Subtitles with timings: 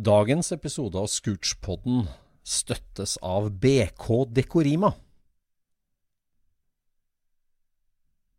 [0.00, 2.06] Dagens episode av Scootspodden
[2.46, 4.94] støttes av BK Dekorima.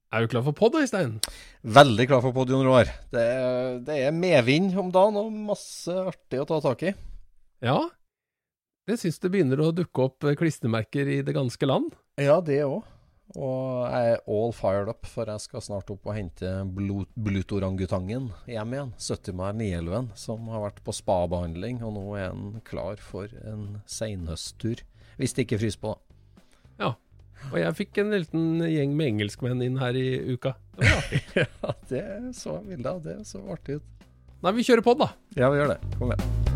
[0.09, 1.19] Er du klar for pod, Øystein?
[1.61, 2.89] Veldig klar for pod, Jon Roar.
[3.13, 3.27] Det,
[3.85, 6.95] det er medvind om dagen og masse artig å ta tak i.
[7.61, 7.77] Ja.
[8.89, 11.93] Jeg syns det begynner å dukke opp klistremerker i det ganske land.
[12.17, 12.81] Ja, det òg.
[13.31, 16.49] Og jeg er all fired up, for jeg skal snart opp og hente
[17.15, 18.93] blutorangutangen hjem igjen.
[18.99, 23.79] 70 meg Nielven, som har vært på spabehandling, og nå er han klar for en
[23.87, 24.83] seinhøsttur.
[25.19, 26.17] Hvis det ikke fryser på, da.
[26.81, 26.91] Ja.
[27.49, 30.55] Og jeg fikk en liten gjeng med engelskmenn inn her i uka.
[30.77, 31.23] Det var artig.
[31.41, 32.05] Ja, det
[32.37, 33.17] så bildet av det.
[33.29, 34.07] Så artig ut.
[34.41, 35.13] Nei, vi kjører på, da.
[35.37, 35.81] Ja, vi gjør det.
[35.97, 36.50] Kom igjen.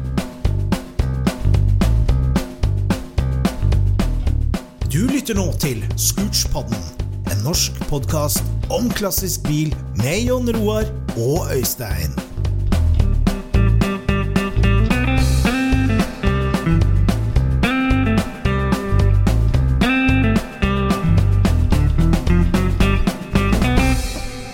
[4.96, 6.84] Du lytter nå til Scootspodden,
[7.28, 10.88] en norsk podkast om klassisk bil med Jon Roar
[11.20, 12.16] og Øystein.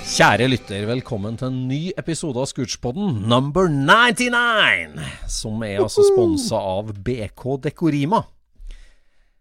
[0.10, 5.06] Kjære lytter, velkommen til en ny episode av Scootspodden, number 99!
[5.30, 8.26] Som er altså sponsa av BK Dekorima.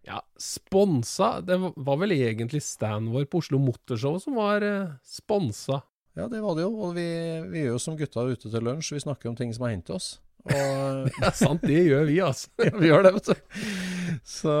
[0.07, 5.83] Ja, sponsa Det var vel egentlig standen vår på Oslo Motorshow som var eh, sponsa.
[6.17, 6.73] Ja, det var det jo.
[6.87, 7.05] Og vi,
[7.51, 9.93] vi er jo som gutta ute til lunsj, vi snakker om ting som har hendt
[9.93, 10.15] oss.
[10.49, 12.49] Og Ja, sant, det gjør vi, altså.
[12.65, 13.63] ja, vi gjør det, vet du.
[14.27, 14.51] Så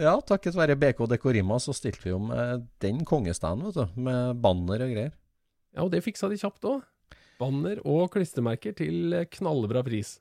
[0.00, 4.00] ja, takket være BK Dekorima så stilte vi jo med den kongestanden, vet du.
[4.06, 5.14] Med banner og greier.
[5.74, 6.84] Ja, og det fiksa de kjapt òg.
[7.40, 10.20] Banner og klistremerker til eh, knallbra pris.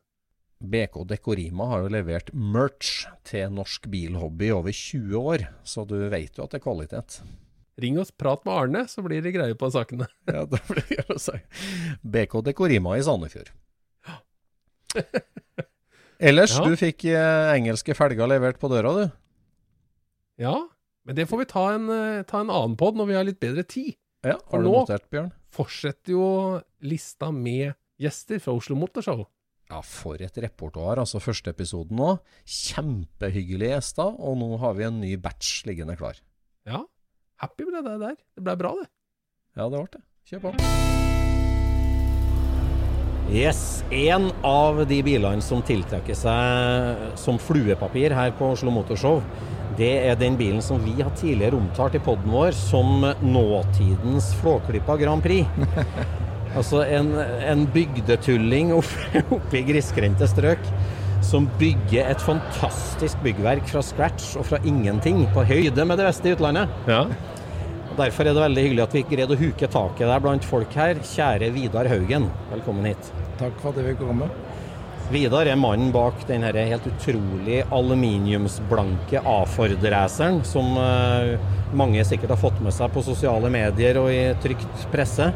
[0.63, 5.97] BK Dekorima har jo levert merch til norsk bilhobby i over 20 år, så du
[6.09, 7.17] vet jo at det er kvalitet.
[7.83, 10.07] Ring oss, prat med Arne, så blir det greie på sakene.
[10.29, 11.35] Ja, det blir det å si.
[12.05, 13.49] BK Dekorima i Sandefjord.
[16.23, 16.63] Ellers, Ja.
[16.63, 19.11] du fikk eh, engelske felger levert på døra, du.
[20.39, 20.55] Ja,
[21.03, 23.41] men det får vi ta en, eh, ta en annen pod når vi har litt
[23.43, 23.95] bedre tid.
[24.23, 25.31] Ja, For Har du nå- notert, Bjørn?
[25.51, 29.25] Fortsetter jo lista med gjester fra Oslo Motorshow.
[29.73, 30.99] Ja, for et repertoar.
[31.01, 32.11] Altså, første episoden nå.
[32.45, 36.19] Kjempehyggelige gjester, og nå har vi en ny batch liggende klar.
[36.69, 36.83] Ja,
[37.41, 38.19] happy med det der.
[38.37, 38.85] Det ble bra, det.
[39.57, 40.03] Ja, det ble det.
[40.29, 40.53] Kjør på.
[43.33, 49.23] Yes, En av de bilene som tiltrekker seg som fluepapir her på Oslo Motorshow,
[49.79, 54.99] det er den bilen som vi har tidligere omtalt i poden vår som nåtidens Flåklypa
[55.01, 55.49] Grand Prix.
[56.53, 60.71] Altså en, en bygdetulling oppe opp i grisgrendte strøk
[61.23, 66.29] som bygger et fantastisk byggverk fra scratch og fra ingenting, på høyde med det beste
[66.29, 66.71] i utlandet.
[66.89, 67.05] Ja.
[67.93, 70.99] Derfor er det veldig hyggelig at vi greide å huke taket der blant folk her.
[71.13, 73.11] Kjære Vidar Haugen, velkommen hit.
[73.39, 74.29] Takk for at jeg fikk komme.
[75.13, 81.35] Vidar er mannen bak den helt utrolig aluminiumsblanke A-Ford-raceren, som eh,
[81.75, 85.29] mange sikkert har fått med seg på sosiale medier og i trygt presse.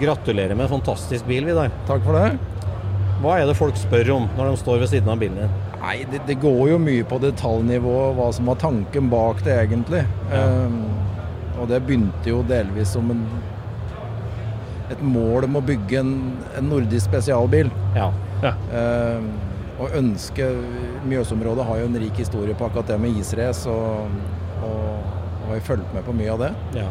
[0.00, 1.70] Gratulerer med en fantastisk bil, Vidar.
[1.88, 2.38] Takk for det.
[3.20, 5.56] Hva er det folk spør om når de står ved siden av bilen din?
[5.80, 10.00] Nei, det, det går jo mye på detaljnivå hva som var tanken bak det egentlig.
[10.36, 10.78] Ehm,
[11.60, 13.20] og det begynte jo delvis som en,
[14.92, 16.14] et mål om å bygge en,
[16.56, 17.68] en nordisk spesialbil.
[17.96, 18.08] Ja.
[18.72, 19.28] Ehm,
[19.80, 20.48] og ønske
[21.08, 24.08] Mjøsområdet har jo en rik historie på akkurat det med israce, og,
[24.64, 25.14] og,
[25.46, 26.52] og jeg fulgte med på mye av det.
[26.80, 26.88] ja.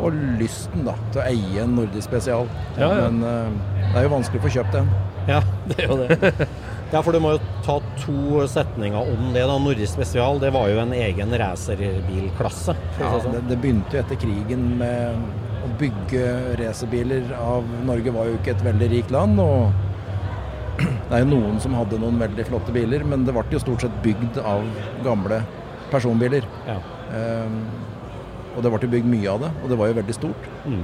[0.00, 2.48] Og lysten da, til å eie en nordisk spesial.
[2.80, 3.08] Ja, ja.
[3.08, 4.92] Men uh, det er jo vanskelig å få kjøpt en.
[5.28, 6.48] Ja, det er jo det.
[6.92, 9.46] Ja, for du må jo ta to setninger om det.
[9.48, 9.54] da.
[9.56, 12.74] Nordisk Spesial det var jo en egen racerbilklasse.
[13.00, 13.32] Ja, sånn.
[13.32, 15.22] det, det begynte jo etter krigen med
[15.64, 16.26] å bygge
[16.60, 19.40] racerbiler av Norge var jo ikke et veldig rikt land.
[19.40, 19.72] og
[21.08, 23.86] det er jo noen som hadde noen veldig flotte biler, men det ble jo stort
[23.86, 24.68] sett bygd av
[25.06, 25.40] gamle
[25.92, 26.44] personbiler.
[26.68, 26.76] Ja.
[27.16, 27.56] Eh,
[28.56, 30.48] og det ble bygd mye av det, og det var jo veldig stort.
[30.66, 30.82] Mm.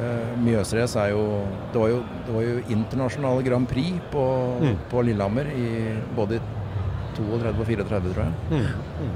[0.00, 1.24] Eh, Mjøsrace er jo
[1.72, 4.22] det, var jo det var jo internasjonale Grand Prix på,
[4.62, 4.76] Mm.
[4.90, 5.66] på Lillehammer i
[6.16, 6.38] både
[7.16, 8.32] 32 og 34, tror jeg.
[8.50, 9.10] Mm.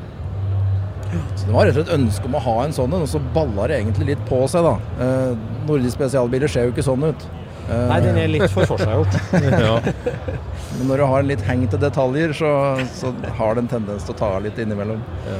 [1.38, 3.20] Så det var rett og slett ønske om å ha en sånn en, og så
[3.34, 4.74] balla det egentlig litt på seg, da.
[5.04, 5.34] Eh,
[5.68, 7.26] Nordisk spesialbiler ser jo ikke sånn ut.
[7.68, 9.14] Eh, Nei, den er litt for forseggjort.
[9.64, 9.78] Ja.
[10.74, 12.50] Men når du har litt heng til detaljer, så,
[12.98, 14.98] så har det en tendens til å ta litt innimellom.
[15.28, 15.36] Ja,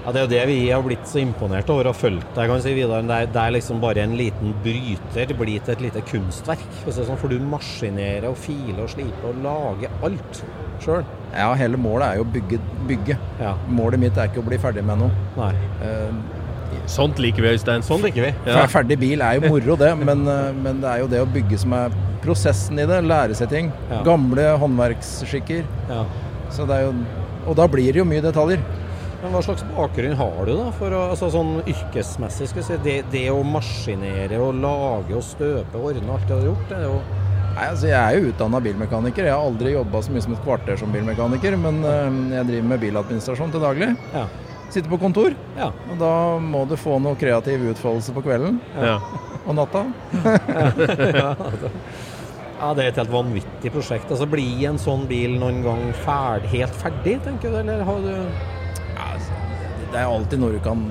[0.00, 2.64] Det er jo det vi har blitt så imponert over og fulgt deg, kan jeg
[2.64, 3.04] si, Vidar.
[3.06, 6.64] Det er, det er liksom bare en liten bryter blir til et lite kunstverk.
[6.80, 10.42] For, sånn, for du maskinerer og filer og sliper og lager alt
[10.80, 11.04] sjøl.
[11.34, 13.16] Ja, hele målet er jo å bygge, bygge.
[13.42, 13.54] Ja.
[13.68, 15.26] Målet mitt er ikke å bli ferdig med noe.
[15.36, 15.52] Nei.
[15.84, 16.38] Uh,
[16.90, 17.84] Sånt liker vi, Øystein.
[17.86, 18.32] Sånn liker vi.
[18.48, 18.64] Ja.
[18.70, 21.58] Ferdig bil er jo moro, det, men, eh, men det er jo det å bygge
[21.62, 21.94] som er
[22.24, 23.00] prosessen i det.
[23.06, 23.72] Lære seg ting.
[23.90, 24.02] Ja.
[24.06, 25.66] Gamle håndverksskikker.
[25.90, 26.04] Ja.
[26.54, 26.94] Så det er jo,
[27.50, 28.62] og da blir det jo mye detaljer.
[29.20, 32.46] Men hva slags bakgrunn har du da, for å, altså sånn yrkesmessig?
[32.48, 36.30] skal jeg si, det, det å maskinere og lage og støpe og ordne alt det
[36.30, 37.00] du har gjort, det er jo
[37.50, 39.26] Nei, altså Jeg er jo utdanna bilmekaniker.
[39.26, 42.68] Jeg har aldri jobba så mye som et kvarter som bilmekaniker, men eh, jeg driver
[42.70, 43.88] med biladministrasjon til daglig.
[44.14, 44.22] Ja.
[44.70, 45.66] Sitter på kontor, Ja.
[45.90, 48.94] og da må du få noe kreativ utfoldelse på kvelden Ja.
[49.50, 49.82] og natta.
[52.60, 54.06] ja, det er et helt vanvittig prosjekt.
[54.14, 58.12] Altså, Blir en sånn bil noen gang ferd, helt ferdig, tenker du, eller har du
[58.14, 58.59] Ja, altså,
[59.92, 60.84] det er alltid noe du kan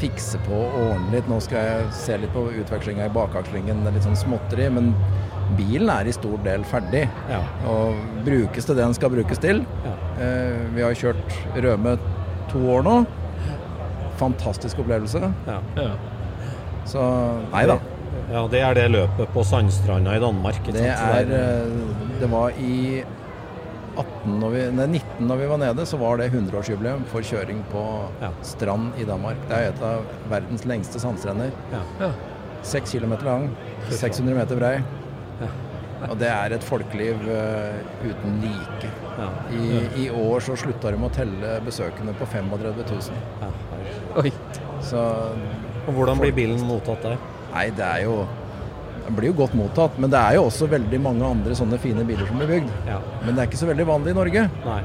[0.00, 1.28] fikse på og ordne litt.
[1.28, 4.70] Nå skal jeg se litt på utvekslinga i bakakslingen, det litt sånn småtteri.
[4.72, 4.92] Men
[5.58, 7.04] bilen er i stor del ferdig.
[7.30, 7.40] Ja.
[7.68, 9.64] Og brukes til det den skal brukes til.
[9.84, 9.94] Ja.
[10.24, 11.96] Eh, vi har kjørt Røme
[12.52, 12.96] to år nå.
[14.20, 15.32] Fantastisk opplevelse.
[15.48, 15.60] ja.
[15.80, 15.90] Ja.
[16.90, 17.02] Så
[17.52, 17.76] nei da.
[18.30, 20.58] Ja, det er det løpet på Sandstranda i Danmark.
[20.72, 21.72] Det er eh,
[22.20, 23.29] Det var i 18
[24.26, 27.82] når vi, nei, 19 når vi var nede, så var det 100-årsjubileum for kjøring på
[28.22, 28.30] Ja.
[28.42, 29.36] strand i Danmark.
[29.48, 31.50] Det er et av verdens lengste sandstrender.
[31.72, 31.82] ja.
[32.00, 32.12] Ja.
[32.62, 33.46] Seks kilometer lang,
[33.88, 34.82] 600 meter brei.
[36.10, 38.88] Og det er et folkeliv uh, uten like.
[39.18, 39.28] Ja.
[39.52, 43.18] I, I år så slutta de å telle besøkende på 35 000.
[43.42, 43.50] Ja.
[44.22, 44.32] Oi.
[44.84, 45.00] Så
[45.86, 47.16] Og hvordan blir bilen mottatt der?
[47.52, 48.26] nei, det er jo
[49.06, 52.04] Den blir jo godt mottatt, men det er jo også veldig mange andre sånne fine
[52.06, 52.72] biler som blir bygd.
[52.88, 52.98] Ja.
[53.24, 54.44] Men det er ikke så veldig vanlig i Norge.
[54.66, 54.80] Nei.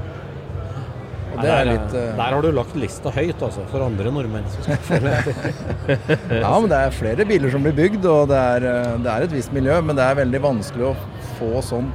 [1.36, 2.00] Og Nei, der, er litt uh...
[2.16, 6.40] der har du lagt lista høyt, altså, for andre nordmenn som skal følge etter.
[6.40, 9.28] Ja, men det er flere biler som blir bygd, og det er, eh, det er
[9.28, 9.82] et visst miljø.
[9.84, 10.96] Men det er veldig vanskelig å
[11.36, 11.92] få sånn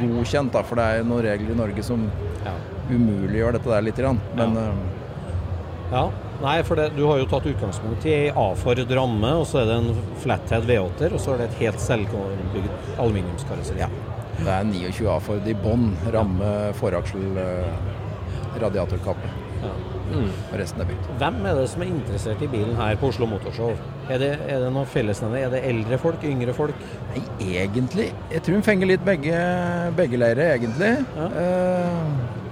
[0.00, 2.08] godkjent, da, for det er noen regler i Norge som
[2.44, 2.56] Ja.
[2.90, 3.92] umuliggjør dette der.
[4.02, 4.20] Grann.
[4.34, 4.66] Men Ja.
[4.74, 5.00] Uh...
[5.94, 6.08] Ja,
[6.42, 9.70] nei, for det, du har jo tatt utgangspunkt i ei A-Ford ramme, og så er
[9.70, 13.84] det en flathead V8-er, og så er det et helt selvbygd aluminiumskarosseri.
[13.84, 13.88] ja,
[14.40, 15.90] det er 29 A-Ford i bånn.
[16.14, 19.32] Ramme, foraksel, eh, radiatorkappe.
[19.64, 19.74] Ja.
[20.14, 21.06] Og resten er bygd.
[21.18, 23.72] Hvem er det som er interessert i bilen her på Oslo Motorshow?
[24.12, 25.46] Er det, er det noen fellesnevner?
[25.46, 26.76] Er det eldre folk, yngre folk?
[27.14, 27.22] Nei,
[27.62, 29.38] egentlig Jeg tror hun fenger litt begge,
[29.96, 30.92] begge leire, egentlig.
[31.16, 31.28] Ja.
[31.40, 32.43] Eh,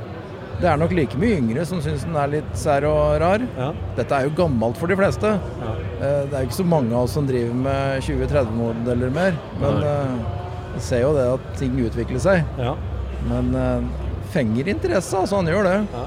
[0.62, 3.42] det er nok like mye yngre som syns den er litt sær og rar.
[3.58, 3.72] Ja.
[3.98, 5.34] Dette er jo gammelt for de fleste.
[5.62, 5.72] ja.
[6.02, 9.36] Eh, Det er jo ikke så mange av oss som driver med 20-30-modeller mer.
[9.60, 10.40] Men vi uh,
[10.72, 12.46] vi ser jo det at ting utvikler seg.
[12.58, 12.76] ja.
[13.28, 13.84] Men uh,
[14.32, 15.36] fenger interesse, altså.
[15.42, 15.76] Han gjør det.
[15.92, 16.06] Ja.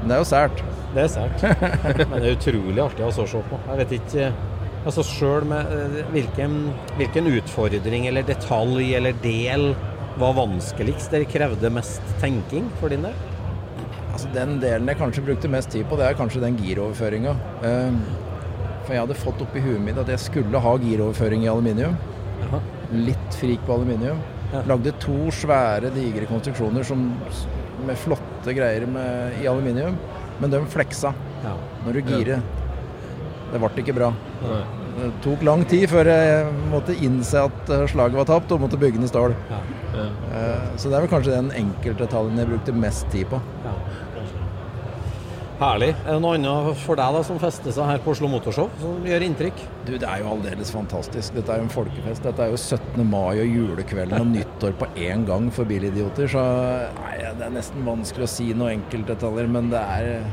[0.00, 0.62] Men det er jo sært.
[0.94, 1.42] Det er sært.
[2.12, 3.58] Men det er utrolig artig å se på.
[3.68, 4.30] Jeg vet ikke
[4.80, 6.54] Altså Sjøl med eh, hvilken,
[6.96, 9.74] hvilken utfordring eller detalj eller del
[10.20, 11.10] var vanskeligst?
[11.12, 13.18] Dere krevde mest tenking for din del?
[14.20, 17.30] Altså, den delen jeg kanskje brukte mest tid på, det er kanskje den giroverføringa.
[17.64, 17.94] Eh,
[18.84, 21.94] for jeg hadde fått opp i huet mitt at jeg skulle ha giroverføring i aluminium.
[22.92, 24.20] Litt frik på aluminium.
[24.68, 27.06] Lagde to svære, digre konstruksjoner som,
[27.86, 29.96] med flotte greier med, i aluminium.
[30.40, 31.14] Men de fleksa
[31.86, 32.44] når du girer.
[33.54, 34.12] Det ble ikke bra.
[35.00, 38.76] Det tok lang tid før jeg måtte innse at eh, slaget var tapt, og måtte
[38.76, 39.32] bygge i stål.
[39.48, 39.60] Ja.
[39.94, 40.04] Ja.
[40.36, 43.40] Eh, Så det er vel kanskje den enkeltdetaljen jeg brukte mest tid på.
[43.64, 43.72] Ja,
[45.60, 45.90] Herlig.
[46.08, 49.02] Er det noe annet for deg da som fester seg her på Oslo Motorshow, som
[49.04, 49.58] gjør inntrykk?
[49.84, 51.34] Du, Det er jo aldeles fantastisk.
[51.36, 52.24] Dette er jo en folkefest.
[52.24, 53.04] Dette er jo 17.
[53.04, 56.30] mai og julekvelden og nyttår på én gang for bilidioter.
[56.32, 56.46] Så
[57.02, 60.24] nei, det er nesten vanskelig å si noen enkeltdetaljer, men det er,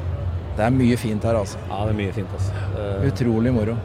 [0.55, 1.59] det er mye fint her, altså.
[1.67, 2.39] Ja, det er mye fint.
[2.39, 2.87] altså.
[3.11, 3.75] Utrolig moro.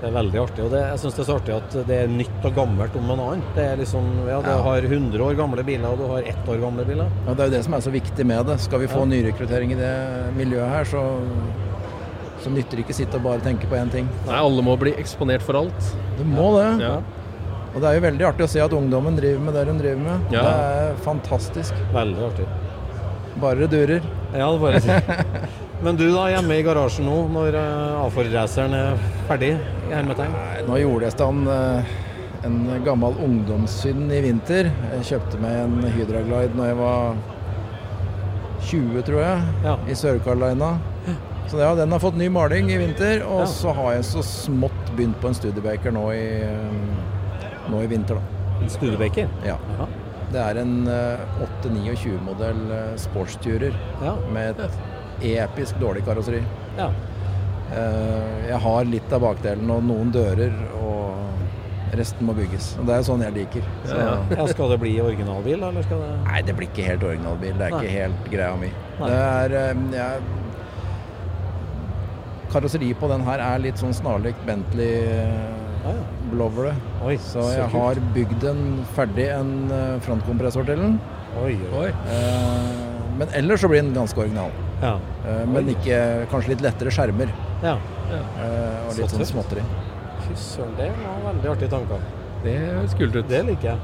[0.00, 0.64] Det er veldig artig.
[0.64, 3.10] Og det, jeg syns det er så artig at det er nytt og gammelt om
[3.10, 3.42] en annen.
[3.56, 4.58] Det er liksom, ja, Du Ja.
[4.62, 7.08] har 100 år gamle biler, og du har ett år gamle biler.
[7.26, 8.60] Ja, Det er jo det som er så viktig med det.
[8.60, 9.04] Skal vi få Ja.
[9.06, 11.20] nyrekruttering i det miljøet her, så
[12.40, 14.08] Så nytter ikke sitte og bare tenke på én ting.
[14.24, 15.74] Nei, alle må bli eksponert for alt.
[16.16, 16.80] Du må det.
[16.86, 17.00] Ja.
[17.74, 19.98] Og det er jo veldig artig å se at ungdommen driver med det hun driver
[20.04, 20.20] med.
[20.32, 20.42] Ja.
[20.42, 21.74] Det er fantastisk.
[21.92, 22.46] Veldig artig.
[23.40, 24.00] Bare det durer.
[24.32, 25.02] Ja, det bare.
[25.82, 28.96] Men du da, hjemme i garasjen nå, når uh, A4-raceren er
[29.28, 29.52] ferdig?
[29.88, 30.32] i hermetegn?
[30.66, 31.92] Nå gjorde jeg stand eh,
[32.44, 34.68] en gammel ungdomssynd i vinter.
[34.98, 37.22] Jeg kjøpte meg en Hydraglide når jeg var
[38.68, 39.76] 20, tror jeg, Ja.
[39.88, 40.74] i Sør-Carolina.
[41.48, 43.22] Så ja, den har fått ny maling i vinter.
[43.24, 43.48] Og Ja.
[43.48, 48.18] så har jeg så smått begynt på en Studebaker nå i, eh, nå i vinter,
[48.20, 48.60] da.
[48.60, 49.28] En Studebaker?
[49.46, 49.56] Ja.
[49.78, 49.86] Aha.
[50.34, 50.84] Det er en
[51.40, 52.60] 8-29-modell
[53.00, 53.72] sportsturer
[54.04, 54.16] Ja.
[54.30, 54.70] med et
[55.22, 56.42] episk dårlig karosseri.
[56.78, 56.90] ja.
[57.68, 62.78] Eh, Jeg har litt av bakdelen og noen dører, og resten må bygges.
[62.80, 63.62] Og Det er sånn jeg liker.
[63.84, 64.46] Så, Ja, ja.
[64.46, 67.52] Skal det bli originalbil, eller skal det Nei, det blir ikke helt originalbil.
[67.58, 67.80] Det er Nei.
[67.82, 68.70] ikke helt greia mi.
[69.00, 69.08] Nei.
[69.08, 70.20] Det er eh, jeg,
[72.52, 75.34] Karosseri på den her er litt sånn snarlikt Bentley eh,
[75.84, 76.04] Ja, ja.
[76.32, 76.72] Blowere.
[77.04, 78.62] Oi, Så jeg har bygd en
[78.96, 80.96] ferdig en eh, frontkompressor til den.
[81.42, 81.82] Oi, oi.
[81.84, 81.90] Oi.
[82.16, 82.72] Eh,
[83.18, 84.50] Men ellers så blir den ganske original.
[84.82, 84.94] Ja.
[85.26, 85.98] Eh, Men ikke,
[86.30, 87.30] kanskje litt lettere skjermer.
[87.62, 87.76] ja.
[88.12, 89.62] eh, Og Så litt sånn småtteri.
[90.28, 92.02] Fy søren, det var veldig artige tanker.
[92.44, 93.28] Det høres kult ut.
[93.28, 93.78] Det liker jeg.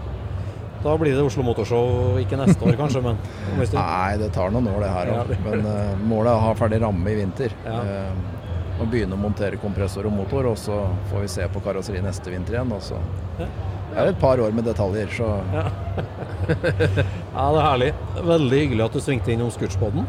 [0.85, 3.81] Da blir det Oslo Motorshow ikke neste år, kanskje, men om en stund.
[3.81, 5.31] Nei, det tar noen år det her òg.
[5.47, 7.55] Men uh, målet er å ha ferdig ramme i vinter.
[7.65, 7.79] Ja.
[7.81, 12.03] Uh, og begynne å montere kompressor og motor, og så får vi se på karosseri
[12.05, 12.73] neste vinter igjen.
[12.77, 12.99] Og så
[13.41, 13.47] Ja.
[13.95, 15.65] det er et par år med detaljer, så Ja,
[16.53, 17.07] det
[17.41, 17.91] er herlig.
[18.21, 20.05] Veldig hyggelig at du svingte innom Scootspoden.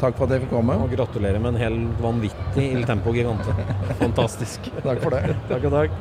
[0.00, 0.76] Takk for at jeg fikk komme.
[0.80, 3.54] Og gratulerer med en helt vanvittig Il Tempo Gigante.
[4.00, 4.70] Fantastisk.
[4.86, 5.36] Takk for det.
[5.50, 5.98] Takk og takk.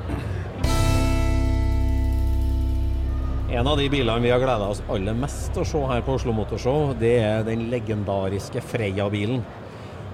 [3.49, 6.19] En av de bilene vi har gleda oss aller mest til å se her på
[6.19, 9.41] Oslo Motorshow, det er den legendariske Freia-bilen.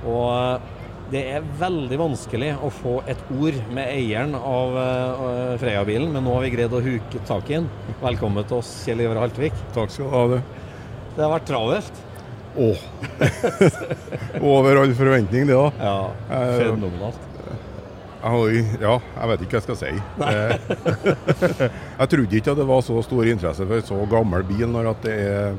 [0.07, 0.71] Og
[1.11, 6.33] det er veldig vanskelig å få et ord med eieren av eh, Freia-bilen, men nå
[6.37, 7.67] har vi greid å huke tak i den.
[7.99, 9.59] Velkommen til oss, Kjell Ivar Haltvik.
[9.75, 10.25] Takk skal du ha.
[10.31, 10.41] det.
[11.17, 12.04] Det har vært travelt.
[12.57, 12.77] Åh.
[14.41, 15.71] Over all forventning, det da.
[15.79, 15.95] Ja,
[16.31, 17.19] Eh, fenomenalt.
[18.25, 19.89] Ja, jeg vet ikke hva jeg skal si.
[21.99, 25.03] Jeg trodde ikke at det var så stor interesse for så gammel bil, når at
[25.05, 25.57] det er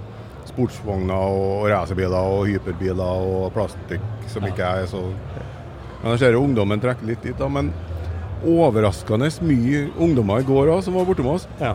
[0.48, 5.02] sportsvogner og racerbiler og hyperbiler og plastikk som ikke er så
[6.02, 7.46] Men jeg ser jo ungdommen trekker litt dit, da.
[7.50, 7.70] Men
[8.46, 11.74] overraskende mye ungdommer i går òg som var borte med oss, Ja.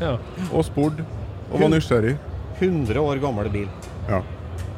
[0.00, 0.16] Ja.
[0.50, 1.04] og spurte
[1.52, 2.16] og var nysgjerrig.
[2.58, 3.68] 100 år gammel bil.
[4.08, 4.22] Ja.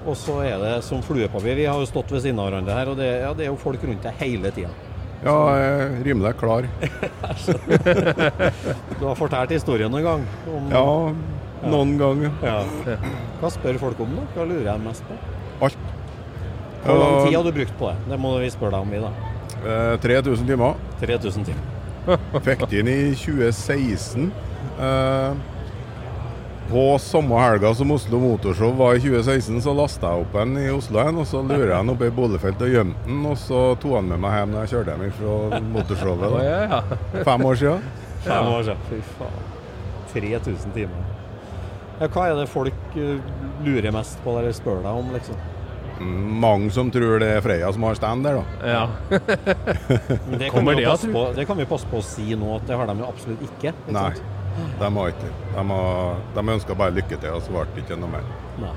[0.05, 1.55] Og så er det som fluepapir.
[1.57, 3.57] Vi har jo stått ved siden av hverandre her, og det, ja, det er jo
[3.61, 4.69] folk rundt deg hele tida.
[5.25, 6.63] ja, jeg er deg klar.
[9.01, 10.23] Du har fortalt historien noen gang.
[10.53, 10.85] Om, Ja,
[11.73, 12.31] noen ganger.
[12.45, 12.59] Ja.
[13.41, 14.23] Hva spør folk om, da?
[14.35, 15.15] Hva lurer jeg mest på?
[15.65, 15.79] Alt.
[16.85, 17.97] Hvor lang tid har du brukt på det?
[18.13, 19.11] Det må vi spørre deg om, vi, da.
[19.65, 20.73] Eh, 3000 timer.
[21.01, 21.65] 3000 timer.
[22.45, 24.29] Fikk det inn i 2016.
[24.77, 25.31] Eh,
[26.71, 30.69] på samme helga som Oslo Motorshow var i 2016, så lasta jeg opp en i
[30.73, 31.19] Oslo igjen.
[31.21, 34.13] Og så lurer jeg den oppe i boligfeltet og gjemte den, og så tok han
[34.13, 36.25] med meg hjem når jeg kjørte hjem fra motorshowet.
[36.25, 36.45] Da.
[36.45, 37.01] ja, ja.
[37.31, 37.89] Fem år siden.
[38.25, 38.87] Fem år siden.
[38.91, 39.51] Fy faen.
[40.15, 41.11] 3000 timer.
[42.01, 43.35] Ja, hva er det folk eh,
[43.67, 45.43] lurer mest på eller spør deg om, liksom?
[46.01, 48.45] Mm, Mange som tror det er Freia som har stand der, da.
[48.67, 48.87] ja.
[50.27, 52.67] Men det, kan vi det på, det kan vi passe på å si nå, at
[52.67, 53.71] det har de jo absolutt ikke.
[53.75, 54.44] ikke Nei, sant?
[54.81, 55.31] De ikke.
[55.55, 58.27] De, har- de ønska bare lykke til, og så ble det ikke noe mer.
[58.63, 58.75] Nei.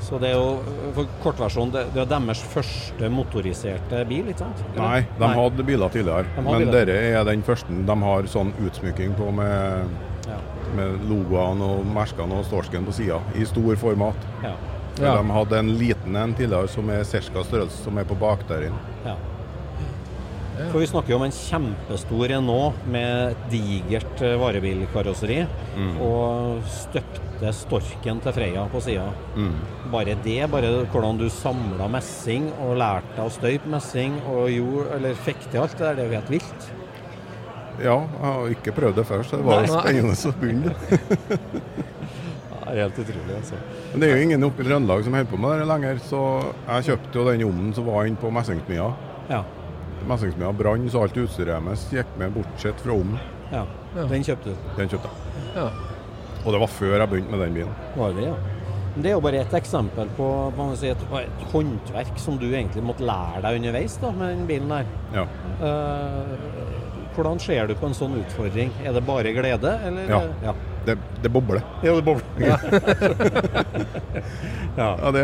[0.00, 0.60] Så det er jo,
[0.94, 4.60] for kortversjon, det, det er deres første motoriserte bil, ikke sant?
[4.70, 4.84] Eller?
[4.84, 6.22] Nei, de hadde biler tidligere.
[6.36, 6.86] De hadde men biler.
[6.92, 9.96] dette er den første de har sånn utsmykking på med,
[10.28, 10.36] Ja.
[10.76, 14.28] med logoene og merkene og storsken på sida, i stor format.
[14.44, 14.54] Ja.
[14.98, 15.16] Ja.
[15.22, 17.20] De hadde en liten en tidligere som er ca.
[17.44, 18.74] størrelse som er på bakdøren.
[19.04, 19.16] ja.
[20.58, 25.42] For vi snakker jo om en kjempestor Renault med et digert varebilkarosseri varebilkarosseri
[26.04, 29.06] og støpte storken til Freia på sida.
[29.36, 29.54] Mm.
[29.92, 34.88] Bare det, bare hvordan du samla messing og lærte deg å støype messing og gjorde,
[34.98, 36.70] eller fikk til alt det er jo helt vilt.
[37.78, 40.74] Ja, jeg har ikke prøvd det før, så det var spennende å begynne.
[42.68, 43.58] Det er helt utrolig, altså.
[43.94, 46.18] Men det er jo ingen oppe i Trøndelag som holder på med det lenger, så
[46.66, 48.90] jeg kjøpte jo den ovnen som var inne på Messingsmia.
[49.30, 49.38] Ja.
[50.08, 53.18] Messingsmia brann, så alt utstyret deres gikk med bortsett fra om.
[53.96, 54.04] ja.
[54.08, 54.68] Den kjøpte du.
[54.76, 55.48] Den kjøpte jeg.
[55.56, 55.68] Ja.
[56.44, 57.74] Og det var før jeg begynte med den bilen.
[57.96, 58.36] Var det, ja.
[58.98, 60.28] Det er jo bare et eksempel på
[60.78, 64.72] sier, et, et håndverk som du egentlig måtte lære deg underveis da, med den bilen
[64.72, 64.88] der.
[65.14, 65.26] Ja.
[65.62, 66.32] Uh,
[67.14, 68.70] Hvordan ser du på en sånn utfordring?
[68.86, 70.10] Er det bare glede, eller?
[70.10, 70.20] Ja.
[70.50, 70.52] ja.
[70.86, 71.62] Det, det bobler.
[71.82, 72.24] Ja, det bobler.
[74.78, 74.94] Ja.
[75.02, 75.22] Ja, det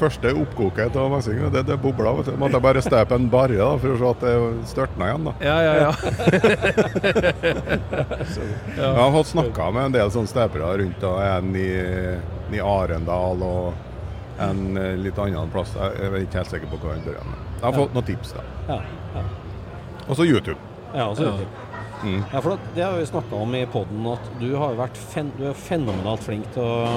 [0.00, 2.14] første oppkoket av messing, det, det bobla.
[2.16, 2.36] vet du.
[2.40, 4.32] Måtte jeg bare støpe en barre da, for å se at det
[4.70, 5.26] størtna igjen.
[5.28, 5.32] da.
[5.44, 5.92] Ja, ja, ja.
[8.76, 11.00] Jeg har fått snakka med en del sånne støpere rundt.
[11.04, 11.68] da, En i,
[12.56, 14.62] i Arendal og en
[15.04, 15.74] litt annen plass.
[15.76, 17.20] Jeg er ikke helt sikker på hva han bør.
[17.20, 18.32] Jeg har fått noen tips.
[18.38, 18.46] da.
[18.72, 18.78] Ja,
[19.18, 19.26] ja.
[20.08, 20.58] Og så YouTube.
[20.94, 21.36] ja, og så Ja.
[21.36, 21.48] riktig.
[22.02, 22.24] Mm.
[22.32, 25.44] Ja, for det har vi snakka om i poden, at du har vært fen du
[25.50, 26.88] er fenomenalt flink til å,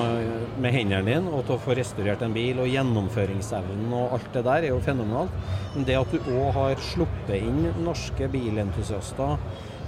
[0.62, 2.62] med hendene dine og til å få restaurert en bil.
[2.64, 5.38] Og gjennomføringsevnen og alt det der er jo fenomenalt.
[5.76, 9.38] Men det at du òg har sluppet inn norske bilentusiaster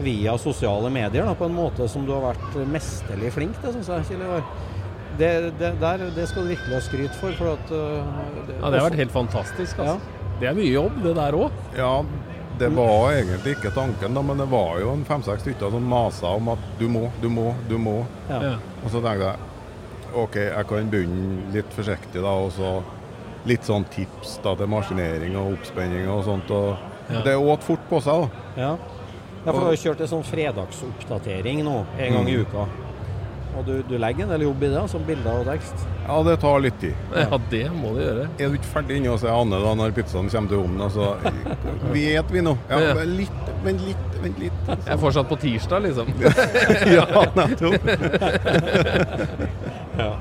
[0.06, 3.90] via sosiale medier da, på en måte som du har vært mesterlig flink til, syns
[3.94, 4.46] jeg, Kjell Ivar.
[5.18, 7.34] Det, det, der, det skal du virkelig ha skryt for.
[7.40, 8.06] for at, uh,
[8.52, 9.82] ja, det har vært helt fantastisk.
[9.82, 9.98] Altså.
[10.38, 11.62] Det er mye jobb, det der òg.
[11.74, 11.94] Ja,
[12.60, 16.28] det var egentlig ikke tanken, da, men det var jo en fem-seks stykker som masa
[16.38, 18.06] om at du må, du må, du må.
[18.30, 18.56] Ja.
[18.84, 22.32] Og så tenkte jeg OK, jeg kan begynne litt forsiktig, da.
[22.32, 22.78] Og så
[23.48, 26.52] litt sånn tips da til maskinering og oppspenning og sånt.
[26.52, 26.76] Og
[27.08, 27.22] Ja.
[27.24, 28.62] Det åt fort på seg, da.
[28.62, 28.72] Ja.
[29.46, 32.42] ja, for du har jo kjørt en sånn fredagsoppdatering nå, en gang i Mm.
[32.46, 32.66] uka.
[33.58, 35.86] Og du, du legger en del jobb i det, som bilder og tekst.
[36.06, 36.94] Ja, det tar litt tid.
[37.18, 38.28] ja, det må du gjøre.
[38.38, 40.82] Er du ikke ferdig inne hos Anne da når pizzaen kommer til ovnen?
[40.86, 41.18] Altså,
[41.96, 42.54] vet vi nå?
[42.70, 42.94] Ja, Ja.
[43.00, 44.60] men litt, vent litt, vent litt.
[44.70, 46.14] Jeg er fortsatt på tirsdag, liksom.
[46.98, 47.82] ja, nettopp.
[49.98, 50.12] Ja.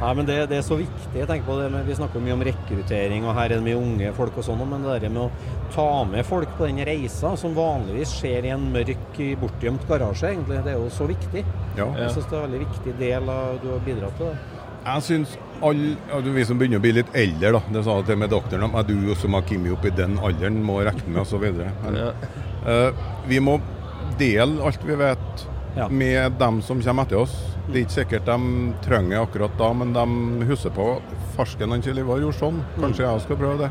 [0.00, 1.10] Nei, men det, det er så viktig.
[1.12, 3.76] jeg tenker på det med, Vi snakker mye om rekruttering, og her er det mye
[3.76, 7.34] unge folk og sånn, men det der med å ta med folk på den reisa,
[7.36, 11.44] som vanligvis skjer i en mørk, bortgjemt garasje, egentlig, det er jo så viktig.
[11.76, 11.90] Ja.
[12.00, 14.56] Jeg syns det er en veldig viktig del av du har bidratt til det.
[14.80, 18.08] Jeg syns alle, altså vi som begynner å bli litt eldre, da, det sa jeg
[18.08, 21.20] til med doktoren, at du som har kommet opp i den alderen, må regne med
[21.26, 21.44] osv.
[21.60, 22.10] Ja.
[22.64, 23.58] Uh, vi må
[24.20, 25.86] dele alt vi vet Ja.
[25.86, 27.36] med dem som kommer etter oss.
[27.68, 28.38] Det er ikke sikkert de
[28.82, 30.86] trenger akkurat da, men de husker på
[31.36, 32.62] farsken han Kjell Ivar gjorde sånn.
[32.80, 33.70] Kanskje jeg skal prøve det.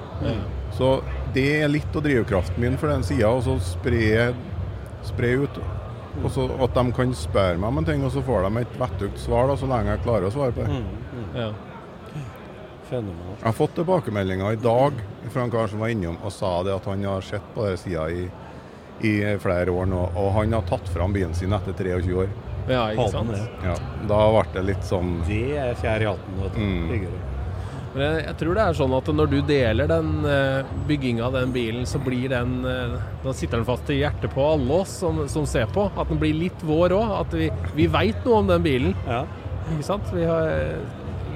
[0.78, 0.92] Så
[1.36, 4.30] det er litt av drivkraften min for den sida, og så spre,
[5.10, 5.60] spre ut.
[6.24, 8.78] Og så at de kan spørre meg om en ting, og så får de et
[8.80, 10.80] vettugt svar, da, så lenge jeg klarer å svare på det.
[11.38, 11.50] Ja.
[12.90, 14.98] Jeg har fått tilbakemeldinger i dag
[15.30, 17.78] fra en kar som var innom og sa det at han har sett på den
[17.78, 18.24] sida i,
[19.06, 19.12] i
[19.44, 22.32] flere år nå, og han har tatt fram bilen sin etter 23 år.
[22.70, 23.34] Ja, ikke sant?
[23.66, 23.76] Ja,
[24.10, 26.40] da ble det litt sånn Det er fjær i hatten.
[26.56, 27.10] Mm.
[27.90, 31.38] Men jeg, jeg tror det er sånn at når du deler den uh, bygginga av
[31.40, 34.94] den bilen, så blir den uh, Da sitter den fast i hjertet på alle oss
[35.02, 35.88] som, som ser på.
[35.98, 37.16] At den blir litt vår òg.
[37.24, 38.94] At vi, vi veit noe om den bilen.
[39.10, 39.24] Ja.
[39.70, 40.14] Ikke sant?
[40.14, 40.54] Vi har,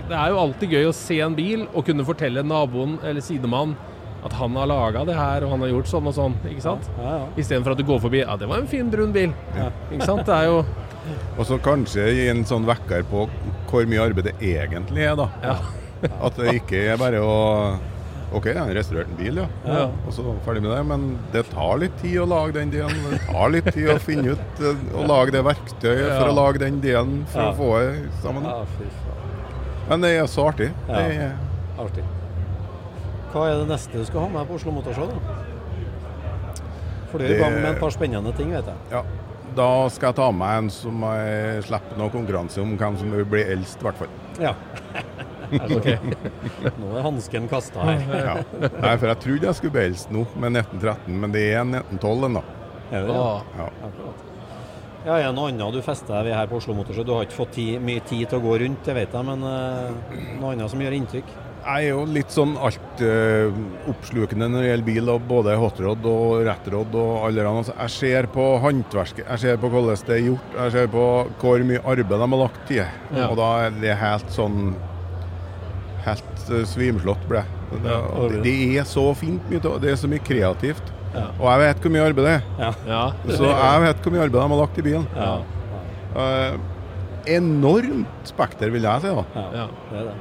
[0.09, 3.75] det er jo alltid gøy å se en bil og kunne fortelle naboen eller sidemann
[4.23, 6.35] at han har laga det her og han har gjort sånn og sånn.
[6.47, 6.87] ikke sant?
[6.95, 7.25] Ja, ja.
[7.39, 9.33] Istedenfor at du går forbi Ja, det var en fin, brun bil.
[9.91, 10.23] Ikke sant?
[10.27, 10.61] Det er jo
[11.37, 13.25] Og så kanskje gi en sånn vekker på
[13.71, 15.29] hvor mye arbeid det egentlig er, da.
[15.43, 15.57] Ja.
[16.23, 17.33] At det ikke er bare å
[18.33, 19.45] OK, jeg har restaurert en bil, ja.
[19.69, 19.83] Ja.
[20.07, 20.79] Og så ferdig med det.
[20.89, 21.03] Men
[21.35, 23.03] det tar litt tid å lage den delen.
[23.11, 26.63] Det tar litt tid å finne ut eh, å lage det verktøyet for å lage
[26.63, 28.47] den delen for å få det sammen.
[29.91, 30.71] Men det er så artig.
[30.87, 31.35] Det er,
[31.83, 32.03] Artig.
[33.33, 35.13] Hva er det neste du skal ha med på Oslo Motorshow?
[37.11, 38.81] For du er i gang med et par spennende ting, vet jeg.
[38.97, 39.03] ja.
[39.57, 43.27] Da skal jeg ta med en som jeg slipper noe konkurranse om hvem som vil
[43.29, 44.11] bli eldst, i hvert fall.
[44.41, 44.53] Ja.
[45.77, 45.97] okay.
[46.79, 48.03] Nå er hansken kasta her.
[48.17, 48.35] Ja.
[48.63, 52.29] Nei, for jeg trodde jeg skulle bli eldst nå, med 1913, men det er 1912
[52.29, 52.45] ennå.
[52.93, 53.25] Er det det?
[53.59, 53.69] Ja.
[55.03, 57.03] Ja, er det noe annet du fester deg ved her på Oslo Motorshow?
[57.03, 59.43] Du har ikke fått ti, mye tid til å gå rundt, det vet jeg, men
[59.43, 61.33] uh, noe annet som gjør inntrykk?
[61.63, 63.53] Jeg er jo litt sånn alt eh,
[63.87, 67.61] når det gjelder bil, og både hotrod og rettrod og alle andre.
[67.61, 71.03] Altså, jeg ser på håndverket, jeg ser på hvordan det er gjort, jeg ser på
[71.39, 72.79] hvor mye arbeid de har lagt i.
[72.81, 73.29] Ja.
[73.29, 74.73] Og da er det helt sånn
[76.03, 77.59] Helt uh, svimslått ble jeg.
[77.79, 80.89] Det, Ja, det, det er så fint mye, av- det er så mye kreativt.
[81.13, 81.29] Ja.
[81.39, 82.75] Og jeg vet hvor mye arbeid det er.
[82.89, 83.03] ja.
[83.29, 85.05] Så jeg vet hvor mye arbeid de har lagt i bilen.
[85.15, 85.31] Ja.
[86.11, 86.59] Uh,
[87.37, 89.13] enormt spekter, vil jeg si.
[89.15, 89.23] da.
[89.39, 89.67] Ja, Ja.
[89.93, 90.17] det er det.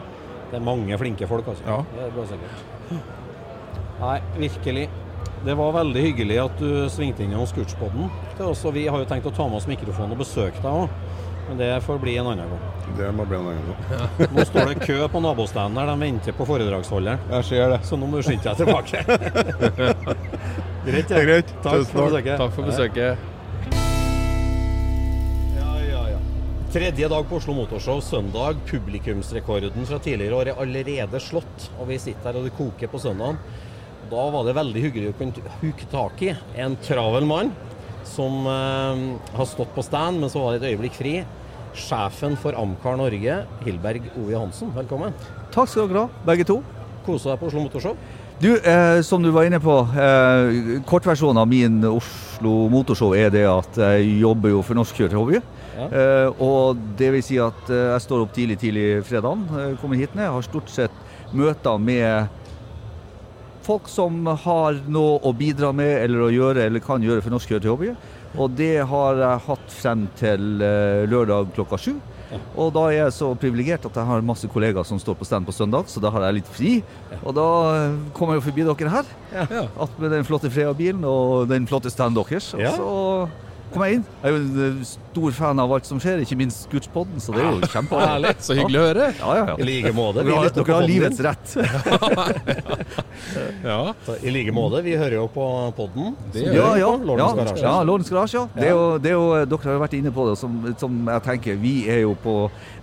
[0.53, 1.65] Det er mange flinke folk, altså.
[1.65, 1.79] Ja.
[1.97, 2.67] Det er bra sikkert.
[4.03, 4.89] Nei, virkelig.
[5.47, 8.11] Det var veldig hyggelig at du svingte innom Scootspoden
[8.75, 10.93] vi har jo tenkt å ta med oss mikrofonen og besøke deg òg.
[11.49, 12.61] Men det får bli en annen gang.
[12.99, 13.81] Det må bli en annen gang.
[13.97, 14.29] Ja.
[14.35, 15.91] Nå står det kø på nabostanden der.
[15.91, 17.25] De venter på foredragsholderen.
[17.33, 17.81] Jeg ser det.
[17.89, 19.03] Så nå må du skynde deg tilbake.
[20.87, 21.55] greit, Det er greit.
[21.65, 22.37] Takk Tusen for besøket.
[22.39, 23.32] Takk for besøket.
[26.73, 28.57] Tredje dag på Oslo Motorshow, søndag.
[28.65, 31.67] Publikumsrekorden fra tidligere år er allerede slått.
[31.77, 33.37] Og vi sitter her og det koker på søndagen.
[34.09, 36.31] Da var det veldig hyggelig å kunne huke tak i
[36.65, 37.53] en travel mann.
[38.09, 39.03] som eh,
[39.37, 41.13] har stått på stand, men så var det et øyeblikk fri.
[41.77, 45.13] Sjefen for Amcar Norge, Hilberg Ove Hansen, velkommen.
[45.53, 46.63] Takk skal dere ha, begge to.
[47.05, 48.01] Kose deg på Oslo Motorshow.
[48.41, 53.45] Du, eh, som du var inne på, eh, kortversjonen av min Oslo Motorshow er det
[53.45, 55.45] at jeg jobber jo for Norsk Hobby.
[55.73, 55.89] Ja.
[55.89, 60.01] Eh, og det vil si at uh, jeg står opp tidlig tidlig fredagen, uh, kommer
[60.01, 60.29] hit ned.
[60.29, 60.95] Har stort sett
[61.33, 62.29] møter med
[63.63, 67.53] folk som har noe å bidra med eller å gjøre eller kan gjøre for Norsk
[67.53, 67.95] kjøretøyhobby.
[68.41, 71.93] Og det har jeg hatt frem til eh, lørdag klokka sju.
[72.57, 75.45] Og da er jeg så privilegert at jeg har masse kollegaer som står på stand
[75.45, 76.71] på søndag, så da har jeg litt fri.
[77.21, 77.47] Og da
[78.17, 79.11] kommer jeg jo forbi dere her.
[79.37, 79.65] Ja.
[80.01, 82.55] Med den flotte Freia-bilen og den flotte standen deres.
[82.57, 82.89] Og så
[83.75, 84.05] kom jeg inn.
[84.23, 87.35] Jeg er jo en eh, stor fan av alt som skjer, ikke minst Scootspodden, så
[87.37, 88.35] det er jo kjempeherlig.
[88.47, 89.09] Så hyggelig å høre.
[89.19, 90.23] Ja, ja, I like måte.
[90.25, 91.47] Vi Dere har, dere har livets rett.
[93.63, 93.95] Ja.
[94.07, 94.81] Så I like måte.
[94.83, 95.45] Vi hører jo på
[95.77, 96.15] podden.
[96.35, 96.91] Det gjør Ja, ja.
[97.07, 97.63] Lordens ja, Garasje.
[97.65, 98.39] ja Lordens Garasje.
[98.39, 98.49] Ja.
[98.57, 100.97] Det er jo, det er jo, dere har jo vært inne på det, som, som
[101.13, 102.35] jeg tenker Vi er jo på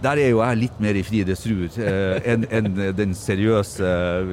[0.04, 4.32] Der er jo jeg litt mer i fri dressur eh, enn en den seriøse eh,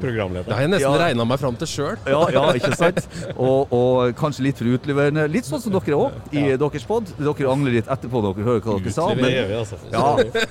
[0.00, 0.14] Det
[0.50, 0.94] har jeg nesten Ja.
[1.04, 1.96] regna meg fram til sjøl.
[2.08, 3.04] ja, ja, ikke sant?
[3.36, 5.26] Og, og kanskje litt for utleverende.
[5.30, 7.10] Litt sånn som dere òg, i deres pod.
[7.18, 9.06] Dere angler litt etterpå når dere hører hva dere sa.
[9.14, 9.78] Men, altså.
[9.92, 10.04] ja,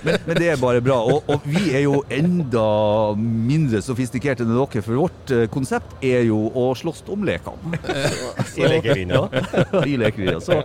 [0.06, 0.98] men, men det er bare bra.
[1.14, 2.66] Og, og vi er jo enda
[3.20, 7.80] mindre sofistikerte enn dere, for vårt eh, konsept er jo å slåss om lekene.
[8.60, 9.24] I lekelinja.
[9.32, 10.40] Ja, i lekelinja.
[10.44, 10.60] Så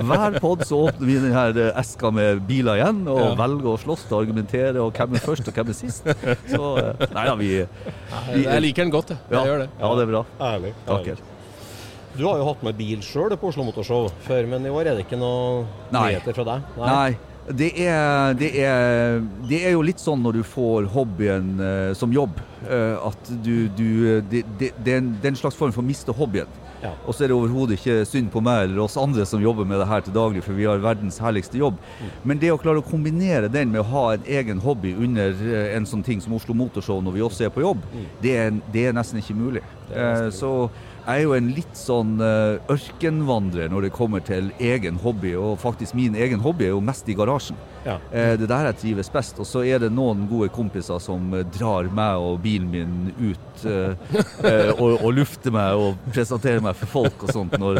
[0.00, 3.30] hver pod så åpner vi denne her eh, eska med biler igjen, og Ja.
[3.38, 6.04] velger å slåss og argumentere, og hvem er først og hvem er sist.
[6.50, 7.52] Så eh, nei da, vi,
[8.34, 9.22] vi Jeg liker den godt, jeg.
[9.30, 9.70] ja, Jeg gjør det.
[9.80, 10.24] Ja, det er bra.
[10.52, 10.74] Ærlig.
[10.88, 11.24] Takker.
[12.14, 14.98] Du har jo hatt med bil sjøl på Oslo Motorshow før, men i år er
[14.98, 16.12] det ikke noe Nei.
[16.12, 16.74] nyheter fra deg?
[16.78, 17.14] Nei.
[17.44, 22.12] Det er, det, er, det er jo litt sånn når du får hobbyen eh, som
[22.14, 25.88] jobb, eh, at du, du det, er en, det er en slags form for å
[25.90, 26.48] miste hobbyen.
[26.84, 26.94] Ja.
[27.04, 29.80] Og så er det overhodet ikke synd på meg eller oss andre som jobber med
[29.80, 31.76] det her til daglig, for vi har verdens herligste jobb.
[32.24, 35.74] Men det å klare å kombinere den med å ha en egen hobby under eh,
[35.76, 37.84] en sånn ting som Oslo Motorshow når vi også er på jobb,
[38.24, 39.64] det, er, det er nesten ikke mulig.
[39.92, 40.54] Eh, så
[41.04, 45.58] jeg er jo en litt sånn eh, ørkenvandrer når det kommer til egen hobby, og
[45.60, 47.58] faktisk min egen hobby er jo mest i garasjen.
[47.84, 47.98] Ja.
[48.08, 49.36] Eh, det er der jeg trives best.
[49.42, 53.64] Og så er det noen gode kompiser som eh, drar meg og bilen min ut
[53.64, 57.78] og, og lufter meg og presenterer meg for folk og sånt når,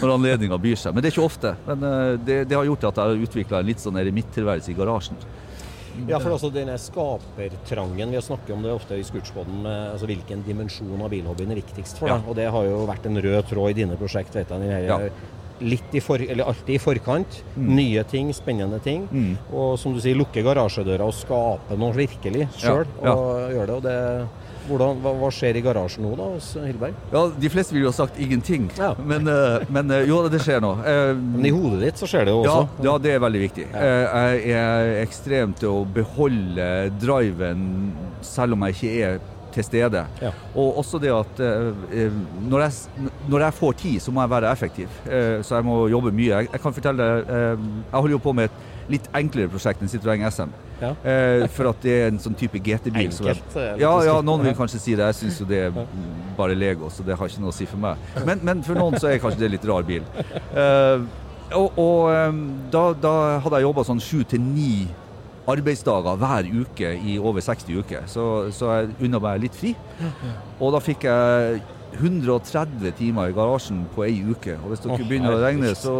[0.00, 0.96] når anledninga byr seg.
[0.96, 1.54] Men det er ikke ofte.
[1.68, 1.84] Men
[2.24, 5.20] det, det har gjort at jeg har utvikla en litt sånn eremittilværelse i garasjen.
[6.08, 10.42] Ja, for altså denne skapertrangen, vi har snakket om det ofte i Scootspoden, altså, hvilken
[10.46, 12.16] dimensjon av bilhobbyen er viktigst for Ja.
[12.18, 12.28] deg.
[12.28, 14.60] Og det har jo vært en rød tråd i dine prosjekt, vet jeg.
[14.60, 14.98] den Ja.
[15.62, 17.42] Litt i for, eller alltid i forkant.
[17.56, 19.06] Nye ting, spennende ting.
[19.12, 19.38] Mm.
[19.52, 22.86] Og som du sier, lukke garasjedøra og skape noe virkelig sjøl.
[23.02, 23.12] Ja, ja.
[23.14, 23.76] Og gjøre det.
[23.76, 24.28] Og det
[24.68, 26.94] hvordan, hva, hva skjer i garasjen nå da hos Hilberg?
[27.12, 28.94] Ja, De fleste ville jo ha sagt ingenting, Ja.
[28.98, 30.72] men, eh, men eh, jo, det skjer nå.
[30.84, 32.68] Eh, Men i hodet ditt så skjer det jo også.
[32.86, 33.66] ja, det er veldig viktig.
[33.74, 39.20] Eh, Jeg er ekstremt til å beholde driven selv om jeg ikke er
[39.52, 40.06] til stede.
[40.22, 40.30] Ja.
[40.56, 41.72] Og også det at eh,
[42.06, 42.12] eh,
[42.48, 44.88] når jeg, når jeg får tid, så må jeg være effektiv.
[45.06, 46.30] Uh, Så jeg må jobbe mye.
[46.40, 49.88] Jeg, jeg kan fortelle eh, jeg holder jo på med et litt enklere prosjekt enn
[49.92, 50.54] Citroën SM.
[50.82, 50.92] Ja.
[51.06, 53.06] Eh, For at det er en sånn type GT-bil.
[53.08, 55.06] Enkelt, litt Ja, ja, noen vil kanskje si det.
[55.12, 55.76] Jeg syns jo det er
[56.36, 58.00] bare Lego, så det har ikke noe å si for meg.
[58.26, 60.02] Men, men for noen så er kanskje det litt rar bil.
[60.52, 61.04] Eh,
[61.52, 62.36] og og
[62.72, 63.14] da, da
[63.44, 64.88] hadde jeg jobba sånn sju til ni
[65.52, 69.74] arbeidsdager hver uke i over 60 uker, så, så jeg unna meg litt fri.
[70.62, 71.60] Og da fikk jeg
[71.92, 74.54] 130 timer i garasjen på ei uke.
[74.62, 75.94] Og hvis dere oh, begynner å regne, så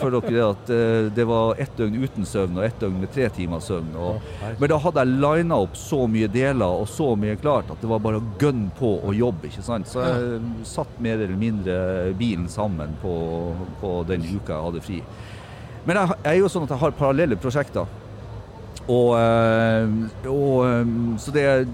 [0.00, 3.28] føler dere at uh, det var ett døgn uten søvn og ett døgn med tre
[3.36, 3.92] timers søvn.
[3.94, 4.20] Og,
[4.58, 7.90] men da hadde jeg lina opp så mye deler og så mye klart at det
[7.90, 9.50] var bare å gønne på å jobbe.
[9.50, 9.90] ikke sant?
[9.90, 11.78] Så jeg satt mer eller mindre
[12.18, 13.14] bilen sammen på,
[13.82, 15.00] på den uka jeg hadde fri.
[15.86, 17.86] Men jeg, jeg er jo sånn at jeg har parallelle prosjekter.
[18.86, 20.90] Og, eh, og eh,
[21.22, 21.68] så det jeg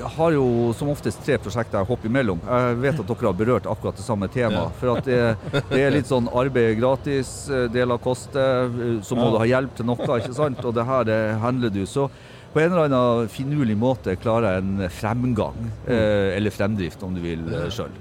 [0.00, 2.40] har jo som oftest tre prosjekter jeg hopper imellom.
[2.46, 4.76] Jeg vet at dere har berørt akkurat det samme temaet.
[4.80, 5.20] For at det,
[5.70, 9.74] det er litt sånn arbeid gratis, eh, deler koster, eh, så må du ha hjelp
[9.78, 10.62] til noe, ikke sant.
[10.64, 11.82] Og det her det handler du.
[11.88, 12.08] Så
[12.52, 15.60] på en eller annen finurlig måte klarer jeg en fremgang.
[15.86, 17.92] Eh, eller fremdrift, om du vil eh, sjøl.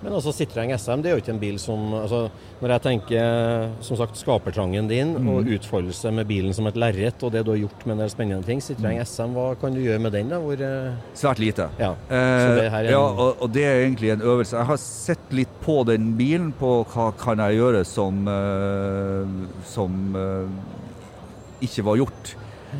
[0.00, 2.22] Men altså Citroën SM det er jo ikke en bil som altså,
[2.62, 7.32] Når jeg tenker som sagt skapertrangen din og utfoldelse med bilen som et lerret, og
[7.34, 10.00] det du har gjort med en del spennende ting Citroën SM, hva kan du gjøre
[10.00, 10.30] med den?
[10.32, 10.38] da?
[10.40, 11.68] Hvor, eh, Svært lite.
[11.78, 11.90] ja.
[12.08, 14.56] Eh, en- ja, og, og det er egentlig en øvelse.
[14.56, 19.26] Jeg har sett litt på den bilen, på hva kan jeg gjøre som, eh,
[19.68, 22.34] som eh, ikke var gjort.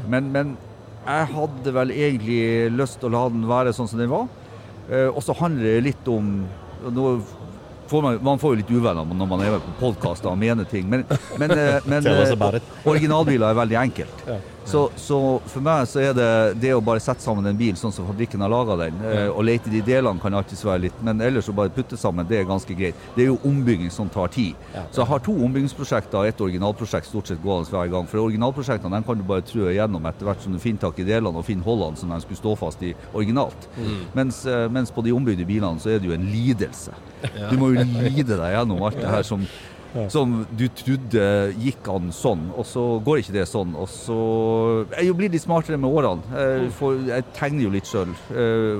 [0.08, 0.56] Men, men
[1.06, 4.28] jeg hadde vel egentlig lyst til å la den være sånn som den var.
[4.90, 6.46] Og så handler det litt om
[6.88, 7.20] Nå
[7.90, 10.86] får man, man får jo litt uvenner når man er på podkaster og mener ting,
[10.88, 11.02] men,
[11.40, 14.22] men, eh, men eh, originalbiler er veldig enkelt.
[14.64, 16.28] Så, så for meg så er det
[16.62, 19.42] det å bare sette sammen en bil sånn som fabrikken har laga den, eh, og
[19.48, 22.40] lete i de delene kan alltids være litt, men ellers å bare putte sammen, det
[22.40, 22.98] er ganske greit.
[23.16, 24.58] Det er jo ombygging som tar tid.
[24.92, 28.06] Så jeg har to ombyggingsprosjekter og ett originalprosjekt stort sett gående hver gang.
[28.10, 31.08] For originalprosjektene den kan du bare trø igjennom etter hvert som du finner tak i
[31.08, 33.68] delene og finner holdene som de skulle stå fast i originalt.
[34.14, 36.94] Mens, eh, mens på de ombygde bilene så er det jo en lidelse.
[37.50, 39.44] Du må jo lide deg gjennom alt det her som
[40.12, 41.24] som du trodde
[41.60, 43.72] gikk an sånn, og så går ikke det sånn.
[43.78, 44.18] Og så
[44.96, 46.22] Jeg jo blir litt smartere med årene.
[46.30, 48.12] Jeg, får, jeg tegner jo litt sjøl.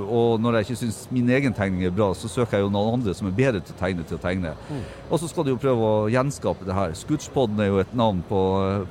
[0.07, 2.99] Og når jeg ikke syns min egen tegning er bra, så søker jeg jo noen
[3.01, 4.55] andre som er bedre til å tegne, til å tegne.
[5.11, 6.95] Og så skal du jo prøve å gjenskape det her.
[6.99, 8.41] Scootspodden er jo et navn på,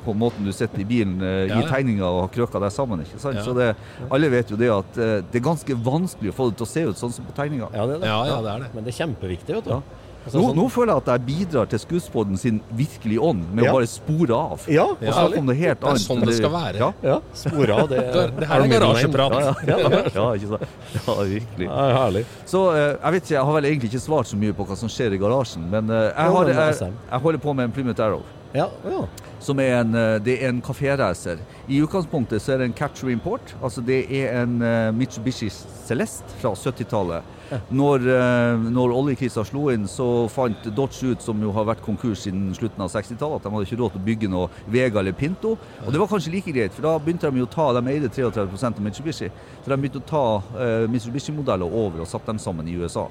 [0.05, 1.69] på måten du sitter i bilen eh, Ja, i ja.
[1.71, 3.05] tegninga og har krøka deg sammen.
[3.05, 3.39] ikke sant?
[3.39, 3.45] Ja.
[3.47, 3.71] Så det,
[4.11, 6.71] alle vet jo det at eh, det er ganske vanskelig å få det til å
[6.73, 7.71] se ut sånn som på tegninga.
[7.73, 8.11] Ja, det er det.
[8.11, 8.71] Ja, ja, det er det.
[8.75, 9.73] Men det er kjempeviktig, vet du.
[9.77, 9.81] Ja.
[10.25, 13.63] Altså, Nå, sånn- nå føler jeg at jeg bidrar til Scootspoden sin virkelige ånd med
[13.63, 13.71] Ja.
[13.71, 14.65] å bare spore av.
[14.67, 15.27] Ja, og Ja.
[15.27, 16.01] det helt Det er annet.
[16.01, 16.75] sånn det skal være.
[16.77, 17.97] Ja, Ja, spora av det.
[18.39, 19.31] Det her er garasjeprat.
[19.31, 20.67] ja, ja, ja, ja, ikke sant?
[21.07, 21.65] ja virkelig.
[21.67, 22.25] Ja, herlig.
[22.45, 24.75] Så eh, jeg vet ikke, jeg har vel egentlig ikke svart så mye på hva
[24.77, 27.63] som skjer i garasjen, men eh, jeg, har, det er jeg, jeg holder på med
[27.65, 28.21] en Plymouth Arrow.
[28.53, 29.05] Ja, ja.
[29.39, 31.37] Som er en, eh, det er en kaféracer.
[31.69, 33.53] I utgangspunktet så er det en Capture Import.
[33.63, 34.59] Altså det er en
[34.97, 37.23] Mitsubishi Celeste fra 70-tallet.
[37.71, 42.25] Når, eh, når oljekrisa slo inn, så fant Dodge ut, som jo har vært konkurs
[42.25, 45.15] siden slutten av 60-tallet, at de hadde ikke råd til å bygge noe Vega eller
[45.17, 45.55] Pinto.
[45.85, 48.09] Og det var kanskje like greit, for da begynte de jo å ta De eide
[48.09, 49.29] 33% av Mitsubishi.
[49.63, 50.23] Så de begynte å ta
[50.59, 53.07] eh, Mitsubishi-modeller over og satte dem sammen i USA.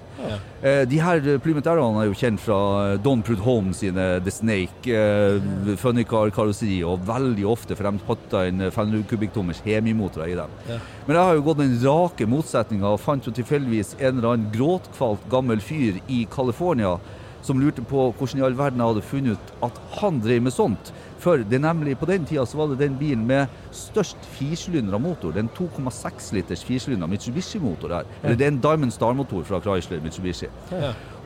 [0.63, 2.59] Eh, de her eh, Plymouth Arrowene er jo kjent fra
[3.03, 8.05] Don Prud Home sine The Snake, eh, Funny Car karosseri, og veldig ofte, for de
[8.09, 10.57] patta inn eh, 500 kubikktommers hemimotorer i dem.
[11.07, 14.53] Men jeg har jo gått den rake motsetninga og fant jo tilfeldigvis en eller annen
[14.55, 16.97] gråtkvalt gammel fyr i California
[17.43, 20.55] som lurte på hvordan i all verden jeg hadde funnet ut at han drev med
[20.55, 20.91] sånt.
[21.19, 25.33] For det nemlig på den tida så var det den bilen med størst firsylindra motor.
[25.35, 28.11] Den 2,6 liters firsylindra Mitsubishi-motor her.
[28.23, 30.51] Eller det er en Diamond Star-motor fra Chrysler Mitsubishi.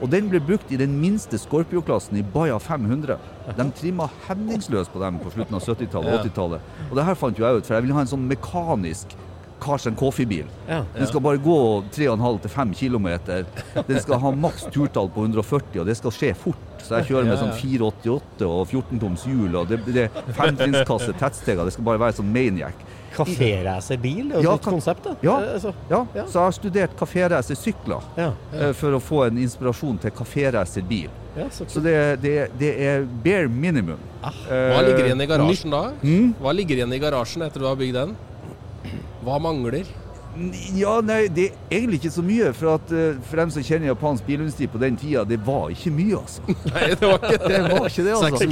[0.02, 3.18] Og den ble brukt i den minste Scorpio-klassen i Baja 500.
[3.58, 6.72] De trimma hemningsløst på dem på slutten av 70-tallet og 80-tallet.
[6.90, 9.16] Og det her fant jo jeg ut, for jeg ville ha en sånn mekanisk
[9.62, 10.48] Cars and Coffee-bil.
[10.68, 10.80] Ja.
[10.96, 11.56] Den skal bare gå
[11.94, 13.08] 3,5-5 km.
[13.86, 16.58] Den skal ha maks turtall på 140, og det skal skje fort.
[16.82, 21.62] Så jeg kjører med sånn 488 og 14-toms hjul, og det, det er femtrinnskasse, tettsteger.
[21.70, 22.82] Det skal bare være sånn maniac.
[23.12, 25.14] Kaféracerbil, er jo Ja, et konsept, da.
[25.22, 25.34] Ja.
[25.42, 26.24] Eh, altså, Ja, Ja.
[26.26, 28.30] så jeg har studert kaféracersykler ja.
[28.52, 31.10] ja, for å få en inspirasjon til kaféracerbil.
[31.36, 33.98] ja, så Så det, det, det er bare minimum.
[34.22, 35.82] Ah, Hva ligger igjen i garasjen da?
[36.02, 36.34] Mm.
[36.40, 38.16] Hva ligger igjen i garasjen etter du har bygd den?
[39.22, 39.86] Hva mangler?
[40.72, 42.52] Ja, nei, det er egentlig ikke så mye.
[42.56, 45.92] For, at, eh, for dem som kjenner japansk bilindustri på den tida, det var ikke
[45.92, 46.44] mye, altså.
[46.72, 48.46] Nei, det var ikke Det det, var ikke det, altså.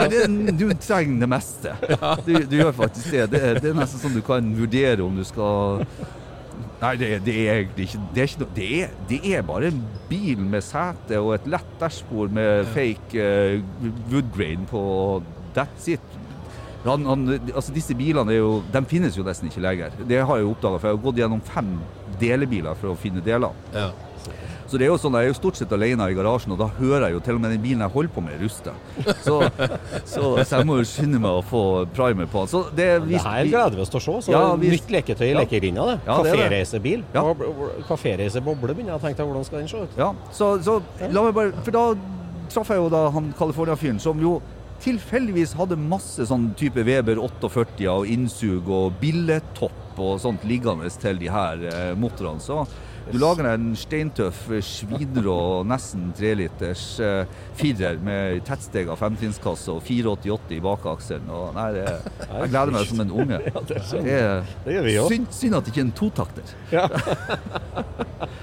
[0.00, 1.74] Nei, det, du trenger det meste.
[2.26, 3.26] Du, du gjør faktisk det.
[3.34, 3.42] det.
[3.62, 5.84] Det er nesten sånn du kan vurdere om du skal
[6.80, 9.70] Nei, det, det er egentlig ikke det er, ikke noe, det, er, det er bare
[9.70, 9.78] en
[10.10, 14.82] bil med sete og et lett dashbord med fake uh, woodgrain på.
[15.56, 16.15] That's it.
[16.86, 19.90] Han, han, altså disse bilene er jo, de finnes jo nesten ikke lenger.
[20.06, 21.78] Det har jeg jo oppdaga, for jeg har gått gjennom fem
[22.20, 23.50] delebiler for å finne deler.
[23.74, 23.90] Ja.
[24.66, 26.66] Så det er jo sånn, Jeg er jo stort sett alene i garasjen, og da
[26.66, 28.72] hører jeg jo til og med den bilen jeg holder på med, ruste.
[29.22, 29.36] Så,
[30.10, 31.60] så, så jeg må jo skynde meg å få
[31.94, 32.50] primer på den.
[32.50, 34.16] Så det, vi, Det her gleder vi oss til å se.
[34.26, 35.38] Så Ja, vi- Nytt leketøy i Ja.
[35.44, 35.86] lekegrinda.
[35.92, 35.96] det.
[36.08, 36.18] Ja.
[36.18, 37.04] Kaféreisebil.
[37.14, 37.22] Ja.
[37.86, 39.96] Kaféreiseboble begynner jeg å tenke på Hvordan skal den se ut?
[39.98, 40.80] Ja, så, så
[41.12, 41.86] la meg bare For da
[42.50, 44.40] traff jeg jo da han California-fyren som jo
[44.82, 51.20] tilfeldigvis hadde masse sånn type Weber 48 og innsug og billetopp og sånt liggende til
[51.20, 52.42] de her eh, motorene.
[52.42, 52.64] Så
[53.12, 55.36] du lager en steintøff, eh, svinrå,
[55.68, 57.24] nesten treliters eh,
[57.58, 61.30] firer med tettstega femtrinnskasse og 488 i bakakselen.
[61.30, 61.86] Og nei, det,
[62.26, 63.38] jeg gleder meg som en unge.
[63.70, 65.08] det Det er Det gjør vi òg.
[65.14, 66.56] synd, synd at det ikke er en totakter.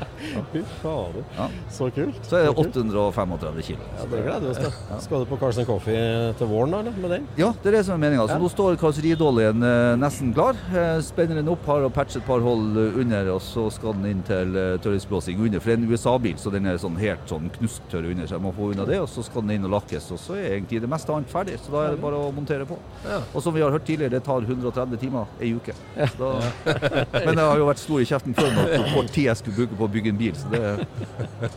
[0.54, 1.24] Fy fader.
[1.38, 1.48] Ja.
[1.74, 2.20] Så kult.
[2.30, 3.86] Så er det 835 kilo.
[3.98, 4.72] Ja, det gleder vi oss til.
[5.04, 6.96] Skal du på Carlsen Coffee til våren eller?
[7.04, 7.26] Med den?
[7.38, 8.26] Ja, det er det som er meninga.
[8.30, 8.40] Så Ja.
[8.42, 10.58] nå står karosseridoljen eh, nesten klar.
[10.74, 13.94] Eh, spenner den opp, har og patcher et par hold eh, under, og så skal
[14.00, 15.60] den inn til eh, tørringsblåsing under.
[15.64, 18.44] For det er en USA-bil, så den er sånn helt sånn knusktørr under, så jeg
[18.46, 19.00] må få unna det.
[19.04, 21.58] Og så skal den inn og lakkes, og så er egentlig det meste annet ferdig.
[21.64, 22.78] Så da er det bare å montere på.
[23.08, 23.22] Ja.
[23.34, 25.76] Og som vi har hørt tidligere, det tar 130 timer ei uke.
[26.20, 26.32] Da,
[27.26, 29.58] men jeg har jo vært stor i kjeften før med hvor kort tid jeg skulle
[29.64, 30.64] bruke på å bygge en bil, så det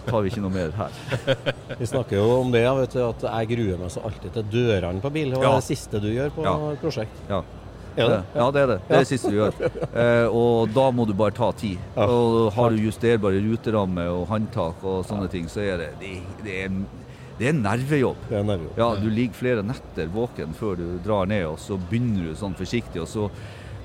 [0.07, 1.03] tar vi ikke noe mer her.
[1.81, 5.03] Vi snakker jo om det, vet du, at jeg gruer meg så alltid til dørene
[5.03, 5.35] på bil.
[5.35, 5.41] Ja.
[5.43, 6.55] det er det siste du gjør på Ja.
[6.81, 7.19] prosjekt.
[7.29, 7.43] Ja.
[7.97, 8.21] Er det?
[8.37, 8.77] Ja, det er det.
[8.89, 9.57] Det er det siste du gjør.
[9.87, 11.81] Eh, og da må du bare ta tid.
[11.97, 15.91] Og har du justerbare ruteramme og håndtak og sånne ting, så er det
[16.45, 16.81] Det, er
[17.39, 18.17] det er nervejobb.
[18.31, 18.79] Det er nervejobb.
[18.81, 22.57] Ja, Du ligger flere netter våken før du drar ned, og så begynner du sånn
[22.57, 23.03] forsiktig.
[23.05, 23.31] Og så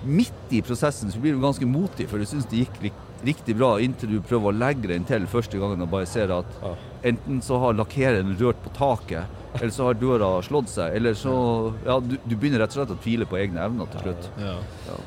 [0.08, 3.76] midt i prosessen så blir du ganske motig, for du syns det gikk riktig bra
[3.78, 6.56] inntil du prøver å legge den til første gangen og bare ser at
[7.06, 11.32] enten så har lakkereren rørt på taket, eller så har døra slått seg, eller så
[11.86, 14.30] Ja, du, du begynner rett og slett å tvile på egne evner til slutt.
[14.40, 14.54] Ja.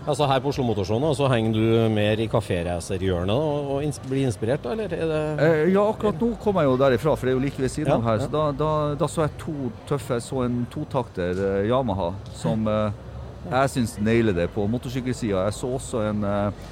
[0.04, 4.26] Altså Her på Oslo Motorshow så henger du mer i kaféracerhjørnet og, og ins blir
[4.28, 4.74] inspirert, da?
[4.76, 7.44] Eller er det Eh, ja, akkurat nå kom jeg jo derifra, for det er jo
[7.46, 8.20] like ved siden Ja, av her.
[8.20, 8.26] ja.
[8.26, 9.54] Så da, da, da så jeg to
[9.88, 10.18] tøffe.
[10.20, 13.02] Jeg så en totakter eh, Yamaha som eh,
[13.50, 15.46] jeg syns nailer det på motorsykkelsida.
[15.48, 16.64] Jeg så også en eh,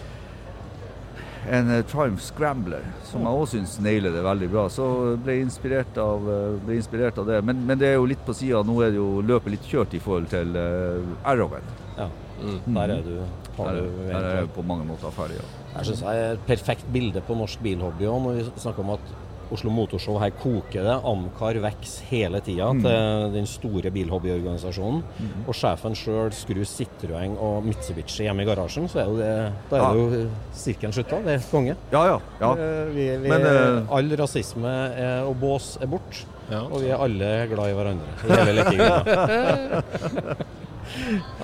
[1.51, 4.67] en eh, Triumph Scrambler som jeg også syns nailer det veldig bra.
[4.73, 4.87] Så
[5.23, 7.41] ble jeg inspirert av, eh, ble inspirert av det.
[7.47, 8.63] Men, men det er jo litt på sida.
[8.67, 11.67] Nå er det jo løpet litt kjørt i forhold til uh, Arrowhead.
[11.99, 12.09] Ja.
[12.43, 13.17] Der er du.
[13.57, 15.37] Har Der, du der er jeg på mange måter ferdig.
[15.39, 15.51] Ja.
[15.77, 18.95] Jeg syns det er et perfekt bilde på norsk bilhobby òg, når vi snakker om
[18.97, 19.13] at
[19.53, 20.95] Oslo Motorshow her koker det.
[21.09, 25.03] Amcar vokser hele tida til den store bilhobbyorganisasjonen.
[25.47, 29.31] Og sjefen sjøl skrur Citroën og Mitsubishi hjemme i garasjen, så er det,
[29.71, 30.25] da er det jo
[30.65, 31.21] sirkelen slutta.
[31.27, 31.77] Det er konge.
[31.93, 32.19] Ja, ja.
[32.41, 32.53] ja.
[32.57, 33.93] Eh, Vi, vi, Men, uh...
[33.97, 36.65] all rasisme er, og bås er bort, Ja.
[36.67, 38.11] og vi er alle glad i hverandre.
[38.25, 38.65] I hele.
[38.69, 38.81] Det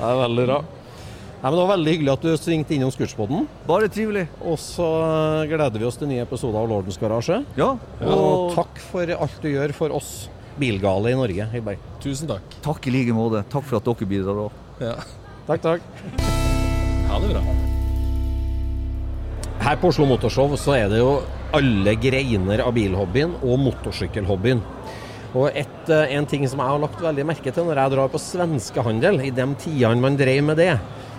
[0.03, 0.59] er veldig bra.
[1.39, 3.45] Nei, men Det var veldig hyggelig at du svingte innom Skurtspodden.
[3.69, 4.25] Bare trivelig.
[4.43, 4.89] Og så
[5.47, 7.45] gleder vi oss til nye episoder av Lordens Garasje.
[7.55, 7.77] Ja.
[8.03, 10.11] Og takk for alt du gjør for oss
[10.59, 11.47] bilgale i Norge.
[11.53, 11.85] Hilberg.
[12.03, 12.59] Tusen takk.
[12.65, 13.45] Takk i like måte.
[13.55, 14.59] Takk for at dere bidrar òg.
[14.83, 14.97] Ja.
[15.47, 15.87] Takk, takk.
[17.07, 17.45] Ha det bra.
[19.63, 21.21] Her på Oslo Motorshow så er det jo
[21.55, 24.67] alle greiner av bilhobbyen og motorsykkelhobbyen.
[25.39, 28.11] Og et, eh, en ting som jeg har lagt veldig merke til når jeg drar
[28.11, 30.73] på svenskehandel, i de tidene man drev med det,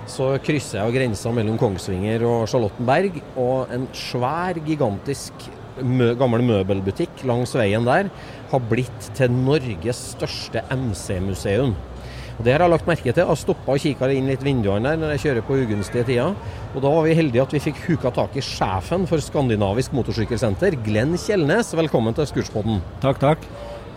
[0.10, 5.48] så krysser jeg grensa mellom Kongsvinger og Charlottenberg, og en svær, gigantisk
[5.86, 8.10] mø gammel møbelbutikk langs veien der
[8.50, 11.76] har blitt til Norges største MC-museum.
[12.40, 13.20] Og Det har jeg lagt merke til.
[13.20, 16.38] Jeg har stoppa og kikka inn litt vinduene der når jeg kjører på ugunstige tider.
[16.72, 20.78] Og da var vi heldige at vi fikk huka tak i sjefen for Skandinavisk Motorsykkelsenter,
[20.86, 21.74] Glenn Kjellnes.
[21.76, 22.80] Velkommen til Skurspodden.
[23.04, 23.44] Takk, takk.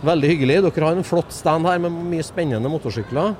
[0.03, 0.59] Veldig hyggelig.
[0.65, 3.31] Dere har en flott stand her med mye spennende motorsykler.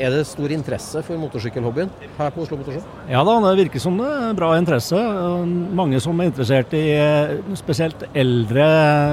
[0.00, 2.84] Er det stor interesse for motorsykkelhobbyen her på Oslo Motorshow?
[3.10, 4.96] Ja da, det virker som det er bra interesse.
[5.76, 6.86] Mange som er interessert i
[7.60, 8.64] spesielt eldre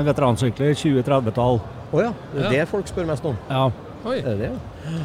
[0.08, 1.60] veteransykler, 20-30-tall.
[1.92, 2.16] Å ja.
[2.32, 3.36] Det er det folk spør mest om.
[3.52, 3.68] Ja.
[4.08, 4.22] Oi.
[4.22, 5.04] Er det det?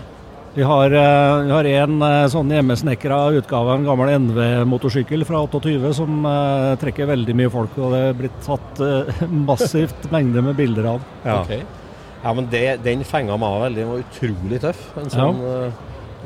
[0.54, 5.40] Vi har, eh, vi har en eh, sånn hjemmesnekra utgave av en gammel NV-motorsykkel fra
[5.48, 7.78] 28 som eh, trekker veldig mye folk.
[7.80, 8.82] Og det er blitt tatt
[9.50, 11.06] massivt mengde med bilder av.
[11.24, 11.40] Ja.
[11.40, 11.80] Ok.
[12.22, 13.80] Ja, men det, den fenga meg veldig.
[13.82, 14.82] Den var utrolig tøff.
[15.00, 15.80] En sånn eh,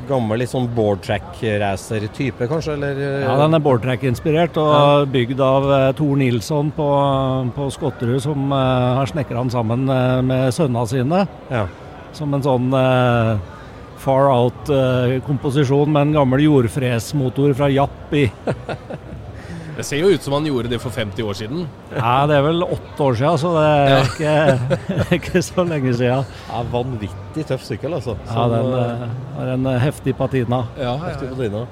[0.07, 2.75] gammel, litt sånn boardtrack-racer-type, kanskje?
[2.77, 6.87] Eller, uh, Ja, Den er boardtrack-inspirert og bygd av uh, Tor Nilsson på,
[7.55, 11.25] på Skotterud, som eh, har snekra den sammen eh, med sønnene sine.
[11.53, 11.65] ja.
[12.17, 13.33] Som en sånn eh,
[14.01, 18.23] far out-komposisjon med en gammel jordfresmotor fra Japp i.
[19.77, 21.67] Det ser jo ut som han gjorde det for 50 år siden.
[21.93, 24.77] Ja, det er vel åtte år siden, så det er ikke,
[25.19, 26.25] ikke så lenge siden.
[26.49, 28.15] ja, vanvittig tøff sykkel, altså.
[28.25, 30.63] Ja, den eh, eh, har en eh, heftig patina.
[30.81, 31.67] Ja, Heftig patina.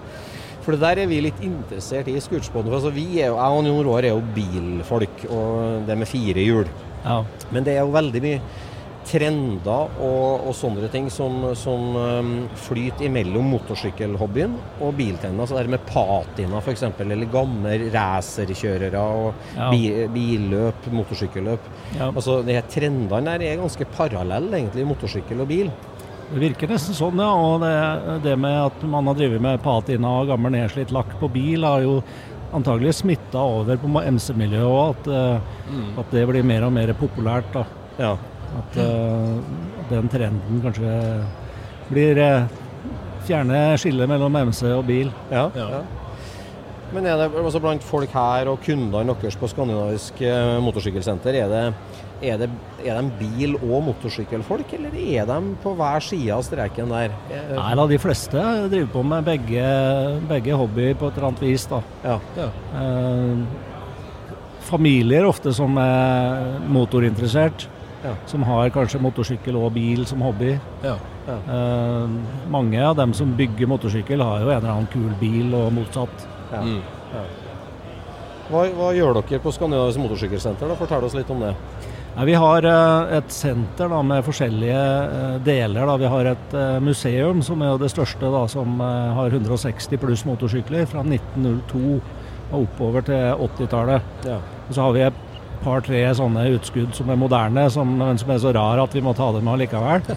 [0.61, 2.73] For det der er vi litt interessert i i Scootspoden.
[2.73, 6.45] Altså, vi er jo, jeg og Jon Roar er jo bilfolk, og det med fire
[6.45, 6.69] hjul.
[7.03, 7.19] Ja.
[7.49, 8.39] Men det er jo veldig mye
[9.05, 12.31] trender og, og sånne ting som, som um,
[12.65, 15.47] flyter imellom motorsykkelhobbyen og biltrendene.
[15.47, 19.69] Så det med patina f.eks., eller gamle racerkjørere og Ja.
[19.71, 21.67] bi, billøp, motorsykkelløp.
[21.97, 22.09] Ja.
[22.09, 25.69] Altså, de her Trendene der er ganske parallelle, egentlig, motorsykkel og bil.
[26.25, 27.31] Det virker nesten sånn, ja.
[27.31, 27.73] Og det,
[28.25, 31.85] det med at man har drevet med patina og gammel nedslitt lakk på bil, har
[31.85, 31.99] jo
[32.55, 34.95] antagelig smitta over på MC-miljøet òg.
[34.95, 35.89] At, mm.
[36.01, 37.51] at det blir mer og mer populært.
[37.53, 37.65] da.
[37.99, 38.15] Ja.
[38.55, 39.35] At eh,
[39.91, 40.93] den trenden kanskje
[41.91, 42.47] blir uh,
[43.25, 45.07] Fjerne skillet mellom MC og bil.
[45.33, 45.69] Ja, Ja.
[45.79, 45.83] ja.
[46.93, 51.49] Men er det altså blant folk her og kundene deres på Skandinavisk eh, motorsykkelsenter, er
[51.49, 51.63] det,
[52.21, 52.49] er, det,
[52.85, 57.15] er de bil- og motorsykkelfolk, eller er de på hver side av streken der?
[57.33, 58.37] Eh, Nei da, de fleste
[58.71, 59.65] driver på med begge,
[60.29, 61.65] begge hobbyer på et eller annet vis.
[61.73, 61.81] da.
[62.05, 62.19] Ja.
[62.37, 62.47] Ja.
[62.77, 63.35] Eh,
[64.69, 67.65] familier ofte som er motorinteressert,
[68.05, 68.13] Ja.
[68.29, 70.53] som har kanskje motorsykkel og bil som hobby.
[70.85, 70.95] Ja.
[71.27, 72.15] Eh,
[72.53, 76.27] mange av dem som bygger motorsykkel har jo en eller annen kul bil, og motsatt.
[76.51, 76.61] Ja.
[76.61, 76.83] Mm.
[78.45, 80.69] Hva, hva gjør dere på Skandinavisk motorsykkelsenter?
[80.69, 80.77] da?
[80.77, 81.55] Fortell oss litt om det.
[82.15, 85.89] Nei, vi har eh, et senter da, med forskjellige eh, deler.
[85.89, 85.97] Da.
[85.99, 89.99] Vi har et eh, museum som er jo det største, da, som eh, har 160
[89.99, 91.97] pluss motorsykler fra 1902
[92.53, 94.13] og oppover til 80-tallet.
[94.29, 94.37] Ja.
[94.69, 98.41] Og så har vi et par-tre sånne utskudd som er moderne, som, men som er
[98.43, 100.05] så rar at vi må ta dem med likevel.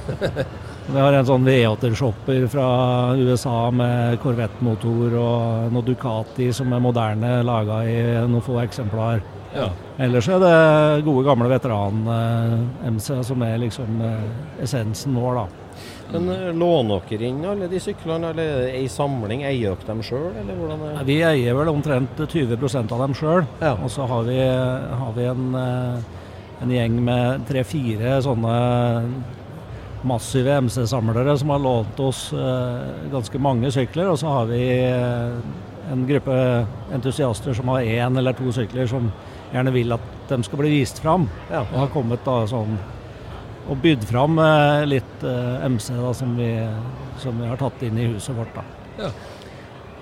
[0.88, 2.66] Vi har en sånn V8-shopper fra
[3.12, 9.20] USA med Corvette-motor og noe Ducati som er moderne, laga i noen få eksemplar.
[9.52, 9.68] Ja.
[10.00, 10.54] Ellers er det
[11.04, 15.67] gode, gamle veteran-MC som er liksom eh, essensen vår, da.
[16.12, 19.42] Men eh, låner dere inn alle de syklene, eller er det ei samling?
[19.44, 21.06] Eier dere dem sjøl, eller hvordan er det?
[21.08, 23.44] Vi eier vel omtrent 20% av dem sjøl.
[23.60, 23.74] Ja.
[23.76, 24.38] Og så har vi,
[25.02, 26.22] har vi en, eh,
[26.64, 28.54] en gjeng med tre-fire sånne
[30.08, 34.12] massive MC-samlere som har lånt oss eh, ganske mange sykler.
[34.12, 34.62] Og så har vi
[35.88, 36.36] en gruppe
[36.94, 39.10] entusiaster som har én eller to sykler som
[39.52, 41.28] gjerne vil at de skal bli vist fram.
[41.50, 41.64] Ja.
[41.66, 42.78] Og har kommet da sånn
[43.68, 46.52] og bydd fram eh, litt eh, MC da, som, vi,
[47.20, 48.54] som vi har tatt inn i huset vårt.
[48.56, 49.10] da.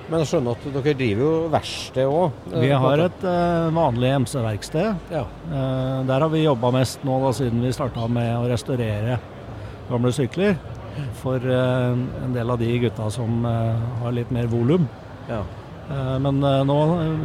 [0.06, 2.42] Men jeg skjønner at dere driver jo verksted òg?
[2.62, 5.10] Vi har et eh, vanlig MC-verksted.
[5.10, 5.24] Ja.
[5.50, 9.18] Eh, der har vi jobba mest nå da, siden vi starta med å restaurere
[9.90, 10.54] gamle sykler.
[11.20, 14.86] For eh, en del av de gutta som eh, har litt mer volum.
[15.26, 15.42] Ja.
[15.90, 16.76] Eh, men eh, nå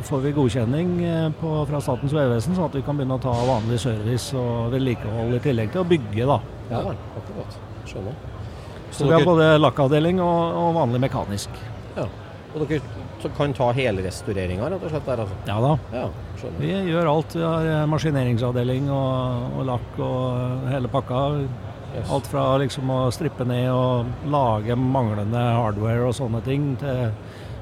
[0.06, 3.34] får vi godkjenning eh, på, fra Statens vegvesen, sånn at vi kan begynne å ta
[3.34, 6.28] vanlig service og vedlikehold i tillegg til å bygge.
[6.30, 6.38] da.
[6.70, 7.58] Ja akkurat.
[7.90, 8.18] Skjønner.
[8.92, 11.64] Så vi har både lakkavdeling og, og vanlig mekanisk.
[11.98, 12.10] ja.
[12.52, 15.06] Og dere kan ta hele restaureringa, rett og slett?
[15.08, 15.36] der altså?
[15.48, 15.70] Ja da.
[15.96, 16.50] Ja.
[16.60, 17.36] Vi gjør alt.
[17.38, 21.22] Vi har maskineringsavdeling og, og lakk og hele pakka.
[21.94, 22.12] Yes.
[22.12, 27.14] Alt fra liksom å strippe ned og lage manglende hardware og sånne ting, til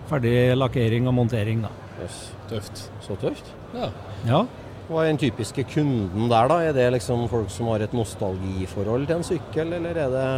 [0.09, 1.59] ferdig lakkering og montering.
[1.65, 1.69] Da.
[2.03, 2.17] Yes.
[2.49, 2.75] Tøft.
[3.05, 3.47] Så tøft.
[3.75, 3.87] Ja.
[4.27, 4.41] Ja.
[4.89, 6.55] Hva er den typiske kunden der, da?
[6.65, 10.29] Er det liksom folk som har et nostalgiforhold til en sykkel, eller er det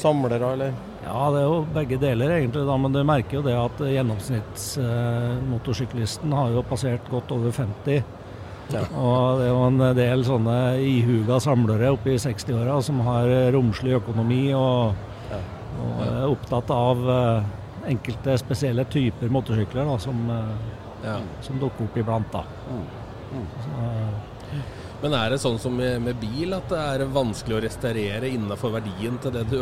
[0.00, 0.72] samlere, eller?
[1.04, 6.32] ja, det er jo begge deler egentlig, da, men du merker jo det at gjennomsnittsmotorsyklisten
[6.32, 8.00] har jo passert godt over 50.
[8.72, 8.80] Ja.
[8.96, 13.92] Og det er jo en del sånne ihuga samlere oppe i 60-åra som har romslig
[14.00, 14.94] økonomi og,
[15.30, 15.36] Ja.
[15.84, 17.42] og er opptatt av eh,
[17.90, 20.54] enkelte spesielle typer motorsykler da, som, eh,
[21.04, 21.18] Ja.
[21.44, 22.32] som dukker opp iblant.
[22.32, 22.44] da.
[22.70, 23.46] Mm.
[23.64, 24.62] Så,
[25.02, 28.72] Men er det sånn som med, med bil, at det er vanskelig å restaurere innenfor
[28.72, 29.58] verdien til det, du,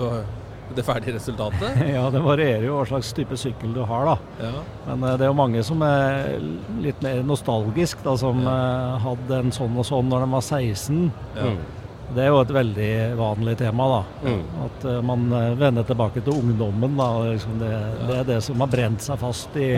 [0.76, 1.80] det ferdige resultatet?
[1.96, 4.16] ja, det varierer jo hva slags type sykkel du har, da.
[4.46, 4.62] Ja.
[4.86, 6.36] Men eh, det er jo mange som er
[6.84, 8.98] litt mer nostalgisk, da, som ja.
[9.02, 11.06] hadde en sånn og sånn når de var 16.
[11.40, 11.54] Ja.
[12.12, 14.28] Det er jo et veldig vanlig tema, da.
[14.28, 14.42] Mm.
[14.66, 16.96] At uh, man eh, vender tilbake til ungdommen.
[16.98, 17.08] da.
[17.30, 17.72] Liksom det,
[18.08, 19.72] det er det som har brent seg fast i,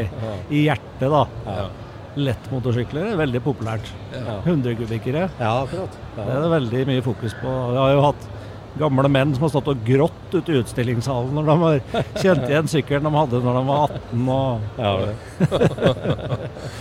[0.50, 1.24] i hjertet, da.
[1.46, 1.66] Ja.
[2.14, 3.90] Lettmotorsykler er veldig populært.
[4.14, 4.38] Ja.
[4.46, 5.28] 100-kubikkere.
[5.40, 5.98] ja, akkurat.
[6.14, 7.58] Det er det veldig mye fokus på.
[7.74, 8.30] Vi har jo hatt
[8.78, 12.70] gamle menn som har stått og grått ute i utstillingshallen når de har kjent igjen
[12.70, 14.24] sykkelen de hadde når de var 18.
[14.34, 15.14] og Ja, det.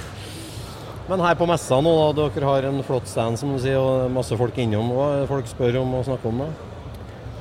[1.09, 4.11] Men her på messa nå, da, dere har en flott stand som du sier, og
[4.15, 4.89] masse folk innom.
[4.95, 6.37] Hva folk spør om og snakker om?
[6.45, 6.47] da?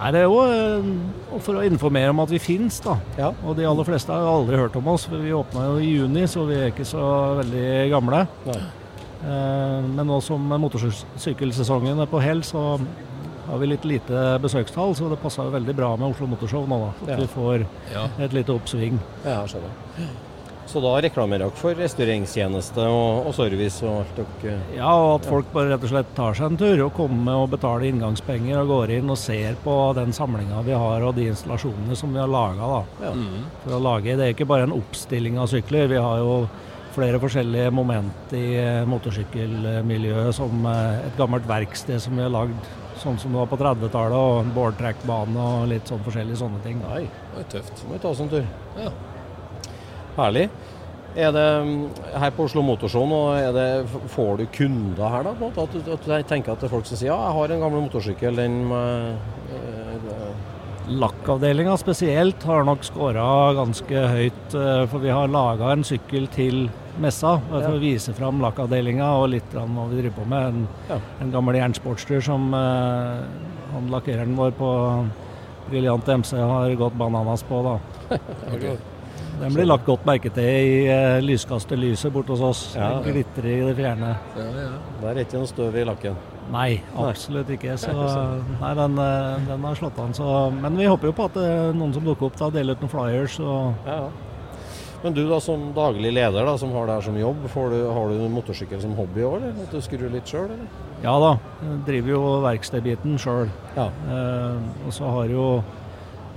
[0.03, 2.97] Nei, Det er jo eh, for å informere om at vi fins, da.
[3.21, 3.29] Ja.
[3.47, 5.07] Og de aller fleste har aldri hørt om oss.
[5.07, 7.05] Vi åpna jo i juni, så vi er ikke så
[7.39, 8.25] veldig gamle.
[8.49, 8.59] Nei.
[9.23, 12.81] Eh, Men nå som motorsykkelsesongen er på hell, så
[13.47, 14.97] har vi litt lite besøkstall.
[14.99, 16.91] Så det passer jo veldig bra med Oslo Motorshow nå, da.
[17.05, 17.17] At Ja.
[17.23, 18.09] vi får Ja.
[18.19, 18.99] et lite oppsving.
[19.25, 19.71] Ja, skjønner.
[20.67, 25.29] Så da reklamerer dere for restaureringstjeneste og, og service og alt dere Ja, og at
[25.29, 28.73] folk bare rett og slett tar seg en tur og kommer og betaler inngangspenger og
[28.73, 32.31] går inn og ser på den samlinga vi har og de installasjonene som vi har
[32.31, 32.83] laga.
[33.03, 33.15] Ja.
[33.17, 33.49] Mm.
[33.65, 35.91] For å lage, det er ikke bare en oppstilling av sykler.
[35.93, 36.37] Vi har jo
[36.93, 42.73] flere forskjellige moment i eh, motorsykkelmiljøet, som eh, et gammelt verksted som vi har lagd
[43.03, 46.83] sånn som det var på 30-tallet, og en boardtrackbane og litt sånn forskjellige sånne ting.
[46.85, 47.83] Nei, var tøft.
[47.89, 48.47] må vi ta oss en tur.
[48.79, 48.93] Ja.
[50.17, 50.49] Herlig.
[51.17, 51.81] Er det mm,
[52.23, 53.19] her på Oslo Motorshow nå,
[53.53, 53.67] det,
[54.15, 55.33] får du kunder her da?
[55.49, 57.61] At, du- at du tenker at det er folk som sier ja, jeg har en
[57.67, 60.31] gammel motorsykkel, den må eh,
[60.93, 66.65] Lakkavdelinga spesielt har nok skåra ganske høyt, eh, for vi har laga en sykkel til
[67.01, 67.71] messa for Ja.
[67.71, 70.49] å vise fram lakkavdelinga og litt grann hva vi driver på med.
[70.49, 70.99] En, Ja.
[71.21, 73.23] en gammel jernsportstur som eh,
[73.73, 74.73] han lakkereren vår på
[75.71, 77.63] Briljant MC har gått bananas på.
[77.69, 78.19] da.
[79.41, 82.63] Den blir lagt godt merke til i uh, lyskasterlyset borte hos oss.
[82.77, 83.15] Ja, Den ja.
[83.17, 84.11] glitrer i det fjerne.
[84.37, 84.73] Ja, ja.
[85.01, 86.19] Det er ikke noe støv i lakken.
[86.53, 86.69] Nei,
[87.01, 87.77] absolutt ikke.
[87.81, 90.13] Så, nei, den, eh, den har slått an.
[90.17, 90.27] Så,
[90.59, 92.85] men vi håper jo på at det er noen som dukker opp da, deler ut
[92.85, 93.39] noen flyers.
[93.41, 94.29] Og, Ja, ja.
[95.03, 97.79] Men du da som daglig leder, da, som har det her som jobb, får du,
[97.91, 99.49] har du motorsykkel som hobby òg.
[99.65, 100.69] At du skrur litt sjøl, eller?
[101.03, 103.51] Ja da, jeg driver jo verkstedbiten sjøl.
[103.75, 103.89] Ja.
[103.91, 105.47] Eh, og så har jo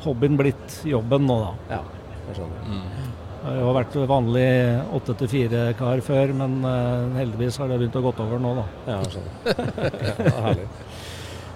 [0.02, 1.78] hobbyen blitt jobben nå, da.
[1.78, 1.84] Ja,
[2.28, 2.84] jeg skjønner.
[3.46, 4.46] Jeg har jo vært vanlig
[4.98, 8.64] åtte til fire-kar før, men eh, heldigvis har det begynt å gått over nå, da.
[8.88, 9.84] Ja, jeg skjønner.
[10.30, 10.70] ja, herlig.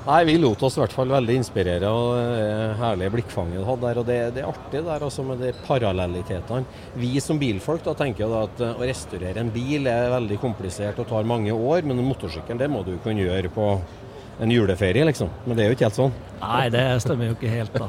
[0.10, 3.84] Nei, Vi lot oss i hvert fall veldig inspirere av det herlige blikkfanget du hadde
[3.84, 4.00] der.
[4.00, 6.80] og Det, det er artig der altså med de parallellitetene.
[7.02, 10.40] Vi som bilfolk da tenker jo da at eh, å restaurere en bil er veldig
[10.42, 13.68] komplisert og tar mange år, men en motorsykkel det må du kunne gjøre på
[14.40, 15.30] en juleferie, liksom.
[15.46, 16.14] Men det er jo ikke helt sånn.
[16.40, 17.88] Nei, det stemmer jo ikke helt, da.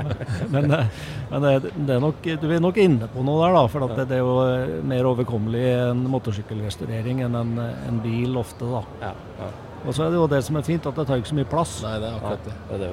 [0.54, 3.64] men eh, men det, det er nok, du er nok inne på noe der, da.
[3.70, 8.36] For at det, det er jo eh, mer overkommelig en motorsykkelrestaurering enn en, en bil
[8.40, 8.82] ofte, da.
[9.06, 9.50] Ja, ja.
[9.82, 11.50] Og så er det jo det som er fint, at det tar ikke så mye
[11.50, 11.78] plass.
[11.86, 12.58] Nei, det er akkurat det.
[12.68, 12.92] Det er det.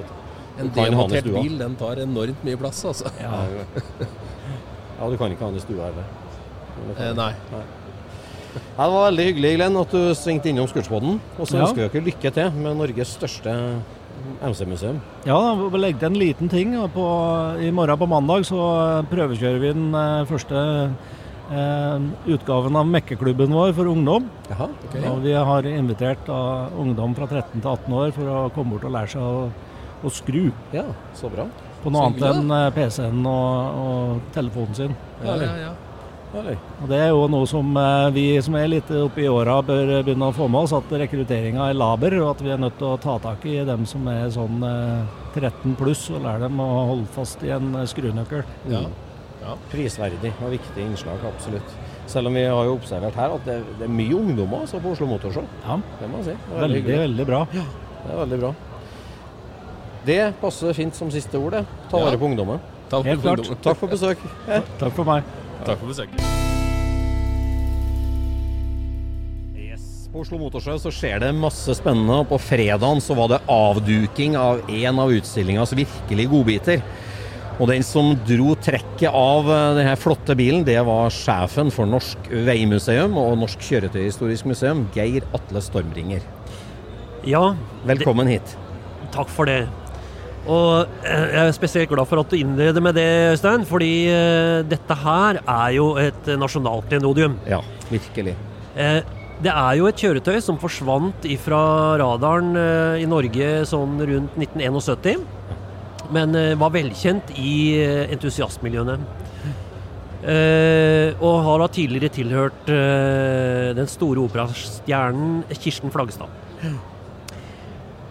[0.60, 3.14] En demontert bil, den tar enormt mye plass, altså.
[3.22, 3.44] Ja.
[5.00, 6.08] Ja, du kan ikke ha den i stua heller.
[6.98, 7.14] Eh, du.
[7.16, 7.30] nei.
[8.50, 11.20] Ja, det var veldig hyggelig, Glenn, at du svingte innom Scootspoden.
[11.38, 11.66] Og så Ja.
[11.68, 13.54] ønsker vi dere lykke til med Norges største
[14.42, 15.00] MC-museum.
[15.26, 16.76] Ja, vi legger til en liten ting.
[16.80, 17.06] og På,
[17.62, 20.92] I morgen på mandag så prøvekjører vi den eh, første
[21.52, 24.30] eh, utgaven av mekkeklubben vår for ungdom.
[24.50, 24.68] Jaha,
[25.12, 28.86] Og vi har invitert da, ungdom fra 13 til 18 år for å komme bort
[28.86, 29.50] og lære seg å,
[30.04, 31.46] å skru Ja, så bra.
[31.84, 34.96] på noe Så annet enn eh, PC-en og, og telefonen sin.
[35.24, 35.72] Ja, ja, ja.
[36.30, 40.04] Og Det er jo noe som eh, vi som er litt oppe i åra bør
[40.06, 42.92] begynne å få med oss, at rekrutteringa er laber, og at vi er nødt til
[42.92, 46.68] å ta tak i dem som er sånn eh, 13 pluss, og lære dem å
[46.92, 48.44] holde fast i en eh, skrunøkkel.
[49.40, 49.56] ja.
[49.72, 51.72] Prisverdig og viktig innslag, absolutt.
[52.12, 54.92] Selv om vi har jo observert her at det, det er mye ungdommer altså, på
[54.94, 55.46] Oslo Motorshow.
[55.64, 56.36] Ja, Det må jeg si.
[56.54, 57.40] Veldig, veldig, veldig bra.
[57.56, 58.52] Det er veldig bra.
[60.06, 61.64] Det passer fint som siste ord, det.
[61.90, 62.06] Ta Ja.
[62.06, 62.60] vare på ungdommen.
[62.92, 63.50] Ta Helt klart.
[63.64, 64.18] Takk for besøk.
[64.78, 65.24] Takk for meg.
[65.66, 66.40] Takk for besøket.
[70.10, 72.24] På Oslo Motorshow så skjer det masse spennende.
[72.24, 76.82] og På fredagen så var det avduking av en av utstillingas virkelig godbiter.
[77.60, 82.30] Og den som dro trekket av eh, denne flotte bilen, det var sjefen for Norsk
[82.32, 86.26] Veimuseum og Norsk Kjøretøyhistorisk museum, Geir Atle Stormringer.
[87.28, 87.52] Ja,
[87.86, 88.56] Velkommen hit.
[89.14, 89.68] takk for det.
[90.50, 94.66] Og eh, jeg er spesielt glad for at du innleder med det, Øystein, fordi eh,
[94.66, 97.38] dette her er jo et nasjonalt klenodium.
[97.50, 98.36] Ja, virkelig.
[98.76, 99.02] Eh,
[99.40, 101.60] Det er jo et kjøretøy som forsvant fra
[102.02, 102.50] radaren
[103.00, 105.22] i Norge sånn rundt 1971,
[106.12, 107.80] men var velkjent i
[108.12, 108.98] entusiastmiljøene.
[110.20, 116.28] Uh, og har da tidligere tilhørt uh, den store operastjernen Kirsten Flagstad.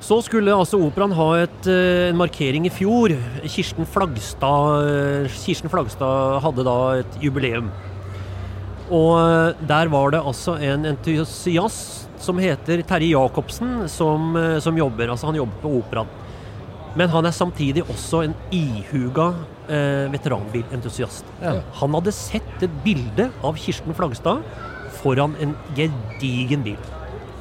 [0.09, 3.13] Så skulle altså operaen ha et, eh, en markering i fjor.
[3.45, 7.69] Kirsten Flagstad, eh, Kirsten Flagstad hadde da et jubileum.
[8.89, 14.33] Og eh, der var det altså en entusiast som heter Terje Jacobsen, som,
[14.65, 15.13] som jobber.
[15.13, 16.09] Altså han jobber på operaen.
[16.97, 19.35] Men han er samtidig også en ihuga
[19.69, 21.29] eh, veteranbilentusiast.
[21.43, 21.59] Ja.
[21.83, 24.41] Han hadde sett et bilde av Kirsten Flagstad
[25.03, 26.81] foran en gedigen bil.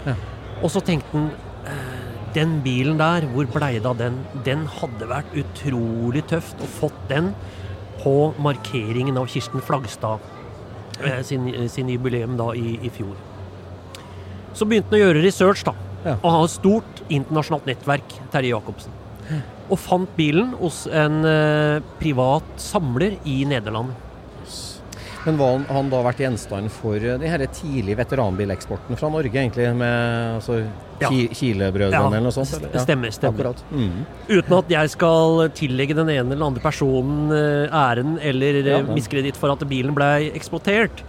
[0.03, 0.18] Ja.
[0.59, 1.32] Og så tenkte han
[1.63, 1.97] eh,
[2.38, 4.20] den bilen der, hvor blei det av den?
[4.46, 7.32] Den hadde vært utrolig tøft å fått den
[8.04, 10.22] på markeringen av Kirsten Flagstad
[11.02, 13.16] eh, sin, sin jubileum da i, i fjor.
[14.58, 15.74] Så begynte han å gjøre research, da.
[16.06, 16.16] Ja.
[16.22, 18.94] Og ha et stort internasjonalt nettverk, Terje Jacobsen.
[19.68, 23.92] Og fant bilen hos en eh, privat samler i Nederland.
[25.28, 29.34] Men var han, han da vært gjenstand for eh, de her tidlige veteranbileksporten fra Norge,
[29.36, 30.61] egentlig, med altså,
[31.03, 31.09] Ja.
[31.11, 32.53] Kile-brødrene Ja, eller noe sånt?
[32.57, 32.71] eller?
[32.73, 33.49] det stemmer, stemmer.
[33.69, 33.99] Mm.
[34.32, 38.80] Uten at jeg skal tillegge den ene eller andre personen eh, æren eller eh, Ja,
[38.88, 41.03] miskreditt for at bilen ble eksploatert.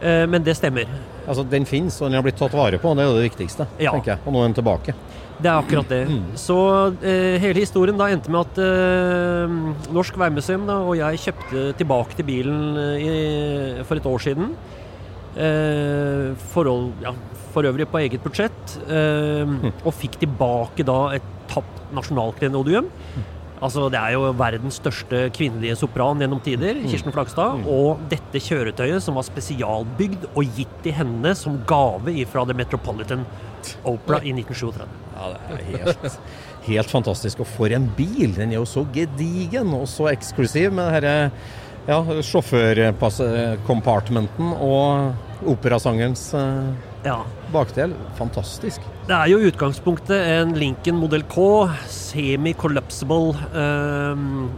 [0.00, 0.86] Eh, Men det stemmer.
[1.26, 2.94] Altså, Den finnes, og den har blitt tatt vare på.
[2.94, 3.92] Det er jo det viktigste, Ja.
[3.98, 4.18] tenker jeg.
[4.26, 4.94] Og nå er den tilbake.
[5.36, 6.02] Det er akkurat det.
[6.40, 6.56] Så
[7.04, 12.16] eh, hele historien da endte med at eh, Norsk Veimuseum da, og jeg kjøpte tilbake
[12.16, 14.54] til bilen eh, i, for et år siden.
[15.36, 17.12] Eh, forhold, ja,
[17.52, 18.76] for øvrig på eget budsjett.
[18.88, 22.88] Eh, Og fikk tilbake da et tapt nasjonalklenodium.
[23.56, 27.62] Altså, det er jo verdens største kvinnelige sopran gjennom tider, Kirsten Flagstad.
[27.72, 33.24] Og dette kjøretøyet som var spesialbygd og gitt til henne som gave fra The Metropolitan
[33.84, 34.86] Opera i 1937.
[35.16, 36.18] Ja, det er helt,
[36.66, 37.40] helt fantastisk.
[37.44, 38.34] Og for en bil!
[38.36, 41.30] Den er jo så gedigen og så eksklusiv med denne
[41.86, 45.14] ja, sjåførcompartmenten og
[45.46, 46.66] operasangerens eh,
[47.06, 47.20] Ja.
[47.54, 47.92] bakdel.
[48.18, 48.80] Fantastisk.
[49.06, 51.36] Det er jo i utgangspunktet en Lincoln Model K,
[51.92, 54.48] semi-collapsible ehm,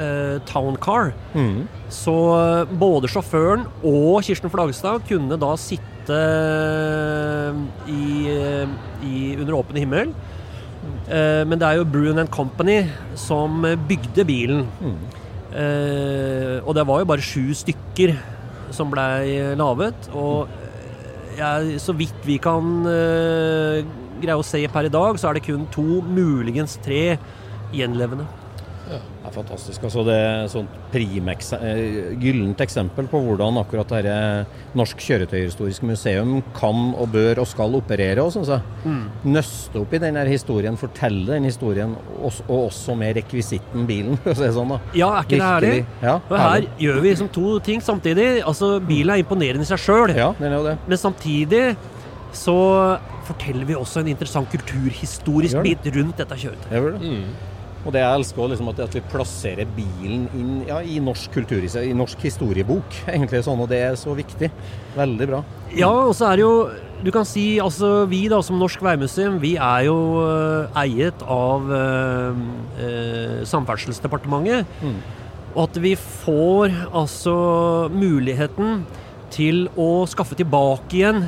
[0.00, 1.12] eh, town car.
[1.34, 1.66] Mm.
[1.92, 5.84] Så eh, både sjåføren og Kirsten Flagstad kunne da sitte
[6.14, 7.58] eh,
[7.90, 10.12] i, eh, i, under åpen himmel.
[11.08, 12.80] Eh, men det er jo Brun Company
[13.18, 14.66] som bygde bilen.
[15.48, 18.16] Eh, og det var jo bare sju stykker
[18.74, 20.10] som blei laget.
[20.12, 20.48] Og
[21.38, 22.82] jeg, så vidt vi kan
[24.18, 27.16] greie å se per i dag, så er det kun to, muligens tre,
[27.74, 28.26] gjenlevende.
[29.28, 29.82] Er fantastisk.
[29.84, 34.46] altså Det er et sånt primex, eh, gyllent eksempel på hvordan akkurat dette
[34.78, 38.24] Norsk kjøretøyhistorisk museum kan og bør og skal operere.
[38.24, 38.94] Og, synes jeg.
[39.28, 44.18] Nøste opp i den historien, fortelle den historien, og, og også med rekvisitten bilen.
[44.38, 44.80] si sånn da.
[44.96, 45.84] Ja, er ikke det herlig?
[46.02, 46.72] Ja, Og her herlig.
[46.86, 48.28] gjør vi liksom to ting samtidig.
[48.46, 50.76] Altså, Bilen er imponerende i seg sjøl, Ja, den er jo det.
[50.88, 51.76] men samtidig
[52.32, 52.54] så
[53.28, 57.00] forteller vi også en interessant kulturhistorisk bit rundt dette kjøretøyet.
[57.00, 57.12] Det.
[57.12, 57.47] Mm.
[57.86, 61.96] Og det jeg elsker liksom at, vi plasserer bilen inn ja, i norsk kulturhistorie, i
[61.96, 62.98] norsk historiebok.
[63.14, 64.50] egentlig sånn, Og det er så viktig.
[64.98, 65.42] Veldig bra.
[65.76, 66.54] Ja, og så er det jo
[67.04, 71.68] Du kan si altså vi da som Norsk Veimuseum, vi er jo eh, eiet av
[71.70, 72.40] eh,
[72.82, 74.66] eh, Samferdselsdepartementet.
[75.54, 77.36] Og at vi får altså
[77.94, 78.82] muligheten
[79.30, 81.22] til å skaffe tilbake igjen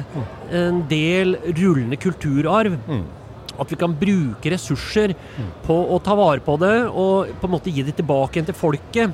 [0.50, 2.80] en del rullende kulturarv.
[3.60, 5.14] At vi kan bruke ressurser
[5.66, 8.56] på å ta vare på det og på en måte gi det tilbake igjen til
[8.56, 9.12] folket.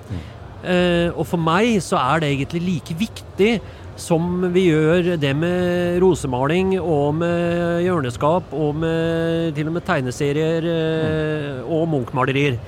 [0.66, 3.50] Eh, og for meg så er det egentlig like viktig
[3.96, 10.66] som vi gjør det med rosemaling og med hjørneskap og med til og med tegneserier
[10.72, 12.58] eh, og Munch-malerier.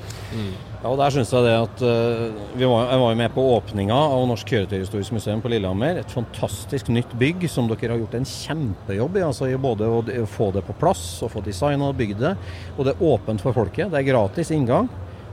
[0.79, 3.97] Ja, og der synes jeg det at uh, var, Jeg var jo med på åpninga
[3.99, 5.99] av Norsk kjøretøyhistorisk museum på Lillehammer.
[5.99, 9.25] Et fantastisk nytt bygg som dere har gjort en kjempejobb i.
[9.27, 12.37] altså i Både å få det på plass og få designa og bygd det.
[12.77, 13.91] Og det er åpent for folket.
[13.91, 14.87] Det er gratis inngang.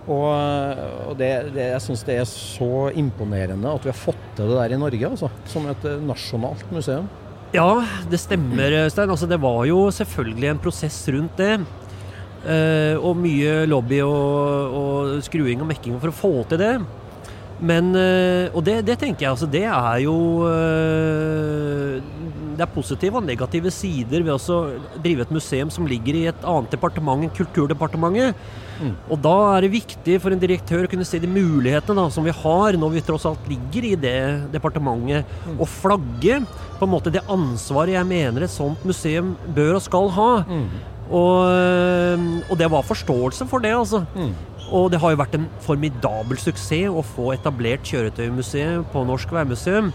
[0.06, 4.26] Og, eh, og det, det, jeg syns det er så imponerende at vi har fått
[4.38, 5.30] til det der i Norge, altså.
[5.50, 7.08] Som et eh, nasjonalt museum.
[7.56, 7.70] Ja,
[8.10, 9.14] det stemmer, Stein.
[9.14, 11.54] Altså, det var jo selvfølgelig en prosess rundt det.
[12.46, 16.76] Eh, og mye lobby og, og skruing og mekking for å få til det.
[17.66, 22.02] Men eh, Og det, det tenker jeg altså, det er jo eh,
[22.60, 24.58] Det er positive og negative sider ved å
[25.00, 28.36] drive et museum som ligger i et annet departement enn Kulturdepartementet.
[29.08, 32.26] Og da er det viktig for en direktør å kunne se de mulighetene da, som
[32.28, 34.18] vi har når vi tross alt ligger i det
[34.52, 35.24] departementet,
[35.56, 36.41] og flagge
[36.76, 40.30] på en måte det ansvaret jeg mener et sånt museum bør og skal ha.
[41.12, 44.06] Og, øh, og det var forståelse for det, altså.
[44.72, 49.91] Og det har jo vært en formidabel suksess å få etablert kjøretøymuseet på Norsk Veimuseum.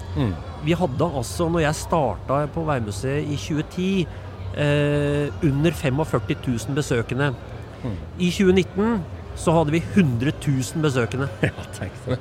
[0.64, 4.06] Vi hadde altså, når jeg starta på Veimuseet i 2010,
[4.56, 7.32] eh, under 45 000 besøkende.
[8.18, 9.00] I 2019
[9.36, 11.28] så hadde vi 100 000 besøkende.
[11.42, 12.18] Ja, tenk det.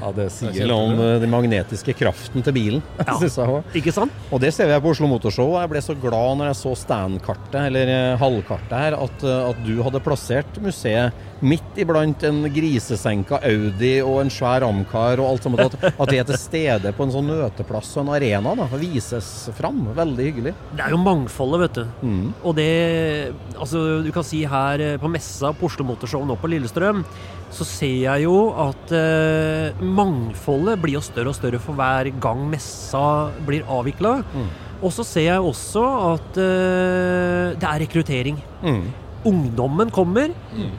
[0.00, 2.84] Ja, Det sier noe om eh, den magnetiske kraften til bilen.
[3.00, 3.16] Ja.
[3.20, 3.62] jeg også.
[3.76, 4.14] Ikke sant?
[4.32, 5.56] Og det ser vi her på Oslo Motorshow.
[5.60, 9.66] Jeg ble så glad når jeg så standkartet, eller eh, halvkartet her, at, eh, at
[9.66, 15.46] du hadde plassert museet midt iblant en grisesenka Audi og en svær Amcar og alt
[15.46, 15.62] sammen.
[15.64, 18.52] At, at vi er til stede på en sånn møteplass og en arena.
[18.58, 19.86] da, Vises fram.
[19.96, 20.54] Veldig hyggelig.
[20.76, 22.06] Det er jo mangfoldet, vet du.
[22.06, 22.26] Mm.
[22.44, 22.68] Og det
[23.60, 27.02] Altså, du kan si her på messa på Oslo Motorshow nå på Lillestrøm,
[27.50, 32.44] så ser jeg jo at eh, mangfoldet blir jo større og større for hver gang
[32.52, 33.02] messa
[33.46, 34.20] blir avvikla.
[34.80, 35.82] Og så ser jeg også
[36.14, 38.38] at eh, det er rekruttering.
[38.64, 38.84] Mm.
[39.28, 40.30] Ungdommen kommer.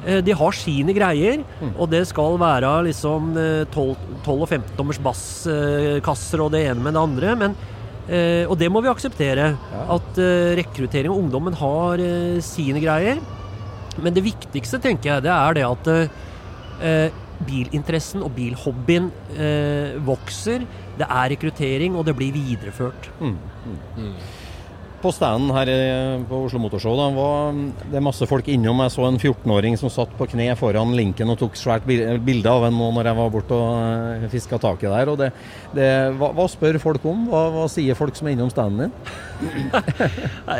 [0.07, 1.43] eh, De har sine greier.
[1.77, 3.91] Og det skal være liksom eh, 12,
[4.25, 7.35] 12 og 15 tommers basskasser og det ene med det andre.
[7.43, 7.55] Men,
[8.09, 9.51] eh, og det må vi akseptere.
[9.91, 13.21] At eh, rekruttering og ungdommen har eh, sine greier.
[14.01, 16.19] Men det viktigste, tenker jeg, det er det at eh,
[17.47, 20.65] bilinteressen og bilhobbyen eh, vokser.
[20.97, 23.09] Det er rekruttering, og det blir videreført.
[25.01, 27.55] På standen her eh, på Oslo Motorshow da, var
[27.89, 28.83] det masse folk innom.
[28.85, 32.67] Jeg så en 14-åring som satt på kne foran linken og tok svært bilde av
[32.67, 35.11] en nå når jeg var borte og fiska taket der.
[35.11, 35.31] Og det,
[35.73, 35.87] det,
[36.19, 37.25] hva, hva spør folk om?
[37.31, 38.93] Hva, hva sier folk som er innom standen din?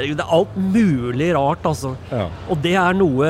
[0.02, 1.94] Det er alt mulig rart, altså.
[2.10, 2.26] Ja.
[2.50, 3.28] Og det er noe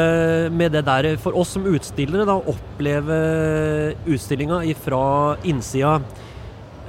[0.54, 3.18] med det der For oss som utstillere, da, oppleve
[4.08, 5.04] utstillinga fra
[5.48, 6.00] innsida.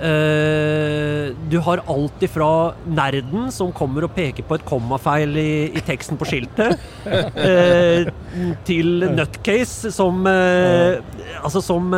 [0.02, 5.82] Eh, du har alt ifra nerden som kommer og peker på et kommafeil i, i
[5.86, 6.74] teksten på skiltet,
[7.06, 8.08] uh,
[8.68, 10.98] til nutcase som uh,
[11.42, 11.94] Altså som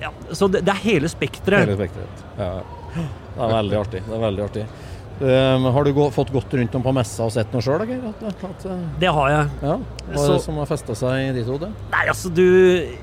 [0.00, 1.66] Ja, så det, det er hele spekteret.
[1.66, 2.24] Hele spekteret.
[2.38, 2.54] Ja.
[3.32, 4.02] Det er veldig artig.
[4.08, 4.64] Det er veldig artig.
[5.22, 8.70] Um, har du gå, fått gått rundt om på messa og sett noe sjøl, uh,
[8.98, 9.50] Det har jeg.
[9.62, 9.76] ja.
[9.78, 11.68] Hva er Så- det som har festa seg i ditt hode?
[11.92, 12.42] Nei, altså du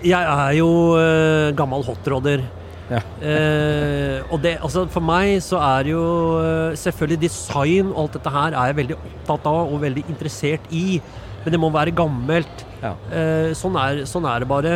[0.04, 0.68] Jeg er jo
[1.00, 2.44] uh, gammel hotroder.
[2.90, 3.00] Ja.
[3.00, 6.02] uh, og det, altså for meg så er jo
[6.42, 10.66] eh, selvfølgelig design og alt dette her er jeg veldig opptatt av og veldig interessert
[10.74, 11.00] i.
[11.46, 12.66] Men det må være gammelt.
[12.82, 12.96] Ja.
[13.14, 14.74] Eh, sånn, er, sånn er det bare.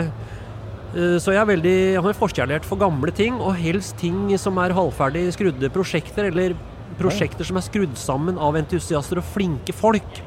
[0.94, 4.30] Eh, så jeg, er veldig, jeg har en forkjærlighet for gamle ting, og helst ting
[4.38, 6.54] som er halvferdig skrudde prosjekter, eller
[7.00, 10.22] prosjekter som er skrudd sammen av entusiaster og flinke folk.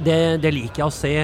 [0.00, 1.14] Det, det liker jeg å se.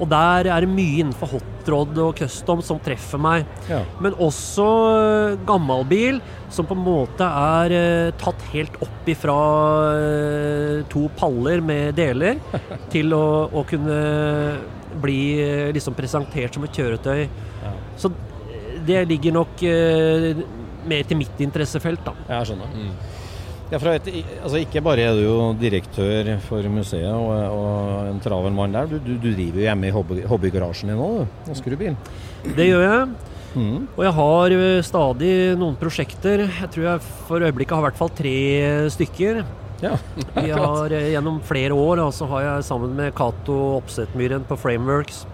[0.00, 3.44] Og der er det mye innenfor hotrod og custom som treffer meg.
[3.68, 3.82] Ja.
[4.00, 6.22] Men også øh, gammelbil
[6.52, 9.36] som på en måte er øh, tatt helt opp ifra
[10.00, 12.40] øh, to paller med deler
[12.94, 14.00] til å, å kunne
[15.00, 15.20] bli
[15.76, 17.28] liksom presentert som et kjøretøy.
[18.00, 18.10] Så
[18.88, 19.62] det ligger nok
[20.90, 22.14] mer til mitt interessefelt, da.
[22.26, 22.72] Jeg skjønner.
[23.70, 24.08] Ja, et,
[24.42, 28.88] altså ikke bare er du jo direktør for museet og, og en travel mann der,
[28.90, 31.52] du, du, du driver jo hjemme i hobby, hobbygarasjen din òg, du.
[31.52, 31.94] Og skrur bil.
[32.56, 33.04] Det gjør jeg.
[33.54, 33.86] Mm.
[33.96, 34.56] Og jeg har
[34.86, 36.44] stadig noen prosjekter.
[36.46, 38.36] Jeg tror jeg for øyeblikket har i hvert fall tre
[38.94, 39.42] stykker.
[39.80, 39.94] Ja,
[40.36, 45.24] Vi har Gjennom flere år altså har jeg sammen med Cato Oppsetmyren på Frameworks,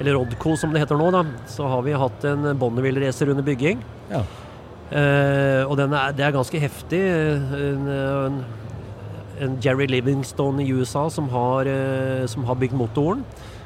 [0.00, 3.82] eller Rodco som det heter nå, da, så har vi hatt en Bonneville-racer under bygging.
[4.10, 4.22] Ja.
[4.90, 7.00] Eh, og den er, det er ganske heftig.
[7.00, 8.44] En, en,
[9.44, 13.24] en Jerry Livingstone i USA som har, uh, som har bygd motoren.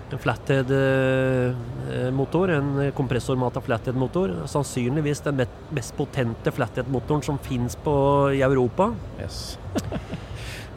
[0.08, 4.28] En flathead-motor, en kompressormata flathead-motor.
[4.48, 5.36] Sannsynligvis den
[5.76, 8.84] mest potente flathead-motoren som fins i Europa.
[9.20, 9.58] Yes.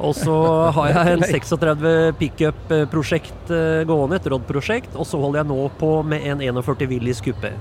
[0.01, 0.33] Og så
[0.75, 4.91] har jeg en 36 pickup-prosjekt eh, gående, et Rod-prosjekt.
[4.97, 7.51] Og så holder jeg nå på med en 41 Willys kuppe.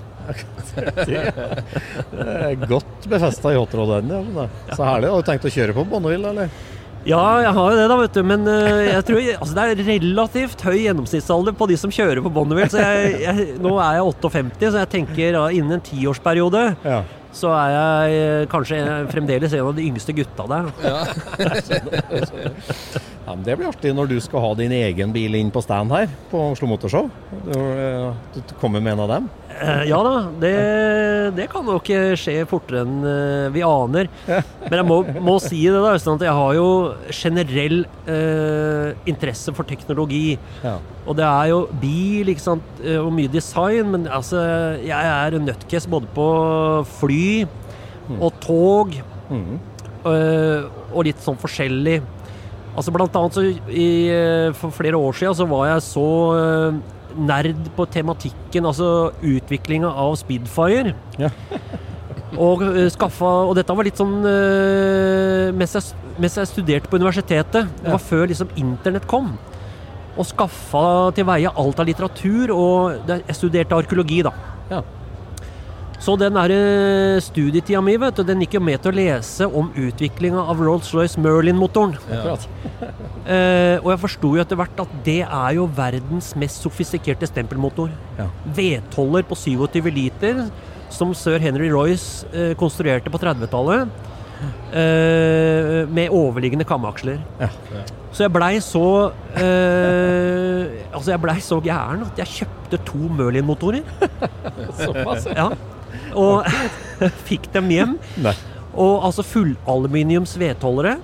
[1.00, 4.10] Det er godt befesta i hotroden.
[4.10, 5.10] Ja, så herlig.
[5.12, 6.48] Har du tenkt å kjøre på Bonneville, eller?
[7.08, 8.22] Ja, jeg har jo det, da, vet du.
[8.28, 12.32] Men eh, jeg tror, altså, det er relativt høy gjennomsnittsalder på de som kjører på
[12.34, 12.68] Bonneville.
[12.72, 17.00] Så jeg, jeg, nå er jeg 58, så jeg tenker da, innen en tiårsperiode Ja.
[17.32, 18.76] så er jeg eh, kanskje
[19.14, 20.64] fremdeles en av de yngste gutta der.
[20.84, 21.00] Ja,
[23.26, 26.08] men Det blir artig når du skal ha din egen bil inn på stand her
[26.30, 27.10] på Oslo Motorshow.
[27.44, 29.28] Du, eh, du kommer med en av dem.
[29.60, 30.52] Eh, Ja da, det,
[31.36, 34.08] det kan nok eh, skje fortere enn vi aner.
[34.26, 36.66] Men jeg må, må si det, da, Øystein, at jeg har jo
[37.20, 37.78] generell
[38.10, 40.38] eh, interesse for teknologi.
[40.64, 40.78] Ja.
[41.06, 44.42] Og det er jo bil ikke sant, og mye design, men altså,
[44.80, 46.26] jeg er nutcase både på
[46.98, 47.22] fly
[48.18, 48.96] og tog.
[49.30, 52.00] eh, og litt sånn forskjellig.
[52.80, 56.06] Altså Blant annet så i, eh, for flere år siden så var jeg så
[56.38, 56.78] eh,
[57.28, 60.94] nerd på tematikken, altså utviklinga av Speedfire.
[61.20, 61.28] Ja.
[62.46, 67.68] og eh, skaffa Og dette var litt sånn mens, jeg, mens jeg studerte på universitetet.
[67.82, 69.34] Det var før liksom internett kom.
[70.16, 72.54] Og skaffa til veie alt av litteratur.
[72.56, 74.32] Og jeg studerte arkeologi, da.
[74.72, 74.80] Ja.
[76.00, 79.46] Så den der eh, studietida mi, vet du, den gikk jo med til å lese
[79.46, 81.96] om utviklinga av Rolls-Royce Merlin-motoren.
[82.12, 82.36] Ja.
[83.30, 87.92] Eh, og jeg forsto jo etter hvert at det er jo verdens mest sofistikerte stempelmotor.
[88.16, 88.24] Ja.
[88.56, 90.40] Vedholder på 27 liter,
[90.90, 93.92] som sir Henry Royce eh, konstruerte på 30-tallet.
[94.72, 97.20] Eh, med overliggende kammeaksler.
[97.38, 97.50] Ja.
[98.10, 98.86] Så jeg blei så
[99.36, 103.84] eh, Altså, jeg blei så gæren at jeg kjøpte to Merlin-motorer.
[104.80, 105.28] Såpass.
[105.36, 105.52] Ja.
[106.18, 106.46] Og
[107.28, 107.98] fikk dem hjem.
[108.22, 108.34] Nei.
[108.70, 110.98] Og altså fullaluminiums vedholdere.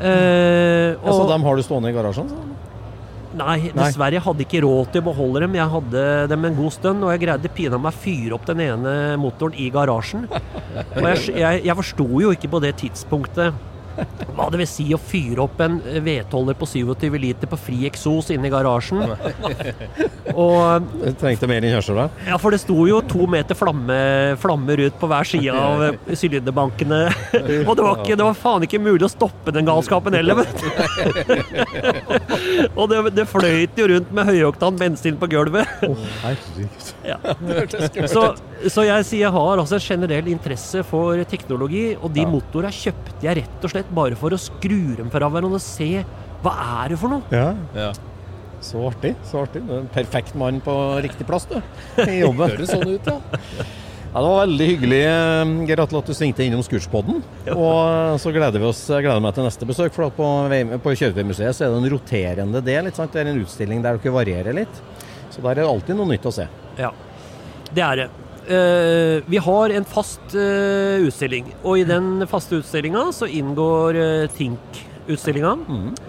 [0.00, 2.30] Eh, og, Ja, så dem har du stående i garasjen?
[2.32, 2.44] Så?
[3.34, 4.14] Nei, dessverre.
[4.14, 5.56] Jeg hadde ikke råd til å beholde dem.
[5.58, 8.62] Jeg hadde dem en god stund, og jeg greide pinadø meg å fyre opp den
[8.62, 10.28] ene motoren i garasjen.
[10.30, 13.58] Og jeg, jeg, jeg forsto jo ikke på det tidspunktet
[14.34, 18.30] hva det vil si å fyre opp en vedholder på 27 liter på fri eksos
[18.34, 19.02] inne i garasjen.
[20.34, 22.14] Og Du trengte mer enn kjørsel der?
[22.30, 23.98] ja, for det sto jo to meter flamme,
[24.42, 27.00] flammer ut på hver side av eh, sylinderbankene.
[27.68, 30.56] Og det var, ikke, det var faen ikke mulig å stoppe den galskapen heller, vet
[30.62, 30.68] du.
[32.78, 35.68] Og det, det fløyt jo rundt med høyoktan bensin på gulvet.
[36.24, 36.90] Herregud.
[37.04, 37.18] Ja.
[38.10, 38.24] Så,
[38.72, 43.24] så jeg sier jeg har altså en generell interesse for teknologi, og de motorene kjøpte
[43.24, 46.04] jeg rett og slett bare for å skru dem fra hverandre og se
[46.44, 47.24] hva er det for noe.
[47.32, 47.52] Ja.
[47.76, 47.92] Ja.
[48.64, 49.12] Så artig.
[49.28, 49.60] så artig.
[49.66, 50.74] Du er en perfekt mann på
[51.04, 51.58] riktig plass, du.
[52.04, 52.54] I jobben.
[52.54, 53.18] Høres sånn ut, ja.
[54.14, 57.16] Ja, det var veldig hyggelig, eh, at du svingte innom Scootspodden.
[57.50, 59.90] Og så gleder vi oss, jeg gleder meg til neste besøk.
[59.96, 60.28] For på,
[60.84, 62.88] på Kjøretøymuseet så er det en roterende del.
[62.88, 63.10] Ikke sant?
[63.10, 64.78] Det er en utstilling der dere varierer litt.
[65.34, 66.46] Så der er det alltid noe nytt å se.
[66.78, 66.92] Ja,
[67.74, 68.08] det er det.
[68.48, 71.52] Eh, vi har en fast eh, utstilling.
[71.62, 75.54] Og i den faste utstillinga så inngår eh, Tink-utstillinga.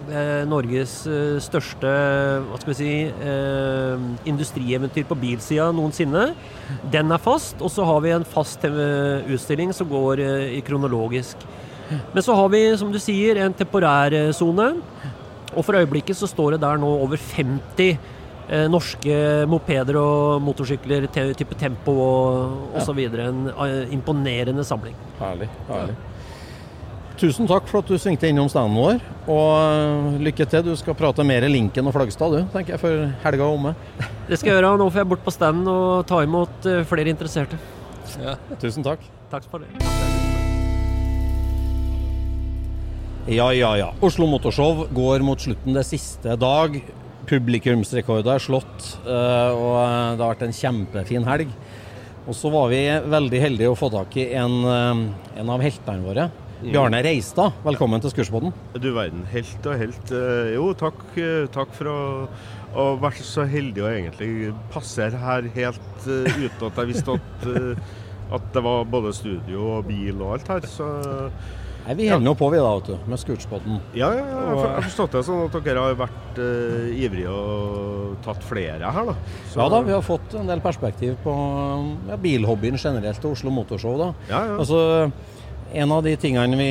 [0.09, 0.97] Eh, Norges
[1.45, 1.91] største
[2.45, 2.93] hva skal vi si,
[4.29, 6.29] industrieventyr på bilsida noensinne.
[6.93, 7.59] Den er fast.
[7.61, 10.23] Og så har vi en fast utstilling som går
[10.55, 11.47] i kronologisk.
[12.15, 14.71] Men så har vi, som du sier, en temporær sone.
[15.55, 17.97] Og for øyeblikket så står det der nå over 50 eh,
[18.69, 19.15] norske
[19.49, 22.81] mopeder og motorsykler, te, type Tempo og Ja.
[22.83, 22.99] osv.
[23.19, 24.95] En eh, imponerende samling.
[25.19, 25.49] Herlig.
[25.69, 25.95] herlig.
[27.17, 28.97] Tusen takk for at du svingte innom standen vår.
[29.31, 30.63] Og øh, lykke til.
[30.67, 33.75] Du skal prate mer Linken og Flagstad, du, tenker jeg, før helga er omme.
[34.29, 34.77] Det skal jeg gjøre.
[34.77, 37.57] Nå får jeg bort på standen og ta imot eh, flere interesserte.
[38.61, 38.99] Tusen takk.
[39.31, 39.71] Takk for det.
[43.25, 43.87] Ja, ja, ja.
[44.05, 46.75] Oslo Motorshow går mot slutten det siste dag.
[47.29, 51.51] Publikumsrekorder er slått, øh, og øh, det har vært en kjempefin helg.
[52.25, 52.79] Og så var vi
[53.11, 55.05] veldig heldige å få tak i en, øh,
[55.41, 56.29] en av heltene våre.
[56.65, 58.53] Bjarne Reistad, velkommen til Skursbåten.
[58.81, 60.13] Du verden, helt og helt.
[60.15, 61.97] Eh, Jo, takk, eh, takk for å,
[62.73, 67.45] å være så heldig å egentlig passere her helt eh, uten at jeg visste at,
[67.51, 67.83] eh,
[68.39, 70.65] at det var både studio og bil og alt her.
[70.71, 70.87] Så
[71.85, 73.75] Nei, Vi holder nå på vi da, vet du, med Scootspoden.
[73.93, 78.15] ja, ja, ja, jeg har forstått det sånn at dere har vært eh, ivrige og
[78.25, 79.15] tatt flere her, da.
[79.51, 81.35] Så- Ja da, vi har fått en del perspektiv på
[82.09, 83.97] ja, bilhobbyen generelt og Oslo Motorshow.
[84.01, 84.13] da.
[84.29, 84.57] Ja, ja.
[84.59, 85.11] Altså,
[85.75, 86.67] En av de tingene vi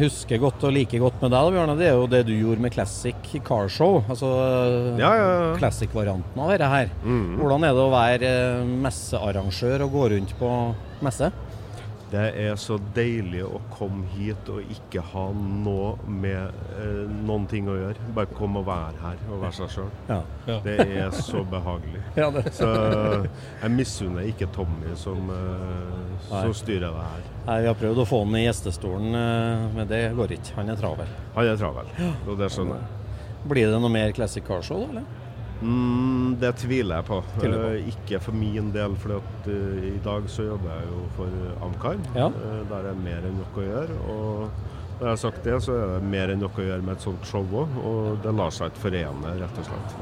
[0.00, 2.60] husker godt og liker godt med deg, da, Bjørne, det er jo det du gjorde
[2.62, 3.14] med Classic
[3.44, 4.02] Car Show.
[4.08, 4.30] Altså
[4.98, 5.56] Ja, ja, ja.
[5.58, 6.88] classic-varianten av dette her.
[7.04, 7.36] Mm.
[7.40, 10.50] Hvordan er det å være eh, messearrangør og gå rundt på
[11.02, 11.32] messe?
[12.06, 17.66] Det er så deilig å komme hit og ikke ha noe med eh, noen ting
[17.66, 18.04] å gjøre.
[18.14, 19.88] Bare komme og være her og være seg sjøl.
[20.06, 20.20] Ja.
[20.46, 20.58] Ja.
[20.62, 22.02] Det er så behagelig.
[22.20, 22.68] Ja, det- Så
[23.26, 27.26] jeg misunner ikke Tommy som, eh, som styrer det her.
[27.48, 30.54] Nei, Vi har prøvd å få han i gjestestolen, eh, men det går ikke.
[30.60, 31.10] Han er travel.
[31.34, 31.90] Han er travel,
[32.28, 32.92] og det skjønner jeg.
[33.50, 34.92] Blir det noe mer Classic Car Show, da?
[34.94, 35.25] eller?
[35.64, 37.18] Mm, det tviler jeg på.
[37.46, 41.64] Eh, ikke for min del, for at, eh, i dag så jobber jeg jo for
[41.64, 41.96] Amcar.
[42.14, 42.28] Ja.
[42.28, 43.96] Uh, der er mer enn nok å gjøre.
[44.12, 44.50] Og
[44.98, 47.08] når jeg har sagt det, så er det mer enn nok å gjøre med et
[47.08, 47.80] sånt show òg.
[47.88, 49.98] Og det lar seg ikke forene, rett og slett.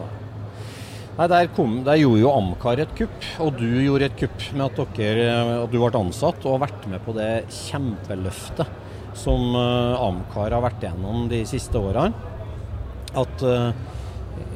[1.14, 4.64] Nei, der, kom, der gjorde jo Amcar et kupp, og du gjorde et kupp med
[4.66, 5.28] at, dere,
[5.62, 8.80] at du ble ansatt og har vært med på det kjempeløftet
[9.14, 12.10] som Amcar har vært gjennom de siste årene.
[13.14, 13.44] At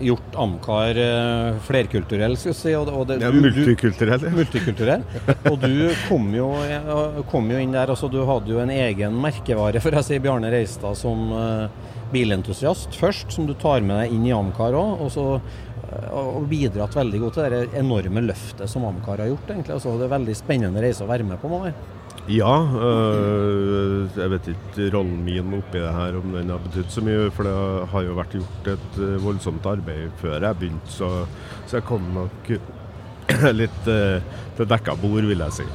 [0.00, 2.72] gjort Amcar uh, flerkulturell, skal vi si.
[2.78, 4.20] Og, og det, Ja, multikulturell.
[4.22, 5.02] du- multikulturell.
[5.50, 9.14] Og du kom jo, eh, kom jo inn der, altså du hadde jo en egen
[9.22, 11.68] merkevare, for jeg sier Bjarne Reistad, som eh,
[12.12, 15.02] bilentusiast først, som du tar med deg inn i Amcar òg.
[15.04, 19.50] Og så eh, og bidratt veldig godt til det enorme løftet som Amcar har gjort.
[19.50, 19.74] egentlig.
[19.76, 21.48] Altså, det er veldig spennende reise å være med på.
[21.62, 21.74] Med.
[22.28, 27.04] Ja, øh, jeg vet ikke rollen min oppi det her om den har betydd så
[27.04, 27.54] mye, for det
[27.92, 31.08] har jo vært gjort et øh, voldsomt arbeid før jeg begynte, så,
[31.64, 32.52] så jeg kom nok
[33.60, 34.18] litt øh,
[34.58, 35.66] til dekka bord, vil jeg si.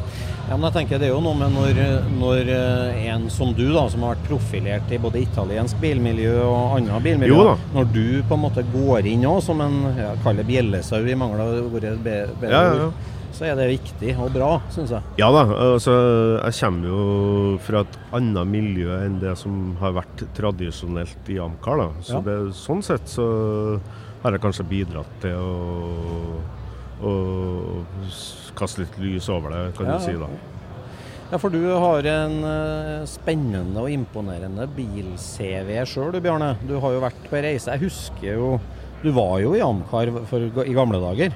[0.43, 1.77] Ja, men jeg tenker Det er jo noe med når,
[2.19, 6.75] når eh, en som du, da, som har vært profilert i både italiensk bilmiljø og
[6.77, 11.17] andre bilmiljø, når du på en måte går inn òg som en ja, bjellesau i
[11.17, 12.91] mangel av ordet bedre Ja, ja, ja.
[13.33, 15.01] Så er det viktig og bra, syns jeg.
[15.17, 15.41] Ja da,
[15.73, 15.93] altså
[16.43, 21.77] jeg kommer jo fra et annet miljø enn det som har vært tradisjonelt i Amcar.
[21.81, 21.89] da.
[22.05, 22.21] Så Ja.
[22.27, 23.25] det, sånn sett så
[24.23, 26.41] har jeg kanskje bidratt til å,
[27.03, 27.13] å
[28.55, 30.29] kaste litt lys over det, kan Ja, du si da.
[31.33, 36.51] Ja, for du har en eh, spennende og imponerende bil-CV sjøl, du Bjarne.
[36.69, 37.73] Du har jo vært på reise.
[37.73, 38.49] Jeg husker jo
[39.03, 41.33] Du var jo i Amcar for, i gamle dager.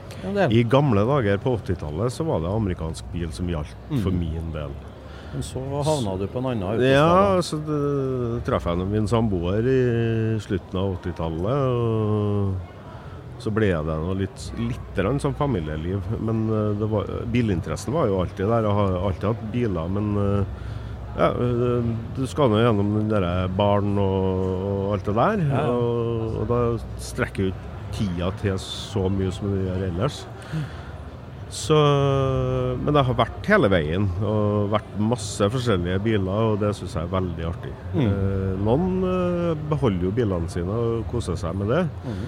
[0.52, 4.20] I gamle dager på 80-tallet så var det amerikansk bil som gjaldt for Mm.
[4.20, 4.72] min del.
[5.34, 6.88] men så havna du på en annen autostrada.
[6.88, 7.60] Ja, så
[8.48, 11.60] traff jeg min samboer i slutten av 80-tallet.
[11.68, 12.56] og
[13.44, 16.02] Så ble det noe litt, litt som familieliv.
[16.20, 18.64] Men eh, det var, bilinteressen var jo alltid der.
[18.66, 19.88] Jeg har alltid hatt biler.
[19.94, 20.46] Men eh,
[21.18, 21.32] ja,
[22.18, 25.46] du skal nå gjennom den derre barn og, og alt det der.
[25.50, 25.64] Ja.
[25.74, 26.60] Og, og da
[27.02, 30.26] strekker du ikke tida til så mye som du gjør ellers.
[31.48, 31.76] Så,
[32.84, 37.08] men det har vært hele veien, og vært masse forskjellige biler, og det syns jeg
[37.08, 37.72] er veldig artig.
[37.94, 38.02] Mm.
[38.04, 41.86] Eh, noen eh, beholder jo bilene sine og koser seg med det.
[42.04, 42.26] Mm.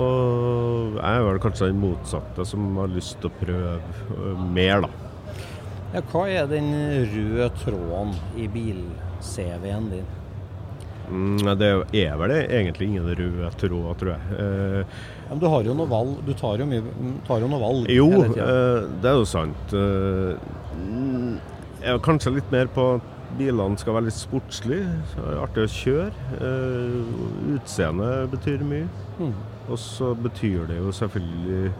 [0.00, 4.84] Og jeg er vel kanskje den motsatte, som har lyst til å prøve eh, mer,
[4.84, 5.09] da.
[5.90, 6.70] Ja, hva er den
[7.10, 10.10] røde tråden i bil-CV-en din?
[11.10, 14.36] Mm, det er vel egentlig ingen rød tråd, tror jeg.
[14.38, 14.98] Eh,
[15.30, 16.82] Men du har jo noe valg, du tar jo, mye,
[17.26, 19.74] tar jo noe valg jo, eh, det er jo sant.
[19.74, 20.38] Eh,
[20.78, 21.34] mm,
[21.82, 24.86] jeg kanskje litt mer på at bilene skal være litt sportslige.
[25.12, 26.24] så er det Artig å kjøre.
[26.40, 28.88] Uh, Utseendet betyr mye.
[29.20, 29.34] Mm.
[29.70, 31.70] Og så betyr det jo selvfølgelig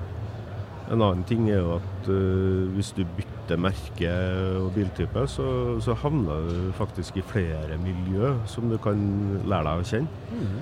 [0.90, 4.10] En annen ting er jo at uh, hvis du bytter merke
[4.58, 5.46] og biltype, så,
[5.82, 9.00] så havner du faktisk i flere miljø som du kan
[9.46, 10.60] lære deg å kjenne.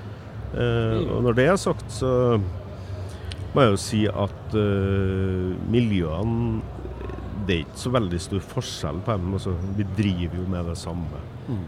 [0.49, 2.11] Eh, og når det er sagt, så
[3.53, 6.63] må jeg jo si at uh, miljøene
[7.49, 9.35] Det er ikke så veldig stor forskjell på dem.
[9.39, 11.21] Altså, vi driver jo med det samme.
[11.49, 11.63] Mm.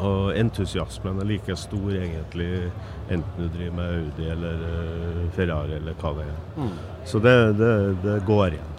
[0.00, 2.70] Og entusiasmen er like stor egentlig
[3.10, 6.38] enten du driver med Audi eller eh, Ferrari eller hva det er.
[6.56, 6.74] Mm.
[7.04, 7.72] Så det, det,
[8.04, 8.76] det går igjen.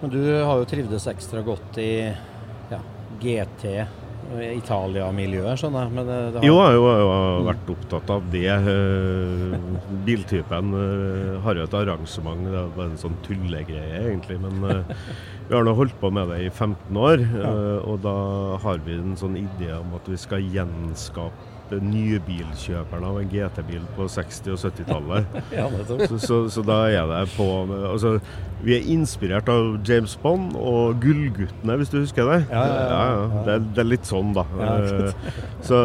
[0.00, 1.92] Men du har jo trivdes ekstra godt i
[2.70, 2.78] ja,
[3.20, 3.64] GT,
[4.38, 5.94] Italia-miljøet, skjønner jeg.
[5.96, 6.46] Men det, det har...
[6.46, 7.10] Jo, jeg har jo
[7.48, 8.46] vært opptatt av det.
[8.54, 9.56] Eh,
[10.06, 14.38] Biltypen eh, har jo et arrangement, det er bare en sånn tullegreie egentlig.
[14.42, 14.96] Men eh,
[15.48, 17.24] vi har nå holdt på med det i 15 år,
[17.82, 18.16] og da
[18.62, 24.06] har vi en sånn idé om at vi skal gjenskape nybilkjøperen av en GT-bil på
[24.10, 25.36] 60- og 70-tallet.
[25.60, 28.14] Ja, så, så, så da er det på altså,
[28.64, 32.38] Vi er inspirert av James Bond og Gullguttene, hvis du husker det?
[32.52, 33.42] Ja, ja.
[33.46, 34.44] Det, det er litt sånn, da.
[34.66, 35.80] Eh, så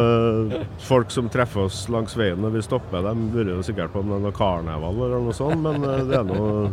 [0.86, 4.10] folk som treffer oss langs veien når vi stopper, de lurer jo sikkert på om
[4.12, 6.66] det er noe karneval eller noe sånt, men eh, det er noe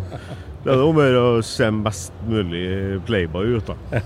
[0.64, 2.62] det er om å gjøre å se mest mulig
[3.04, 4.00] Playboy ut, da.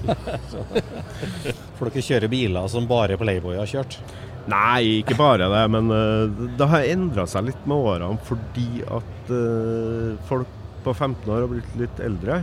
[1.77, 3.99] For dere kjører biler som bare Playboy har kjørt?
[4.47, 9.31] Nei, ikke bare det, men eh, det har endra seg litt med årene fordi at
[9.33, 10.53] eh, folk
[10.85, 12.41] på 15 år har blitt litt eldre.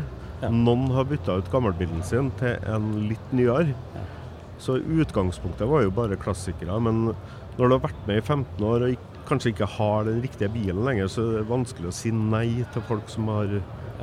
[0.52, 3.72] Noen har bytta ut gammelbilen sin til en litt nyere.
[4.60, 6.76] Så utgangspunktet var jo bare klassikere.
[6.82, 7.06] Men
[7.56, 10.84] når du har vært med i 15 år og kanskje ikke har den riktige bilen
[10.84, 13.56] lenger, så er det vanskelig å si nei til folk som har,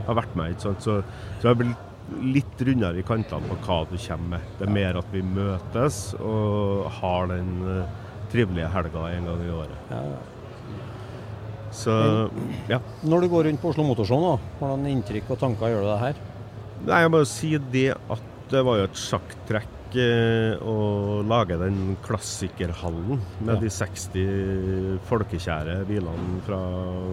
[0.08, 0.58] har vært med.
[0.64, 1.02] Så, så
[1.45, 4.51] jeg blir litt rundere i kantene på hva du kommer med.
[4.59, 7.97] Det er mer at vi møtes og har den eh,
[8.32, 9.91] trivelige helga en gang i året.
[11.72, 11.93] Så
[12.68, 12.82] ja.
[13.07, 16.01] Når du går rundt på Oslo Motorshow nå, hvordan inntrykk og tanker gjør du deg
[16.01, 16.20] her?
[16.82, 21.55] Nei, jeg må jo si det at det var jo et sjakktrekk eh, å lage
[21.62, 23.59] den klassikerhallen med Ja.
[23.62, 26.59] de 60 folkekjære bilene fra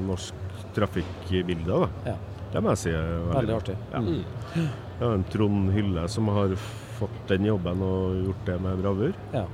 [0.08, 0.34] norsk
[0.74, 1.84] trafikkbilde.
[2.08, 2.16] Ja.
[2.50, 2.90] Det må jeg si.
[2.96, 3.76] er Veldig artig.
[3.92, 4.00] Ja.
[4.02, 4.68] Mm.
[4.98, 6.54] Er en Trond Hylle som har
[6.98, 9.16] fått den jobben og gjort det med bravur.
[9.34, 9.46] Ja.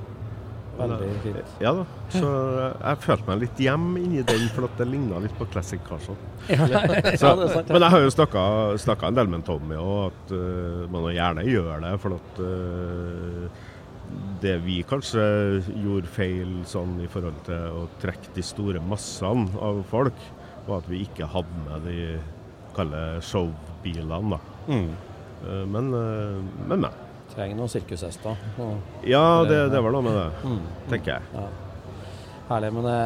[0.75, 1.53] Veldig fint.
[1.63, 1.85] Ja da.
[2.11, 2.31] Så
[2.73, 6.19] jeg følte meg litt hjem inni den, for at det ligna litt på Classic Carson.
[6.51, 6.81] Ja, ja,
[7.15, 7.35] ja.
[7.69, 11.85] men jeg har jo snakka en del med Tommy òg, at uh, man gjerne gjør
[11.85, 11.95] det.
[12.03, 13.63] For at uh,
[14.43, 15.25] det vi kanskje
[15.71, 20.29] gjorde feil sånn i forhold til å trekke de store massene av folk,
[20.67, 21.99] var at vi ikke hadde med de
[22.75, 24.41] kalde showbilene, da.
[24.67, 24.95] Mm.
[25.45, 26.91] Eh, Men, med men, men.
[27.35, 28.37] Trenger noen sirkushester.
[29.09, 30.61] Ja, det, det var noe med det, Mm.
[30.91, 31.23] tenker jeg.
[31.35, 31.47] Ja.
[32.51, 32.73] Herlig.
[32.77, 32.99] Men det,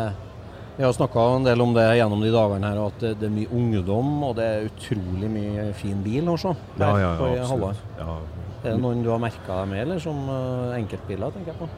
[0.76, 3.26] vi har snakka en del om det gjennom de dagene her, og at det, det
[3.30, 6.53] er mye ungdom, og det er utrolig mye fin bil også.
[6.78, 7.80] Ja, ja, ja, absolutt.
[7.99, 8.18] Ja.
[8.64, 11.68] Er det noen du har merka deg med, eller som eh, enkeltbiler, tenker jeg på?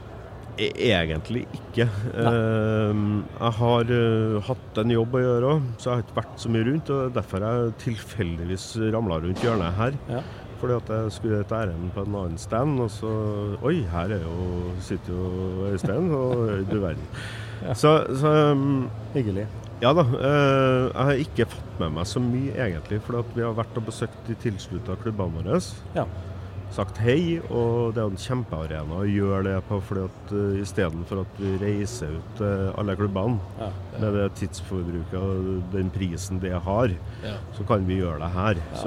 [0.61, 1.87] E- Egentlig ikke.
[2.17, 6.51] Uh, jeg har uh, hatt en jobb å gjøre så jeg har ikke vært så
[6.53, 6.91] mye rundt.
[6.93, 9.97] og Derfor har jeg tilfeldigvis ramla rundt hjørnet her.
[10.11, 10.21] Ja.
[10.61, 13.11] Fordi at jeg skulle et ærend på en annen stand, og så
[13.65, 17.07] Oi, her er jo, sitter jo Øystein, og du verden.
[17.77, 19.47] Så, så um, Hyggelig.
[19.81, 20.05] Ja da.
[20.05, 23.01] eh, jeg har ikke fått med meg så mye, egentlig.
[23.07, 25.61] For vi har vært og besøkt de tilslutta klubbene våre.
[25.97, 26.05] Ja.
[26.71, 29.81] Sagt hei, og det er en kjempearena å gjøre det på.
[29.83, 33.71] fordi at uh, Istedenfor at vi reiser ut uh, alle klubbene Ja.
[33.99, 36.95] med det tidsforbruket og den prisen det har,
[37.25, 37.35] Ja.
[37.59, 38.55] så kan vi gjøre det her.
[38.55, 38.79] Ja,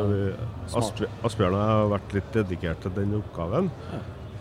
[0.67, 0.87] Så.
[1.23, 3.69] Asbjørn, og jeg har vært litt dedikert til den oppgaven.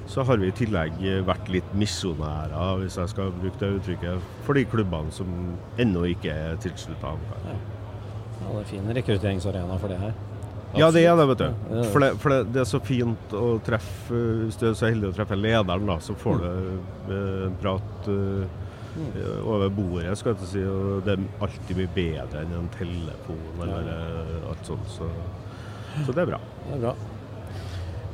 [0.07, 0.93] Så har vi i tillegg
[1.27, 6.31] vært litt misjonærer, hvis jeg skal bruke det uttrykket, for de klubbene som ennå ikke
[6.31, 7.15] er tilslutta.
[7.47, 7.55] Ja,
[8.53, 10.13] det er fin rekrutteringsarena for det her.
[10.79, 11.49] Ja, det er det, vet du.
[11.93, 15.11] For det, for det, det er så fint å treffe Hvis du er så heldig
[15.11, 18.61] å treffe lederen, da, så får du eh, prat eh,
[19.49, 20.63] over bordet, skal jeg si.
[20.69, 24.89] Og det er alltid mye bedre enn en telefon eller eh, alt sånt.
[24.93, 25.09] Så,
[26.07, 26.41] så det er bra.
[26.69, 26.95] Det er bra.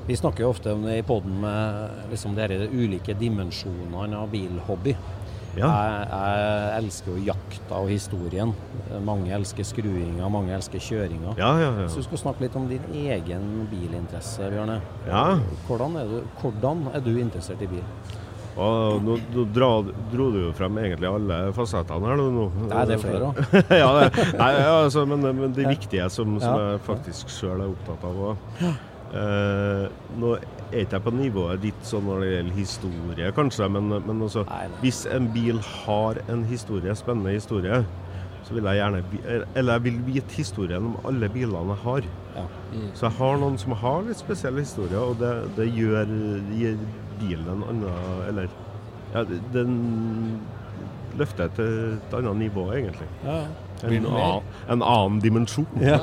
[0.09, 4.95] Vi snakker jo ofte om det i poden med liksom de ulike dimensjonene av bilhobby.
[5.59, 5.71] Ja.
[5.75, 8.55] Jeg, jeg elsker jo jakta og historien.
[9.05, 11.35] Mange elsker skruinga, mange elsker kjøringa.
[11.41, 11.89] Ja, ja, ja.
[11.91, 14.81] Så du skal snakke litt om din egen bilinteresse, Bjørne.
[15.09, 15.27] Ja.
[15.69, 17.85] Hvordan er, du, hvordan er du interessert i bil?
[18.59, 19.69] Og nå, nå dra,
[20.11, 22.47] dro du jo frem egentlig alle fasettene her nå.
[22.65, 23.39] Nei, det er flere òg.
[23.83, 23.91] ja,
[24.41, 28.19] nei, ja, altså, men, men de viktige som, som jeg faktisk sjøl er opptatt av.
[28.33, 28.73] Og,
[29.17, 29.87] eh,
[30.21, 34.27] nå er ikke jeg på nivået ditt sånn når det gjelder historie, kanskje, men, men
[34.27, 34.45] altså,
[34.83, 37.83] hvis en bil har en historie, spennende historie,
[38.49, 39.03] så vil jeg gjerne
[39.59, 42.07] Eller jeg vil vite historien om alle bilene jeg har.
[42.97, 46.09] Så jeg har noen som har litt spesielle historier, og det, det gjør
[46.57, 46.79] gir
[47.21, 48.49] bilen en annen Eller
[49.13, 50.41] ja, den
[51.19, 53.09] løfter til et annet nivå, egentlig.
[53.25, 53.68] Ja, ja.
[53.87, 54.07] En,
[54.75, 55.67] en annen dimensjon.
[55.83, 56.01] Ja.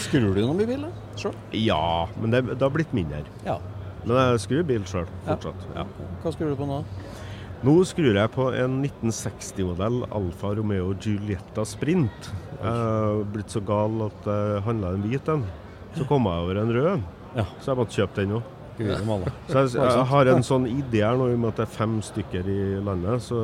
[0.00, 0.86] Skrur du noen bil?
[1.20, 1.34] Sjøl?
[1.52, 3.20] Ja, men det, det har blitt mindre.
[3.44, 3.58] Ja.
[4.04, 5.66] Men jeg skrur bil sjøl fortsatt.
[5.76, 5.84] Ja.
[6.22, 6.82] Hva skrur du på nå?
[7.66, 12.28] Nå skrur jeg på en 1960-modell Alfa Romeo Giulietta Sprint.
[12.60, 15.42] Jeg har blitt så gal at jeg handla en hvit en.
[15.96, 17.02] Så kom jeg over en rød,
[17.34, 18.54] så jeg måtte kjøpe den òg.
[18.78, 21.72] Så jeg, jeg har en sånn idé her nå, i og med at det er
[21.74, 23.40] fem stykker i landet, så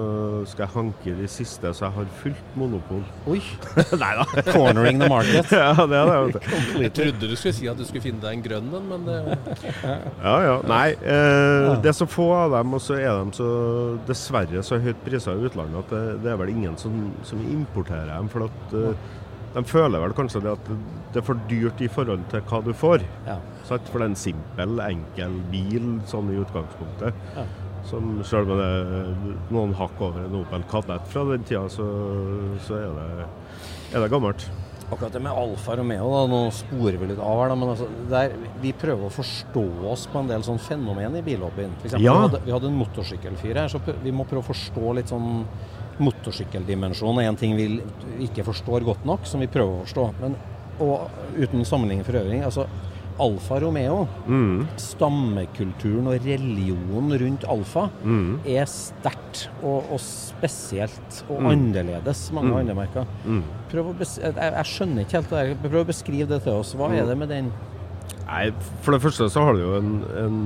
[0.48, 3.02] skal jeg hanke de siste, så jeg har fullt monopol.
[3.30, 3.40] Oi!
[4.02, 4.26] Nei da.
[4.52, 5.50] Cornering the market.
[5.64, 6.42] ja, det er det.
[6.84, 9.18] Jeg trodde du skulle si at du skulle finne deg en grønn en, men det
[10.22, 10.54] Ja, ja.
[10.70, 13.50] Nei, eh, det er så få av dem, og så er de så
[14.08, 18.12] dessverre så høyt prisa i utlandet at det, det er vel ingen som, som importerer
[18.12, 18.30] dem.
[18.32, 19.12] For at eh,
[19.54, 20.70] de føler vel kanskje det at
[21.14, 23.04] det er for dyrt i forhold til hva du får.
[23.28, 23.36] Ja.
[23.68, 27.14] For det er en simpel, enkel bil sånn i utgangspunktet.
[27.36, 27.46] Ja.
[27.84, 29.14] Som selv om det er
[29.52, 31.86] noen hakk over en Opel Kadett fra den tida, så,
[32.64, 33.26] så er, det,
[33.92, 34.46] er det gammelt.
[34.84, 37.86] Akkurat det med Alfa Romeo, da, nå sporer vi litt av her, da, men altså,
[38.10, 41.72] der, vi prøver å forstå oss på en del sånn fenomen i bilhobbyen.
[41.80, 42.16] For eksempel, Ja.
[42.18, 45.44] vi, hadde, vi hadde en motorsykkelfyr her, så vi må prøve å forstå litt sånn
[45.98, 47.82] Motorsykkeldimensjonen er en ting vi
[48.26, 50.08] ikke forstår godt nok, som vi prøver å forstå.
[50.20, 50.36] Men,
[50.80, 52.66] og uten sammenligning for øvrig, altså
[53.20, 54.66] Alfa Romeo, Mm.
[54.76, 58.40] stammekulturen og religionen rundt Alfa, Mm.
[58.44, 61.46] er sterkt og, og spesielt og Mm.
[61.46, 62.56] annerledes mange Mm.
[62.56, 63.06] andre merker.
[63.24, 63.42] Mm.
[63.72, 65.68] Jeg, jeg skjønner ikke helt det der.
[65.68, 66.74] Prøv å beskrive det til oss.
[66.74, 66.98] Hva Mm.
[66.98, 67.52] er det med den?
[68.34, 68.48] Nei,
[68.82, 70.38] For det første så har de jo en, en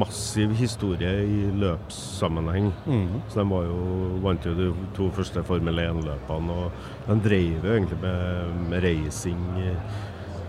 [0.00, 2.68] massiv historie i løpssammenheng.
[2.84, 3.22] Mm.
[3.32, 3.80] Så De var jo,
[4.24, 9.44] vant jo de to første Formel 1-løpene, og de drev jo egentlig med, med racing.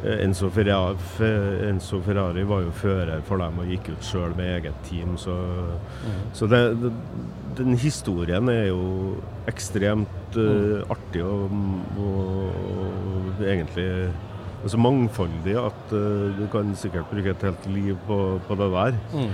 [0.01, 1.29] Enzo Ferrari,
[1.69, 5.13] Enzo Ferrari var jo fører for dem og gikk ut sjøl med eget team.
[5.21, 5.35] Så,
[6.33, 6.91] så det, det,
[7.61, 8.81] den historien er jo
[9.47, 11.53] ekstremt uh, artig og,
[12.01, 13.87] og, og egentlig
[14.69, 18.99] så mangfoldig at uh, du kan sikkert bruke et helt liv på, på det der.
[19.15, 19.33] Mm.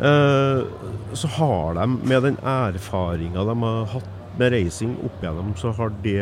[0.00, 5.72] Uh, så har de, med den erfaringa de har hatt med racing opp igjennom, så
[5.76, 6.20] har det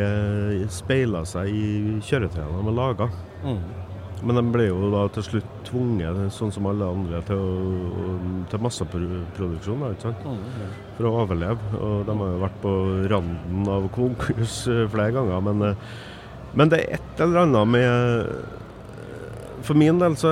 [0.73, 3.09] speila seg i kjøretøyene de har laga.
[3.45, 3.61] Mm.
[4.19, 8.15] Men de ble jo da til slutt tvunget, sånn som alle andre, til, å,
[8.51, 9.83] til masseproduksjon.
[9.85, 10.25] da, ikke sant?
[10.27, 11.71] Mm, For å overleve.
[11.79, 12.73] Og de har jo vært på
[13.13, 15.45] randen av konkurs eh, flere ganger.
[15.47, 15.93] Men, eh,
[16.57, 18.27] men det er et eller annet med
[19.67, 20.31] For min del så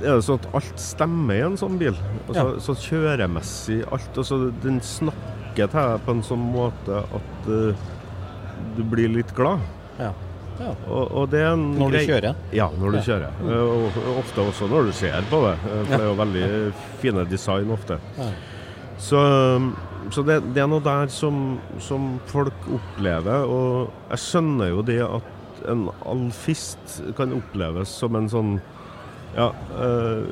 [0.00, 1.96] er det sånn at alt stemmer i en sånn bil.
[2.28, 4.16] Altså, Så kjøremessig alt.
[4.16, 7.74] Altså, den snakker til deg på en sånn måte at uh,
[8.76, 9.60] du blir litt glad.
[10.00, 10.12] Ja.
[10.60, 10.72] Ja.
[10.88, 12.34] Og, og Når du kjører?
[12.52, 13.04] Ja, når du Ja.
[13.06, 13.30] kjører.
[13.40, 13.52] Mm.
[13.56, 15.54] Og, ofte også når du ser på det.
[15.56, 16.48] eh, For det er jo veldig
[17.00, 17.96] fine design ofte.
[18.18, 18.26] Ja.
[19.00, 19.22] Så,
[20.10, 25.00] så det, det er noe der som, som folk opplever, og jeg skjønner jo det
[25.06, 28.54] at en alfist kan oppleves som en sånn
[29.36, 30.24] Ja, øh,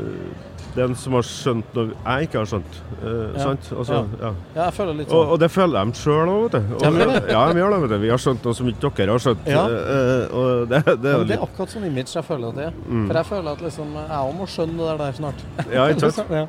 [0.75, 2.79] det er som har skjønt noe jeg ikke har skjønt.
[3.03, 3.43] Øh, Ja.
[3.45, 3.69] Sant?
[3.79, 4.31] Altså, Ja.
[4.57, 4.65] ja.
[4.65, 5.31] Jeg føler litt Og, sånn.
[5.33, 6.75] og det føler de sjøl òg, vet du.
[6.75, 7.01] Og, Ja, men
[7.31, 7.99] ja, de gjør det, vet du.
[8.03, 9.47] Vi har skjønt noe som ikke dere har skjønt.
[9.47, 9.63] Ja.
[9.69, 12.73] Øh, og det, det det er akkurat sånn image jeg føler at det er.
[12.89, 13.07] Mm.
[13.07, 15.45] For jeg føler at liksom, jeg òg må skjønne det der, snart.
[15.73, 16.35] Ja, ikke sant?
[16.41, 16.47] ja.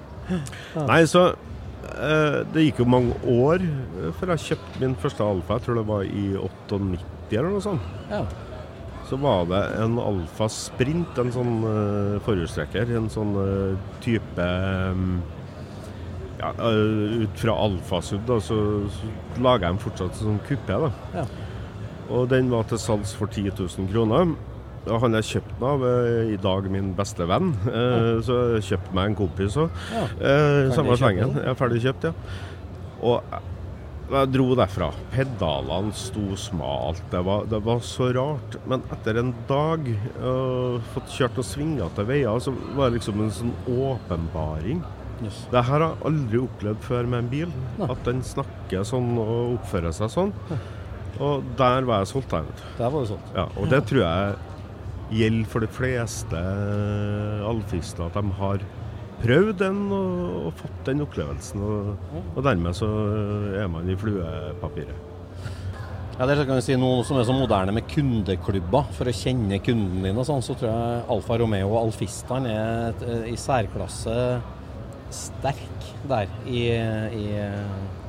[0.89, 1.35] Nei, så eh,
[2.53, 5.57] Det gikk jo mange år eh, før jeg kjøpte min første Alfa.
[5.57, 7.89] Jeg tror det var i 98 eller noe sånt.
[8.11, 8.23] Ja.
[9.09, 12.91] Så var det en Alfa Sprint, en sånn uh, forhjulstrekker.
[12.99, 14.45] En sånn uh, type
[14.93, 15.15] um,
[16.37, 18.59] ja, uh, Ut fra Alfasub da, så,
[18.93, 20.77] så laga jeg fortsatt som sånn kuppé.
[21.15, 21.25] Ja.
[22.13, 24.35] Og den var til salgs for 10 000 kroner.
[24.99, 27.53] Han jeg kjøpte den av, er i dag min beste venn.
[27.67, 29.69] Eh, Så jeg kjøpte meg en kompis òg.
[29.93, 30.03] Ja.
[30.19, 31.35] Eh, samme slengen.
[31.37, 32.13] Jeg er ferdig kjøpt, ja.
[33.01, 33.41] Og jeg-
[34.09, 34.91] jeg dro derfra.
[35.13, 37.01] Pedalene sto smalt.
[37.11, 38.57] Det var, det var så rart.
[38.67, 39.85] Men etter en dag,
[40.17, 44.81] uh, fått kjørt noen svingete veier, så var det liksom en sånn åpenbaring.
[45.23, 45.45] Yes.
[45.51, 47.51] Det her har jeg aldri opplevd før med en bil.
[47.83, 50.33] At den snakker sånn og oppfører seg sånn.
[51.19, 52.63] Og der var jeg solgt, der, vet du.
[52.77, 53.33] Der var du solgt.
[53.35, 54.35] Ja, og det tror jeg
[55.13, 56.41] gjelder for de fleste
[57.49, 58.65] alfister, at de har
[59.19, 60.17] prøvd den og,
[60.47, 61.63] og fått den opplevelsen.
[61.65, 62.89] Og, og dermed så
[63.59, 65.05] er man i fluepapiret.
[66.19, 69.61] Ja, det kan vi si Noe som er så moderne med kundeklubber, for å kjenne
[69.63, 74.15] kunden din og sånn, så tror jeg Alfa Romeo og Alfistene er i særklasse
[75.15, 76.65] sterk der i,
[77.15, 77.29] i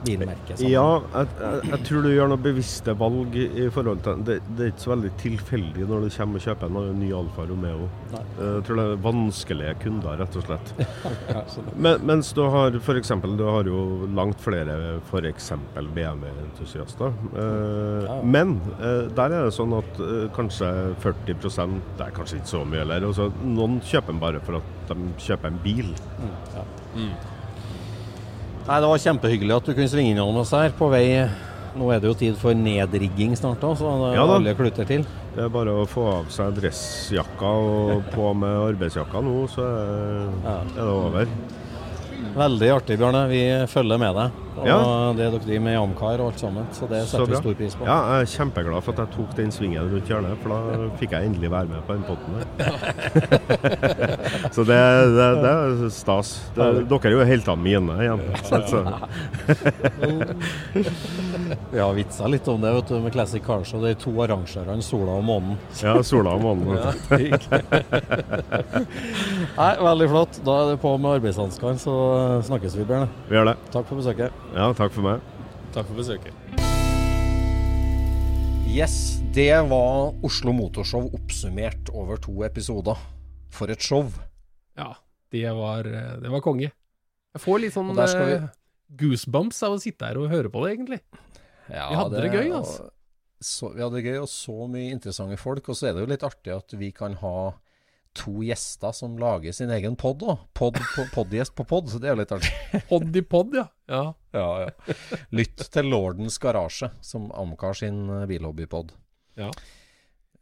[0.05, 0.63] bilmerket.
[0.65, 4.67] Ja, jeg, jeg, jeg, tror du gjør noen bevisste valg i forhold til det, det
[4.67, 7.89] er ikke så veldig tilfeldig når du kommer og kjøper en ny Alfa Romeo.
[8.15, 8.23] Nei.
[8.41, 10.73] Jeg tror det er vanskelige kunder, rett og slett.
[11.85, 13.13] Men, mens du har f.eks.
[13.39, 13.83] du har jo
[14.17, 14.77] langt flere
[15.11, 15.53] f.eks.
[15.77, 17.13] BMW-entusiaster.
[17.35, 18.21] Eh, ja.
[18.25, 20.71] Men eh, der er det sånn at eh, kanskje
[21.03, 23.11] 40 Det er kanskje ikke så mye heller.
[23.11, 25.93] Altså, noen kjøper den bare for at de kjøper en bil.
[26.21, 26.65] Mm, ja.
[26.97, 27.13] mm.
[28.66, 31.07] Nei, Det var kjempehyggelig at du kunne svinge innom oss her på vei.
[31.78, 34.89] Nå er det jo tid for nedrigging snart, da, så det er ja, alle kluter
[34.89, 35.05] til.
[35.37, 40.32] Det er bare å få av seg dressjakka og på med arbeidsjakka nå, så er,
[40.51, 41.31] er det over.
[42.35, 43.23] Veldig artig, Bjarne.
[43.31, 44.41] Vi følger med deg.
[44.59, 44.79] Og ja.
[45.17, 46.67] det dere driver med i Amcar og alt sammen.
[46.77, 47.87] Så det setter vi stor pris på.
[47.87, 50.59] Ja, jeg er kjempeglad for at jeg tok den svingen rundt hjørnet, for da
[51.01, 52.45] fikk jeg endelig være med på den potten der.
[54.55, 54.81] så det,
[55.17, 56.29] det, det, er stas.
[56.57, 58.23] Det, dere er jo heltene mine igjen.
[58.45, 58.83] Så.
[61.71, 64.83] vi har vitsa litt om det vet du, med Classic Cars og er to arrangørene,
[64.85, 65.55] Sola og Månen.
[65.83, 66.67] ja, Sola og Månen.
[69.61, 70.41] Nei, veldig flott.
[70.47, 71.95] Da er det på med arbeidshanskene, så
[72.51, 73.09] snakkes vi, Bjørn.
[73.29, 73.57] Vi gjør det.
[73.75, 74.31] Takk for besøket.
[74.51, 75.21] Ja, takk for meg.
[75.71, 76.35] Takk for besøket.
[78.67, 82.99] Yes, det var Oslo Motorshow oppsummert over to episoder.
[83.55, 84.11] For et show.
[84.79, 84.97] Ja,
[85.31, 86.73] det var, det var konge.
[87.31, 88.27] Jeg får litt sånn vi...
[88.35, 88.49] Eh,
[88.99, 91.01] goosebumps av å sitte her og høre på det, egentlig.
[91.71, 92.91] Ja, vi hadde det, det gøy, altså.
[93.39, 95.71] Så, vi hadde det gøy, og så mye interessante folk.
[95.71, 97.37] Og så er det jo litt artig at vi kan ha
[98.16, 100.41] to gjester som lager sin egen pod òg.
[100.57, 102.53] Podgjest på pod, så det er jo litt artig.
[102.91, 103.66] pod i pod, ja.
[103.91, 104.05] ja.
[104.37, 104.97] ja, ja.
[105.35, 108.95] Lytt til Lordens Garasje, som Amcar sin eh, bilhobbypod.
[109.41, 109.51] Ja.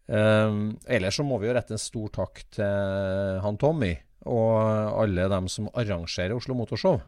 [0.08, 3.92] Um, ellers så må vi jo rette en stor takk til han Tommy
[4.28, 4.54] og
[5.02, 7.02] alle dem som arrangerer Oslo Motorshow.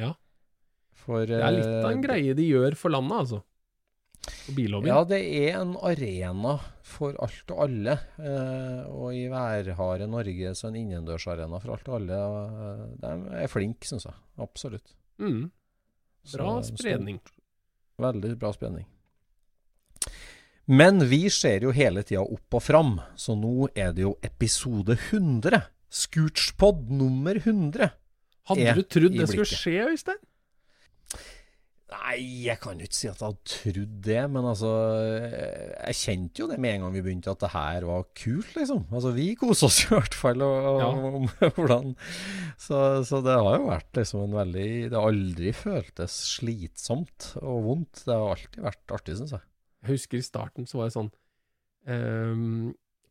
[0.00, 0.14] Ja.
[0.98, 3.42] For, det er litt av en eh, greie de gjør for landet, altså.
[4.88, 6.56] Ja, det er en arena
[6.86, 7.96] for alt og alle.
[8.16, 12.18] Eh, og i værharde Norge så en innendørsarena for alt og alle.
[12.18, 14.16] Eh, de er flinke, syns jeg.
[14.42, 14.94] Absolutt.
[15.22, 15.50] Mm.
[16.32, 17.20] Bra så, spredning.
[17.22, 17.36] Stort,
[18.04, 18.86] veldig bra spredning.
[20.68, 24.98] Men vi ser jo hele tida opp og fram, så nå er det jo episode
[24.98, 25.62] 100.
[25.88, 27.88] Scootspod nummer 100.
[28.48, 30.20] Hadde du trodd det skulle skje, Øystein?
[31.88, 34.70] Nei, jeg kan jo ikke si at jeg hadde trodd det, men altså
[35.08, 38.82] Jeg kjente jo det med en gang vi begynte, at det her var kult, liksom.
[38.92, 40.88] Altså, vi koser oss i hvert fall, og, ja.
[40.92, 41.94] og hvordan
[42.60, 47.64] så, så, det har jo vært liksom en veldig Det har aldri føltes slitsomt og
[47.70, 48.02] vondt.
[48.04, 49.48] Det har alltid vært artig, syns jeg.
[49.86, 51.10] Jeg husker i starten så var jeg sånn
[51.88, 52.68] um,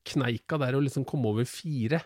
[0.08, 2.04] Kneika der å liksom komme over fire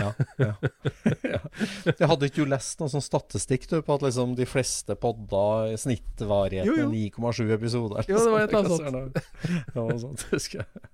[0.00, 0.10] ja,
[0.44, 1.40] ja.
[1.86, 5.76] Jeg hadde ikke du lest noen sånn statistikk du, på at liksom de fleste podder
[5.80, 8.08] snittvarigheten i 9,7 episoder?
[8.10, 9.20] Jo, det var et eller annet
[9.74, 10.00] sånt.
[10.02, 10.86] sånt husker jeg.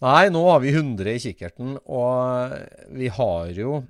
[0.00, 2.54] Nei, nå har vi 100 i kikkerten, og
[2.96, 3.82] vi har jo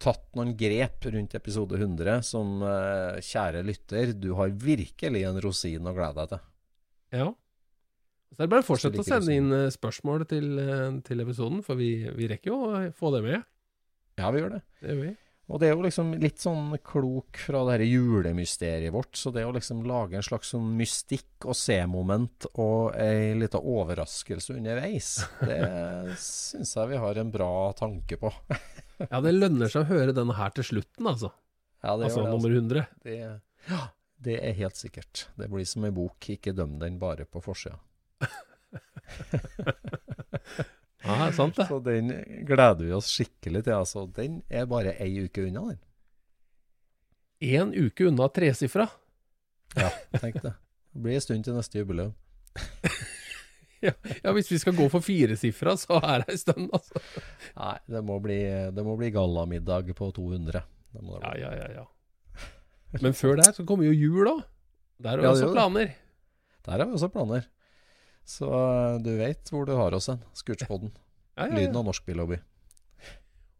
[0.00, 5.88] tatt noen grep rundt episode 100 som, eh, kjære lytter, du har virkelig en rosin
[5.90, 6.44] å glede deg til.
[7.20, 7.28] Ja.
[8.30, 11.64] Så er det bare å fortsette å sende inn eh, spørsmål til, eh, til episoden,
[11.66, 13.42] for vi, vi, rekker jo å få det med.
[14.20, 14.62] Ja, vi gjør det.
[14.80, 15.16] Det gjør vi.
[15.50, 19.16] Og det er jo liksom litt sånn klok fra det her julemysteriet vårt.
[19.18, 24.54] Så det å liksom lage en slags sånn mystikk og se-moment og ei lita overraskelse
[24.54, 25.58] underveis, det
[26.22, 28.30] syns jeg vi har en bra tanke på.
[29.08, 31.34] ja, det lønner seg å høre denne her til slutten, altså.
[31.82, 32.86] Ja, det altså det, nummer 100.
[32.86, 33.02] Altså.
[33.02, 33.18] Det,
[33.72, 33.84] ja,
[34.22, 35.26] det er helt sikkert.
[35.34, 37.80] Det blir som ei bok, ikke døm den bare på forsida.
[41.04, 41.66] ja, sant det.
[41.68, 42.10] Så den
[42.46, 43.76] gleder vi oss skikkelig til.
[43.76, 45.80] Altså, den er bare ei uke unna, den.
[47.40, 48.88] Én uke unna tresifra?
[49.78, 50.52] Ja, tenk det.
[50.90, 52.12] Det blir en stund til neste jubileum.
[53.86, 53.94] ja,
[54.24, 57.02] ja, hvis vi skal gå for firesifra, så er det en stund, altså.
[57.56, 58.40] Nei, det må bli,
[58.74, 60.64] det må bli gallamiddag på 200.
[60.90, 61.86] Ja, ja, ja, ja.
[62.98, 64.36] Men før der så kommer jo jul, da.
[65.00, 65.94] Der har vi ja, også planer.
[66.66, 67.46] Der har vi også planer.
[68.30, 70.22] Så eh, du vet hvor du har oss hen.
[70.38, 70.92] Scootspoden.
[71.34, 71.56] Ja, ja, ja.
[71.58, 72.38] Lyden av norsk billobby.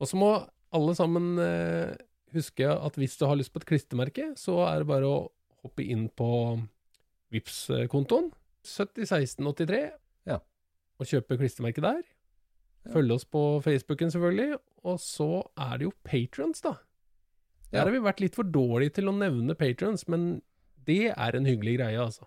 [0.00, 0.30] Og så må
[0.76, 1.96] alle sammen eh,
[2.34, 5.16] huske at hvis du har lyst på et klistremerke, så er det bare å
[5.64, 6.30] hoppe inn på
[7.34, 7.58] VIPS
[7.92, 8.30] kontoen
[8.66, 9.80] 701683
[10.28, 10.38] ja.
[11.00, 12.00] og kjøpe klistremerke der.
[12.90, 14.58] Følg oss på Facebooken, selvfølgelig.
[14.88, 16.76] Og så er det jo patrons, da.
[17.70, 17.84] Der Ja.
[17.84, 20.42] har vi vært litt for dårlige til å nevne patrons, men
[20.86, 22.26] det er en hyggelig greie, altså.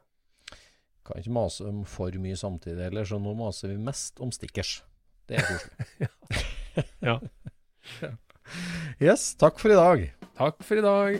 [1.03, 4.81] Kan ikke mase om for mye samtidig heller, så nå maser vi mest om stickers.
[5.27, 6.11] Det er koselig.
[7.05, 7.19] Ja.
[9.01, 10.05] Yes, takk for i dag.
[10.39, 11.19] Takk for i dag.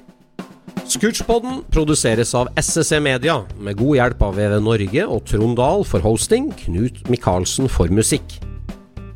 [0.90, 6.04] Scootchpoden produseres av SSC Media, med god hjelp av VV Norge og Trond Dahl for
[6.04, 8.40] hosting, Knut Micaelsen for musikk.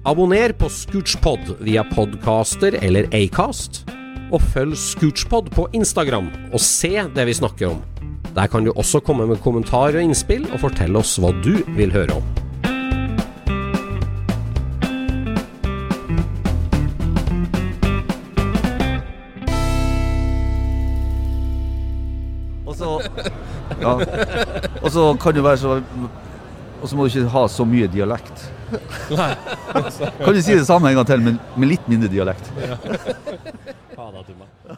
[0.07, 3.83] Abonner på Scootchpod via podcaster eller Acast,
[4.31, 7.83] og følg Scootchpod på Instagram og se det vi snakker om.
[8.37, 11.89] Der kan du også komme med kommentarer og innspill, og fortelle oss hva du vil
[11.89, 12.25] høre om.
[22.67, 22.91] Og så
[23.81, 23.95] Ja.
[24.83, 25.81] Og så kan det være så
[26.81, 28.53] Og så må du ikke ha så mye dialekt.
[29.17, 29.31] Nei.
[30.21, 32.51] Kan du si det samme en gang til, men med litt mindre dialekt?
[32.61, 32.77] Ja.
[32.85, 34.45] det, Tumme.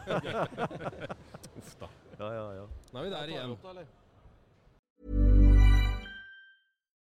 [1.60, 1.90] Uff da.
[2.20, 2.79] Ja, ja, ja.
[3.00, 3.56] Nå er vi der igjen.